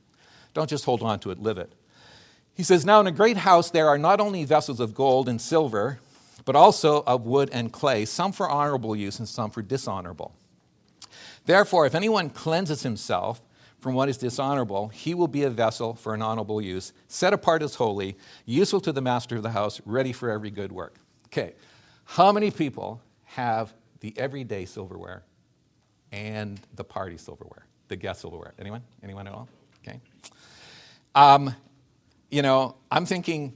Don't 0.53 0.69
just 0.69 0.85
hold 0.85 1.01
on 1.01 1.19
to 1.19 1.31
it, 1.31 1.39
live 1.39 1.57
it. 1.57 1.73
He 2.53 2.63
says, 2.63 2.85
Now 2.85 2.99
in 2.99 3.07
a 3.07 3.11
great 3.11 3.37
house 3.37 3.69
there 3.69 3.87
are 3.87 3.97
not 3.97 4.19
only 4.19 4.43
vessels 4.45 4.79
of 4.79 4.93
gold 4.93 5.27
and 5.27 5.41
silver, 5.41 5.99
but 6.45 6.55
also 6.55 7.03
of 7.05 7.25
wood 7.25 7.49
and 7.51 7.71
clay, 7.71 8.05
some 8.05 8.31
for 8.31 8.49
honorable 8.49 8.95
use 8.95 9.19
and 9.19 9.27
some 9.27 9.51
for 9.51 9.61
dishonorable. 9.61 10.33
Therefore, 11.45 11.85
if 11.85 11.95
anyone 11.95 12.29
cleanses 12.29 12.83
himself 12.83 13.41
from 13.79 13.93
what 13.93 14.09
is 14.09 14.17
dishonorable, 14.17 14.87
he 14.87 15.13
will 15.13 15.27
be 15.27 15.43
a 15.43 15.49
vessel 15.49 15.93
for 15.93 16.13
an 16.13 16.21
honorable 16.21 16.61
use, 16.61 16.93
set 17.07 17.33
apart 17.33 17.61
as 17.61 17.75
holy, 17.75 18.15
useful 18.45 18.79
to 18.81 18.91
the 18.91 19.01
master 19.01 19.35
of 19.35 19.43
the 19.43 19.51
house, 19.51 19.81
ready 19.85 20.11
for 20.11 20.29
every 20.29 20.49
good 20.49 20.71
work. 20.71 20.99
Okay, 21.37 21.53
how 22.05 22.31
many 22.31 22.49
people 22.49 23.01
have 23.25 23.73
the 23.99 24.13
everyday 24.15 24.63
silverware 24.63 25.23
and 26.13 26.61
the 26.75 26.83
party 26.85 27.17
silverware, 27.17 27.65
the 27.89 27.97
guest 27.97 28.21
silverware? 28.21 28.53
Anyone? 28.57 28.81
Anyone 29.03 29.27
at 29.27 29.33
all? 29.33 29.49
Okay. 29.85 29.99
Um, 31.13 31.53
you 32.31 32.41
know, 32.41 32.77
I'm 32.89 33.05
thinking, 33.05 33.53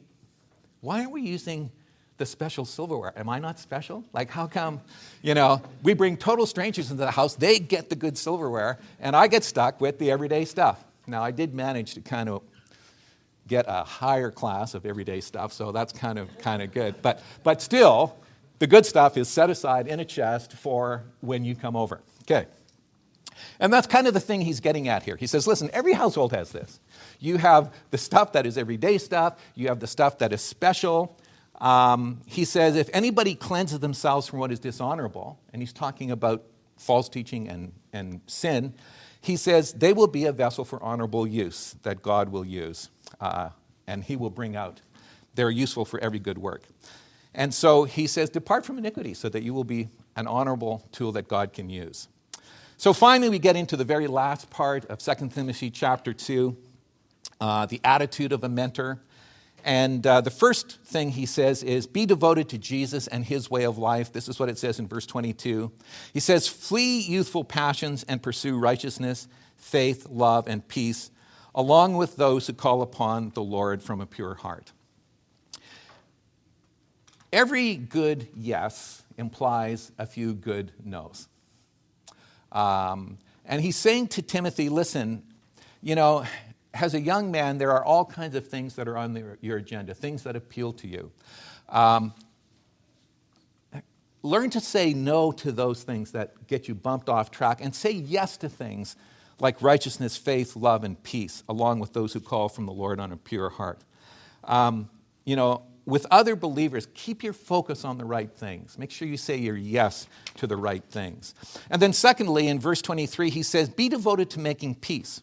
why 0.82 1.00
aren't 1.00 1.12
we 1.12 1.22
using 1.22 1.72
the 2.18 2.26
special 2.26 2.66
silverware? 2.66 3.14
Am 3.18 3.30
I 3.30 3.40
not 3.40 3.58
special? 3.60 4.04
Like, 4.12 4.30
how 4.30 4.46
come, 4.46 4.82
you 5.22 5.34
know, 5.34 5.62
we 5.82 5.94
bring 5.94 6.18
total 6.18 6.46
strangers 6.46 6.92
into 6.92 7.06
the 7.06 7.12
house, 7.12 7.36
they 7.36 7.60
get 7.60 7.90
the 7.90 7.96
good 7.96 8.18
silverware, 8.18 8.78
and 9.00 9.16
I 9.16 9.28
get 9.28 9.46
stuck 9.46 9.80
with 9.80 10.00
the 10.00 10.12
everyday 10.12 10.44
stuff? 10.44 10.84
Now, 11.08 11.24
I 11.24 11.32
did 11.32 11.54
manage 11.54 11.94
to 11.94 12.02
kind 12.02 12.28
of 12.28 12.42
get 13.50 13.66
a 13.68 13.84
higher 13.84 14.32
class 14.32 14.74
of 14.76 14.86
everyday 14.86 15.20
stuff, 15.20 15.52
so 15.52 15.74
that's 15.74 15.92
kind 15.92 16.18
of 16.18 16.38
kind 16.38 16.62
of 16.62 16.72
good. 16.72 17.02
But 17.02 17.22
but 17.44 17.62
still, 17.62 18.16
the 18.60 18.68
good 18.68 18.86
stuff 18.86 19.18
is 19.18 19.28
set 19.28 19.50
aside 19.50 19.88
in 19.88 20.00
a 20.00 20.06
chest 20.06 20.54
for 20.54 21.04
when 21.20 21.44
you 21.44 21.56
come 21.56 21.76
over. 21.76 22.02
Okay. 22.22 22.46
And 23.60 23.72
that's 23.72 23.88
kind 23.88 24.06
of 24.06 24.14
the 24.14 24.20
thing 24.20 24.42
he's 24.42 24.60
getting 24.60 24.90
at 24.90 25.04
here. 25.04 25.16
He 25.16 25.26
says, 25.26 25.48
listen, 25.48 25.70
every 25.72 25.94
household 25.94 26.34
has 26.34 26.52
this. 26.52 26.82
You 27.20 27.38
have 27.38 27.74
the 27.90 27.98
stuff 27.98 28.34
that 28.34 28.46
is 28.46 28.58
everyday 28.58 28.98
stuff, 28.98 29.40
you 29.56 29.70
have 29.70 29.80
the 29.80 29.88
stuff 29.88 30.18
that 30.20 30.34
is 30.34 30.42
special. 30.42 31.18
Um, 31.62 32.22
he 32.26 32.46
says, 32.46 32.76
if 32.76 32.90
anybody 32.94 33.36
cleanses 33.36 33.80
themselves 33.80 34.28
from 34.28 34.40
what 34.40 34.52
is 34.52 34.60
dishonorable, 34.60 35.40
and 35.54 35.62
he's 35.62 35.74
talking 35.74 36.12
about 36.12 36.44
false 36.78 37.10
teaching 37.10 37.48
and, 37.50 37.74
and 37.92 38.22
sin, 38.28 38.74
he 39.22 39.36
says 39.36 39.74
they 39.74 39.94
will 39.94 40.08
be 40.08 40.26
a 40.26 40.32
vessel 40.32 40.64
for 40.64 40.82
honorable 40.82 41.28
use 41.28 41.76
that 41.84 42.02
God 42.02 42.30
will 42.30 42.46
use 42.46 42.90
uh, 43.20 43.50
and 43.88 44.04
he 44.04 44.16
will 44.16 44.30
bring 44.30 44.56
out. 44.56 44.82
They're 45.36 45.50
useful 45.50 45.86
for 45.86 46.00
every 46.00 46.20
good 46.20 46.38
work. 46.38 46.64
And 47.34 47.54
so 47.54 47.84
he 47.84 48.08
says, 48.08 48.30
Depart 48.30 48.66
from 48.66 48.78
iniquity 48.78 49.14
so 49.14 49.30
that 49.30 49.44
you 49.44 49.54
will 49.54 49.64
be 49.64 49.90
an 50.16 50.28
honorable 50.28 50.88
tool 50.92 51.12
that 51.14 51.28
God 51.28 51.54
can 51.54 51.70
use. 51.70 52.08
So 52.78 52.94
finally, 52.94 53.30
we 53.30 53.40
get 53.40 53.56
into 53.56 53.76
the 53.76 53.84
very 53.84 54.08
last 54.08 54.50
part 54.50 54.86
of 54.86 55.00
2 55.00 55.30
Timothy 55.30 55.70
chapter 55.70 56.14
2, 56.14 56.56
uh, 57.42 57.66
the 57.66 57.82
attitude 57.84 58.32
of 58.32 58.44
a 58.44 58.50
mentor. 58.50 59.02
And 59.66 60.06
uh, 60.08 60.22
the 60.22 60.32
first 60.32 60.80
thing 60.86 61.12
he 61.12 61.26
says 61.26 61.64
is 61.64 61.86
be 61.86 62.06
devoted 62.06 62.50
to 62.50 62.58
Jesus 62.58 63.08
and 63.08 63.26
his 63.26 63.52
way 63.52 63.66
of 63.66 63.78
life. 63.78 64.14
This 64.14 64.30
is 64.30 64.40
what 64.40 64.50
it 64.50 64.58
says 64.58 64.80
in 64.80 64.88
verse 64.88 65.06
22. 65.06 65.72
He 66.14 66.20
says, 66.20 66.48
Flee 66.48 67.02
youthful 67.02 67.44
passions 67.44 68.04
and 68.08 68.24
pursue 68.24 68.58
righteousness, 68.58 69.28
faith, 69.58 70.08
love, 70.10 70.48
and 70.48 70.66
peace, 70.68 71.12
along 71.56 71.96
with 71.96 72.16
those 72.16 72.48
who 72.48 72.54
call 72.54 72.82
upon 72.82 73.32
the 73.32 73.42
Lord 73.42 73.82
from 73.82 74.02
a 74.02 74.06
pure 74.06 74.36
heart. 74.36 74.72
Every 77.32 77.76
good 77.76 78.28
yes 78.36 79.04
implies 79.18 79.92
a 79.98 80.06
few 80.06 80.34
good 80.34 80.72
no's. 80.84 81.28
Um, 82.52 83.18
and 83.46 83.62
he's 83.62 83.76
saying 83.76 84.08
to 84.10 84.22
Timothy, 84.22 84.70
listen, 84.70 85.24
you 85.82 85.96
know, 85.96 86.26
as 86.74 86.94
a 86.94 87.00
young 87.00 87.32
man, 87.32 87.58
there 87.58 87.72
are 87.72 87.84
all 87.84 88.06
kinds 88.06 88.36
of 88.36 88.48
things 88.48 88.76
that 88.76 88.88
are 88.88 88.98
on 88.98 89.14
the, 89.14 89.38
your 89.42 89.58
agenda, 89.58 89.94
things 89.94 90.24
that 90.24 90.36
appeal 90.36 90.74
to 90.74 90.88
you. 90.88 91.12
Um, 91.68 92.14
learn 94.24 94.50
to 94.52 94.60
say 94.60 94.94
no 94.94 95.32
to 95.32 95.52
those 95.52 95.84
things 95.84 96.12
that 96.12 96.48
get 96.48 96.68
you 96.68 96.76
bumped 96.76 97.10
off 97.10 97.32
track 97.32 97.60
and 97.62 97.74
say 97.74 97.92
yes 97.92 98.38
to 98.38 98.50
things 98.50 98.96
like 99.40 99.62
righteousness, 99.62 100.18
faith, 100.18 100.56
love, 100.56 100.84
and 100.84 101.02
peace, 101.04 101.44
along 101.48 101.80
with 101.80 101.94
those 101.94 102.14
who 102.14 102.20
call 102.20 102.50
from 102.50 102.66
the 102.66 102.72
Lord 102.72 103.00
on 103.00 103.12
a 103.12 103.18
pure 103.18 103.50
heart. 103.50 103.80
Um, 104.44 104.90
you 105.26 105.36
know, 105.36 105.64
with 105.86 106.06
other 106.12 106.36
believers, 106.36 106.88
keep 106.94 107.24
your 107.24 107.34
focus 107.34 107.84
on 107.84 107.98
the 107.98 108.06
right 108.06 108.32
things. 108.32 108.78
Make 108.78 108.92
sure 108.92 109.08
you 109.08 109.18
say 109.18 109.38
your 109.38 109.58
yes 109.58 110.08
to 110.36 110.48
the 110.48 110.56
right 110.56 110.84
things. 110.84 111.34
And 111.70 111.82
then, 111.82 111.94
secondly, 111.94 112.48
in 112.48 112.60
verse 112.60 112.82
23, 112.82 113.30
he 113.30 113.44
says, 113.44 113.70
Be 113.70 113.90
devoted 113.90 114.30
to 114.32 114.40
making 114.40 114.76
peace. 114.76 115.22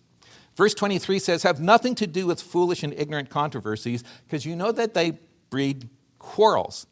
Verse 0.57 0.75
23 0.75 1.19
says, 1.19 1.43
Have 1.43 1.61
nothing 1.61 1.95
to 1.97 2.07
do 2.07 2.27
with 2.27 2.41
foolish 2.43 2.83
and 2.83 2.93
ignorant 2.95 3.31
controversies, 3.31 4.03
because 4.25 4.45
you 4.45 4.57
know 4.57 4.73
that 4.73 4.95
they 4.95 5.19
breed 5.51 5.89
quarrels. 6.19 6.87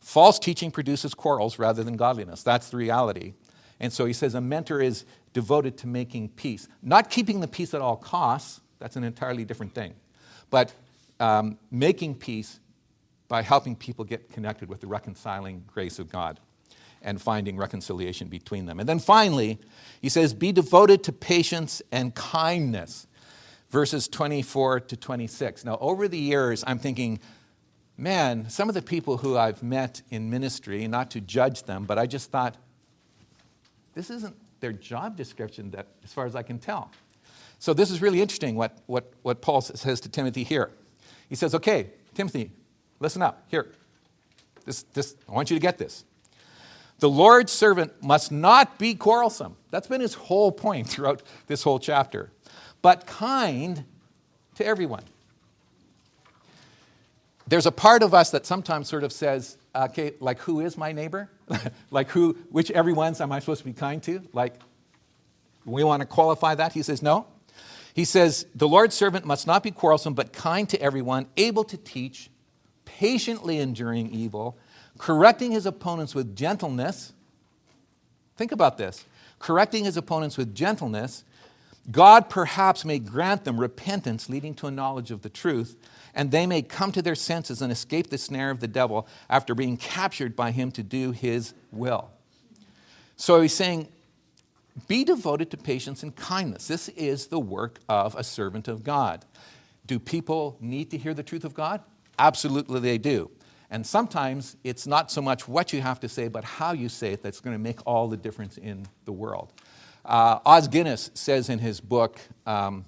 False 0.00 0.38
teaching 0.38 0.72
produces 0.72 1.14
quarrels 1.14 1.58
rather 1.58 1.84
than 1.84 1.96
godliness. 1.96 2.42
That's 2.42 2.70
the 2.70 2.76
reality. 2.76 3.34
And 3.82 3.92
so 3.92 4.06
he 4.06 4.14
says, 4.14 4.34
A 4.34 4.40
mentor 4.40 4.80
is 4.80 5.04
devoted 5.34 5.76
to 5.78 5.86
making 5.86 6.30
peace. 6.30 6.68
Not 6.82 7.10
keeping 7.10 7.40
the 7.40 7.48
peace 7.48 7.74
at 7.74 7.82
all 7.82 7.96
costs, 7.96 8.60
that's 8.78 8.96
an 8.96 9.04
entirely 9.04 9.44
different 9.44 9.74
thing, 9.74 9.94
but 10.48 10.72
um, 11.20 11.58
making 11.70 12.14
peace 12.14 12.58
by 13.28 13.42
helping 13.42 13.76
people 13.76 14.04
get 14.04 14.30
connected 14.30 14.68
with 14.68 14.80
the 14.80 14.86
reconciling 14.86 15.64
grace 15.66 15.98
of 15.98 16.10
God 16.10 16.40
and 17.02 17.20
finding 17.20 17.56
reconciliation 17.56 18.28
between 18.28 18.66
them. 18.66 18.78
And 18.78 18.88
then 18.88 18.98
finally, 18.98 19.58
he 20.00 20.08
says, 20.08 20.32
Be 20.32 20.52
devoted 20.52 21.02
to 21.04 21.12
patience 21.12 21.82
and 21.90 22.14
kindness, 22.14 23.06
verses 23.70 24.06
24 24.06 24.80
to 24.80 24.96
26. 24.96 25.64
Now, 25.64 25.78
over 25.80 26.06
the 26.06 26.18
years, 26.18 26.62
I'm 26.66 26.78
thinking, 26.78 27.18
man, 27.96 28.48
some 28.48 28.68
of 28.68 28.74
the 28.74 28.82
people 28.82 29.16
who 29.16 29.36
I've 29.36 29.62
met 29.62 30.02
in 30.10 30.30
ministry, 30.30 30.86
not 30.86 31.10
to 31.12 31.20
judge 31.20 31.64
them, 31.64 31.84
but 31.84 31.98
I 31.98 32.06
just 32.06 32.30
thought, 32.30 32.56
this 33.94 34.10
isn't 34.10 34.34
their 34.60 34.72
job 34.72 35.16
description, 35.16 35.70
that, 35.72 35.88
as 36.04 36.12
far 36.12 36.26
as 36.26 36.34
I 36.34 36.42
can 36.42 36.58
tell. 36.58 36.90
So, 37.58 37.74
this 37.74 37.90
is 37.90 38.02
really 38.02 38.20
interesting 38.20 38.56
what, 38.56 38.78
what, 38.86 39.12
what 39.22 39.40
Paul 39.40 39.60
says 39.60 40.00
to 40.00 40.08
Timothy 40.08 40.44
here. 40.44 40.70
He 41.28 41.34
says, 41.34 41.54
Okay, 41.54 41.90
Timothy, 42.14 42.50
Listen 43.02 43.20
up. 43.20 43.44
Here. 43.48 43.66
This, 44.64 44.84
this, 44.94 45.16
I 45.28 45.32
want 45.32 45.50
you 45.50 45.56
to 45.56 45.60
get 45.60 45.76
this. 45.76 46.04
The 47.00 47.10
Lord's 47.10 47.50
servant 47.50 48.00
must 48.00 48.30
not 48.30 48.78
be 48.78 48.94
quarrelsome. 48.94 49.56
That's 49.72 49.88
been 49.88 50.00
his 50.00 50.14
whole 50.14 50.52
point 50.52 50.86
throughout 50.88 51.24
this 51.48 51.64
whole 51.64 51.80
chapter. 51.80 52.30
But 52.80 53.06
kind 53.08 53.84
to 54.54 54.64
everyone. 54.64 55.02
There's 57.48 57.66
a 57.66 57.72
part 57.72 58.04
of 58.04 58.14
us 58.14 58.30
that 58.30 58.46
sometimes 58.46 58.86
sort 58.86 59.02
of 59.02 59.12
says, 59.12 59.58
Uh, 59.74 59.88
okay, 59.90 60.12
like 60.20 60.38
who 60.40 60.60
is 60.60 60.76
my 60.76 60.92
neighbor? 60.92 61.30
like 61.90 62.10
who, 62.10 62.36
which 62.50 62.70
everyone's 62.70 63.20
am 63.20 63.32
I 63.32 63.38
supposed 63.38 63.60
to 63.60 63.64
be 63.64 63.72
kind 63.72 64.02
to? 64.04 64.22
Like, 64.32 64.54
we 65.64 65.84
want 65.84 66.00
to 66.00 66.06
qualify 66.06 66.54
that. 66.56 66.72
He 66.72 66.82
says, 66.82 67.02
no. 67.02 67.26
He 67.94 68.04
says, 68.04 68.46
the 68.54 68.66
Lord's 68.66 68.94
servant 68.94 69.24
must 69.24 69.46
not 69.46 69.62
be 69.62 69.70
quarrelsome, 69.70 70.14
but 70.14 70.32
kind 70.32 70.68
to 70.70 70.80
everyone, 70.80 71.26
able 71.36 71.64
to 71.64 71.76
teach, 71.76 72.30
patiently 72.84 73.58
enduring 73.58 74.10
evil, 74.10 74.58
correcting 74.98 75.52
his 75.52 75.66
opponents 75.66 76.14
with 76.14 76.34
gentleness. 76.34 77.12
Think 78.36 78.52
about 78.52 78.78
this 78.78 79.04
correcting 79.42 79.84
his 79.84 79.96
opponents 79.96 80.38
with 80.38 80.54
gentleness. 80.54 81.24
God 81.90 82.30
perhaps 82.30 82.84
may 82.84 82.98
grant 82.98 83.44
them 83.44 83.58
repentance 83.58 84.28
leading 84.28 84.54
to 84.54 84.68
a 84.68 84.70
knowledge 84.70 85.10
of 85.10 85.22
the 85.22 85.28
truth, 85.28 85.76
and 86.14 86.30
they 86.30 86.46
may 86.46 86.62
come 86.62 86.92
to 86.92 87.02
their 87.02 87.14
senses 87.14 87.60
and 87.60 87.72
escape 87.72 88.10
the 88.10 88.18
snare 88.18 88.50
of 88.50 88.60
the 88.60 88.68
devil 88.68 89.08
after 89.28 89.54
being 89.54 89.76
captured 89.76 90.36
by 90.36 90.52
him 90.52 90.70
to 90.72 90.82
do 90.82 91.10
his 91.10 91.54
will. 91.72 92.10
So 93.16 93.40
he's 93.40 93.52
saying, 93.52 93.88
be 94.88 95.04
devoted 95.04 95.50
to 95.50 95.56
patience 95.56 96.02
and 96.02 96.14
kindness. 96.14 96.68
This 96.68 96.88
is 96.90 97.26
the 97.26 97.40
work 97.40 97.80
of 97.88 98.14
a 98.14 98.24
servant 98.24 98.68
of 98.68 98.84
God. 98.84 99.24
Do 99.86 99.98
people 99.98 100.56
need 100.60 100.90
to 100.92 100.98
hear 100.98 101.14
the 101.14 101.22
truth 101.22 101.44
of 101.44 101.52
God? 101.52 101.80
Absolutely, 102.18 102.80
they 102.80 102.98
do. 102.98 103.30
And 103.70 103.86
sometimes 103.86 104.56
it's 104.64 104.86
not 104.86 105.10
so 105.10 105.20
much 105.20 105.48
what 105.48 105.72
you 105.72 105.80
have 105.80 105.98
to 106.00 106.08
say, 106.08 106.28
but 106.28 106.44
how 106.44 106.72
you 106.72 106.88
say 106.88 107.12
it 107.12 107.22
that's 107.22 107.40
going 107.40 107.54
to 107.54 107.62
make 107.62 107.80
all 107.86 108.06
the 108.06 108.16
difference 108.16 108.58
in 108.58 108.86
the 109.04 109.12
world. 109.12 109.52
Uh, 110.04 110.40
Os 110.44 110.68
Guinness 110.68 111.10
says 111.14 111.48
in 111.48 111.58
his 111.58 111.80
book 111.80 112.18
um, 112.46 112.84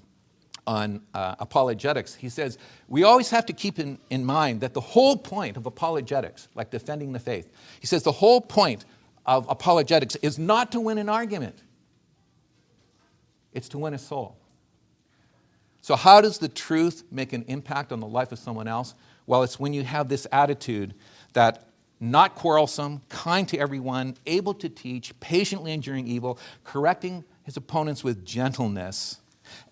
on 0.67 1.03
uh, 1.13 1.37
apologetics, 1.39 2.15
he 2.15 2.29
says, 2.29 2.59
We 2.89 3.05
always 3.05 3.31
have 3.31 3.47
to 3.47 3.53
keep 3.53 3.79
in, 3.79 3.99
in 4.11 4.25
mind 4.25 4.61
that 4.63 4.75
the 4.75 4.81
whole 4.81 5.17
point 5.17 5.57
of 5.57 5.67
apologetics, 5.67 6.49
like 6.55 6.71
defending 6.71 7.13
the 7.13 7.19
faith, 7.19 7.51
he 7.81 7.87
says, 7.87 8.03
the 8.03 8.13
whole 8.13 8.41
point 8.41 8.85
of 9.27 9.47
apologetics 9.49 10.17
is 10.17 10.39
not 10.39 10.73
to 10.73 10.81
win 10.81 10.99
an 10.99 11.09
argument, 11.09 11.63
it's 13.53 13.69
to 13.71 13.79
win 13.79 13.95
a 13.95 13.99
soul. 13.99 14.37
So, 15.83 15.97
how 15.97 16.23
does 16.23 16.39
the 16.39 16.49
truth 16.49 17.05
make 17.11 17.35
an 17.35 17.45
impact 17.47 17.93
on 17.93 18.01
the 18.01 18.07
life 18.07 18.33
of 18.33 18.39
someone 18.39 18.67
else? 18.67 18.95
Well, 19.27 19.43
it's 19.43 19.61
when 19.61 19.75
you 19.75 19.85
have 19.85 20.09
this 20.09 20.27
attitude 20.33 20.95
that 21.35 21.69
not 22.11 22.35
quarrelsome, 22.35 23.03
kind 23.09 23.49
to 23.49 23.59
everyone, 23.59 24.17
able 24.27 24.55
to 24.55 24.69
teach, 24.69 25.19
patiently 25.21 25.73
enduring 25.73 26.07
evil, 26.07 26.39
correcting 26.65 27.25
his 27.45 27.57
opponents 27.57 28.03
with 28.03 28.25
gentleness. 28.25 29.21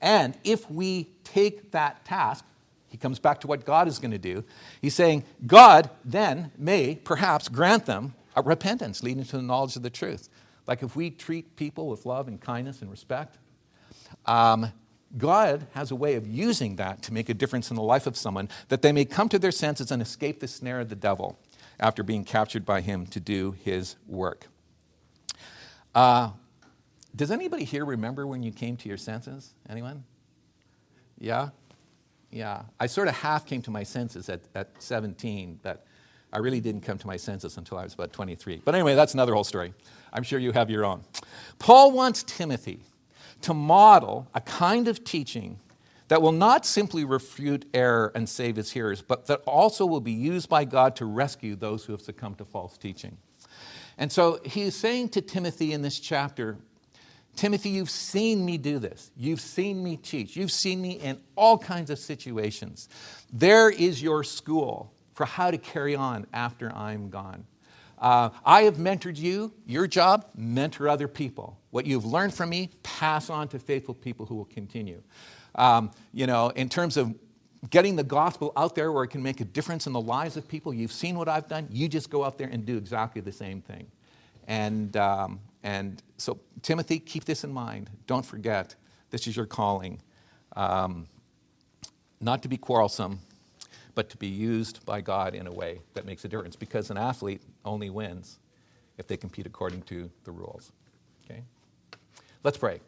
And 0.00 0.36
if 0.44 0.70
we 0.70 1.10
take 1.24 1.70
that 1.72 2.04
task, 2.04 2.44
he 2.88 2.98
comes 2.98 3.18
back 3.18 3.40
to 3.40 3.46
what 3.46 3.64
God 3.64 3.88
is 3.88 3.98
going 3.98 4.10
to 4.10 4.18
do. 4.18 4.44
He's 4.82 4.94
saying, 4.94 5.24
God 5.46 5.88
then 6.04 6.52
may 6.58 6.96
perhaps 6.96 7.48
grant 7.48 7.86
them 7.86 8.14
a 8.36 8.42
repentance 8.42 9.02
leading 9.02 9.24
to 9.24 9.36
the 9.36 9.42
knowledge 9.42 9.76
of 9.76 9.82
the 9.82 9.90
truth. 9.90 10.28
Like 10.66 10.82
if 10.82 10.94
we 10.94 11.10
treat 11.10 11.56
people 11.56 11.88
with 11.88 12.06
love 12.06 12.28
and 12.28 12.40
kindness 12.40 12.82
and 12.82 12.90
respect, 12.90 13.38
um, 14.26 14.72
God 15.16 15.66
has 15.72 15.90
a 15.90 15.96
way 15.96 16.14
of 16.14 16.26
using 16.26 16.76
that 16.76 17.02
to 17.02 17.12
make 17.12 17.28
a 17.28 17.34
difference 17.34 17.70
in 17.70 17.76
the 17.76 17.82
life 17.82 18.06
of 18.06 18.16
someone 18.16 18.48
that 18.68 18.82
they 18.82 18.92
may 18.92 19.04
come 19.04 19.28
to 19.30 19.38
their 19.38 19.50
senses 19.50 19.90
and 19.90 20.00
escape 20.00 20.40
the 20.40 20.48
snare 20.48 20.80
of 20.80 20.88
the 20.88 20.96
devil 20.96 21.38
after 21.82 22.04
being 22.04 22.24
captured 22.24 22.64
by 22.64 22.80
him 22.80 23.04
to 23.06 23.20
do 23.20 23.52
his 23.64 23.96
work. 24.06 24.46
Uh, 25.94 26.30
does 27.14 27.30
anybody 27.30 27.64
here 27.64 27.84
remember 27.84 28.26
when 28.26 28.42
you 28.42 28.52
came 28.52 28.76
to 28.76 28.88
your 28.88 28.96
senses? 28.96 29.52
Anyone? 29.68 30.04
Yeah? 31.18 31.50
Yeah. 32.30 32.62
I 32.80 32.86
sort 32.86 33.08
of 33.08 33.14
half 33.14 33.44
came 33.44 33.60
to 33.62 33.70
my 33.70 33.82
senses 33.82 34.28
at, 34.28 34.40
at 34.54 34.70
17, 34.78 35.58
but 35.62 35.84
I 36.32 36.38
really 36.38 36.60
didn't 36.60 36.82
come 36.82 36.98
to 36.98 37.06
my 37.06 37.16
senses 37.16 37.58
until 37.58 37.76
I 37.76 37.84
was 37.84 37.94
about 37.94 38.12
23. 38.12 38.62
But 38.64 38.74
anyway, 38.74 38.94
that's 38.94 39.12
another 39.12 39.34
whole 39.34 39.44
story. 39.44 39.74
I'm 40.12 40.22
sure 40.22 40.38
you 40.38 40.52
have 40.52 40.70
your 40.70 40.84
own. 40.84 41.02
Paul 41.58 41.90
wants 41.90 42.22
Timothy 42.22 42.80
to 43.42 43.52
model 43.52 44.28
a 44.34 44.40
kind 44.40 44.86
of 44.86 45.02
teaching 45.02 45.58
that 46.08 46.20
will 46.20 46.32
not 46.32 46.66
simply 46.66 47.04
refute 47.04 47.64
error 47.74 48.12
and 48.14 48.28
save 48.28 48.56
his 48.56 48.70
hearers, 48.70 49.02
but 49.02 49.26
that 49.26 49.40
also 49.46 49.86
will 49.86 50.00
be 50.00 50.12
used 50.12 50.48
by 50.48 50.64
God 50.64 50.96
to 50.96 51.04
rescue 51.04 51.56
those 51.56 51.84
who 51.84 51.92
have 51.92 52.02
succumbed 52.02 52.38
to 52.38 52.44
false 52.44 52.76
teaching. 52.76 53.16
And 53.98 54.10
so 54.10 54.40
he 54.44 54.62
is 54.62 54.74
saying 54.74 55.10
to 55.10 55.20
Timothy 55.20 55.72
in 55.72 55.82
this 55.82 55.98
chapter, 55.98 56.58
Timothy, 57.34 57.70
you've 57.70 57.90
seen 57.90 58.44
me 58.44 58.58
do 58.58 58.78
this. 58.78 59.10
You've 59.16 59.40
seen 59.40 59.82
me 59.82 59.96
teach. 59.96 60.36
You've 60.36 60.52
seen 60.52 60.82
me 60.82 60.92
in 60.92 61.18
all 61.34 61.56
kinds 61.56 61.90
of 61.90 61.98
situations. 61.98 62.88
There 63.32 63.70
is 63.70 64.02
your 64.02 64.22
school 64.22 64.92
for 65.14 65.24
how 65.24 65.50
to 65.50 65.58
carry 65.58 65.94
on 65.94 66.26
after 66.32 66.74
I'm 66.74 67.08
gone. 67.10 67.46
Uh, 67.98 68.30
I 68.44 68.62
have 68.62 68.76
mentored 68.76 69.16
you. 69.16 69.52
Your 69.66 69.86
job, 69.86 70.26
mentor 70.34 70.88
other 70.88 71.08
people. 71.08 71.58
What 71.70 71.86
you've 71.86 72.04
learned 72.04 72.34
from 72.34 72.50
me, 72.50 72.70
pass 72.82 73.30
on 73.30 73.48
to 73.48 73.58
faithful 73.58 73.94
people 73.94 74.26
who 74.26 74.34
will 74.34 74.44
continue. 74.44 75.00
Um, 75.54 75.90
you 76.12 76.26
know, 76.26 76.48
in 76.50 76.68
terms 76.68 76.96
of 76.96 77.14
getting 77.70 77.96
the 77.96 78.04
gospel 78.04 78.52
out 78.56 78.74
there 78.74 78.90
where 78.90 79.04
it 79.04 79.08
can 79.08 79.22
make 79.22 79.40
a 79.40 79.44
difference 79.44 79.86
in 79.86 79.92
the 79.92 80.00
lives 80.00 80.36
of 80.36 80.48
people, 80.48 80.74
you've 80.74 80.92
seen 80.92 81.16
what 81.16 81.28
I've 81.28 81.48
done. 81.48 81.68
You 81.70 81.88
just 81.88 82.10
go 82.10 82.24
out 82.24 82.38
there 82.38 82.48
and 82.48 82.64
do 82.66 82.76
exactly 82.76 83.20
the 83.20 83.32
same 83.32 83.60
thing. 83.60 83.86
And, 84.48 84.96
um, 84.96 85.40
and 85.62 86.02
so, 86.16 86.40
Timothy, 86.62 86.98
keep 86.98 87.24
this 87.24 87.44
in 87.44 87.52
mind. 87.52 87.90
Don't 88.06 88.26
forget, 88.26 88.74
this 89.10 89.26
is 89.26 89.36
your 89.36 89.46
calling. 89.46 90.00
Um, 90.56 91.06
not 92.20 92.42
to 92.42 92.48
be 92.48 92.56
quarrelsome, 92.56 93.20
but 93.94 94.08
to 94.10 94.16
be 94.16 94.26
used 94.26 94.84
by 94.84 95.00
God 95.00 95.34
in 95.34 95.46
a 95.46 95.52
way 95.52 95.80
that 95.94 96.04
makes 96.04 96.24
a 96.24 96.28
difference. 96.28 96.56
Because 96.56 96.90
an 96.90 96.96
athlete 96.96 97.42
only 97.64 97.90
wins 97.90 98.38
if 98.98 99.06
they 99.06 99.16
compete 99.16 99.46
according 99.46 99.82
to 99.82 100.10
the 100.24 100.32
rules. 100.32 100.72
Okay? 101.24 101.42
Let's 102.42 102.56
pray. 102.56 102.80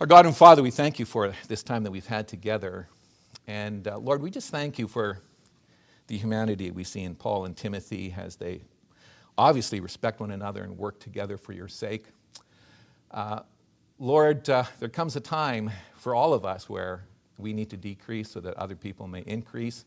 Our 0.00 0.08
God 0.08 0.26
and 0.26 0.36
Father, 0.36 0.60
we 0.60 0.72
thank 0.72 0.98
you 0.98 1.04
for 1.04 1.32
this 1.46 1.62
time 1.62 1.84
that 1.84 1.92
we've 1.92 2.04
had 2.04 2.26
together. 2.26 2.88
And 3.46 3.86
uh, 3.86 3.96
Lord, 3.98 4.22
we 4.22 4.28
just 4.28 4.50
thank 4.50 4.76
you 4.76 4.88
for 4.88 5.20
the 6.08 6.16
humanity 6.16 6.72
we 6.72 6.82
see 6.82 7.02
in 7.02 7.14
Paul 7.14 7.44
and 7.44 7.56
Timothy 7.56 8.12
as 8.18 8.34
they 8.34 8.62
obviously 9.38 9.78
respect 9.78 10.18
one 10.18 10.32
another 10.32 10.64
and 10.64 10.76
work 10.76 10.98
together 10.98 11.36
for 11.36 11.52
your 11.52 11.68
sake. 11.68 12.06
Uh, 13.12 13.42
Lord, 14.00 14.50
uh, 14.50 14.64
there 14.80 14.88
comes 14.88 15.14
a 15.14 15.20
time 15.20 15.70
for 15.94 16.12
all 16.12 16.34
of 16.34 16.44
us 16.44 16.68
where 16.68 17.04
we 17.38 17.52
need 17.52 17.70
to 17.70 17.76
decrease 17.76 18.28
so 18.32 18.40
that 18.40 18.54
other 18.54 18.74
people 18.74 19.06
may 19.06 19.22
increase. 19.28 19.84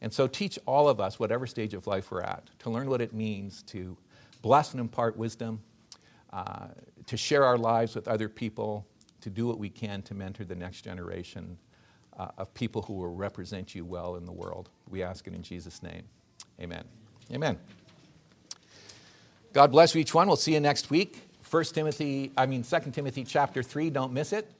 And 0.00 0.10
so 0.10 0.26
teach 0.26 0.58
all 0.64 0.88
of 0.88 1.00
us, 1.00 1.20
whatever 1.20 1.46
stage 1.46 1.74
of 1.74 1.86
life 1.86 2.10
we're 2.10 2.22
at, 2.22 2.48
to 2.60 2.70
learn 2.70 2.88
what 2.88 3.02
it 3.02 3.12
means 3.12 3.62
to 3.64 3.94
bless 4.40 4.72
and 4.72 4.80
impart 4.80 5.18
wisdom, 5.18 5.60
uh, 6.32 6.68
to 7.04 7.16
share 7.18 7.44
our 7.44 7.58
lives 7.58 7.94
with 7.94 8.08
other 8.08 8.30
people, 8.30 8.86
to 9.20 9.30
do 9.30 9.46
what 9.46 9.58
we 9.58 9.68
can 9.68 10.02
to 10.02 10.14
mentor 10.14 10.44
the 10.44 10.54
next 10.54 10.82
generation 10.82 11.58
uh, 12.18 12.28
of 12.38 12.52
people 12.54 12.82
who 12.82 12.94
will 12.94 13.14
represent 13.14 13.74
you 13.74 13.84
well 13.84 14.16
in 14.16 14.24
the 14.24 14.32
world. 14.32 14.68
We 14.88 15.02
ask 15.02 15.26
it 15.26 15.34
in 15.34 15.42
Jesus' 15.42 15.82
name. 15.82 16.02
Amen. 16.60 16.84
Amen. 17.32 17.58
God 19.52 19.72
bless 19.72 19.94
you 19.94 20.00
each 20.00 20.14
one. 20.14 20.26
We'll 20.26 20.36
see 20.36 20.54
you 20.54 20.60
next 20.60 20.90
week. 20.90 21.22
1 21.50 21.64
Timothy, 21.64 22.30
I 22.36 22.46
mean 22.46 22.62
2 22.62 22.78
Timothy 22.92 23.24
chapter 23.24 23.62
3, 23.62 23.90
don't 23.90 24.12
miss 24.12 24.32
it. 24.32 24.50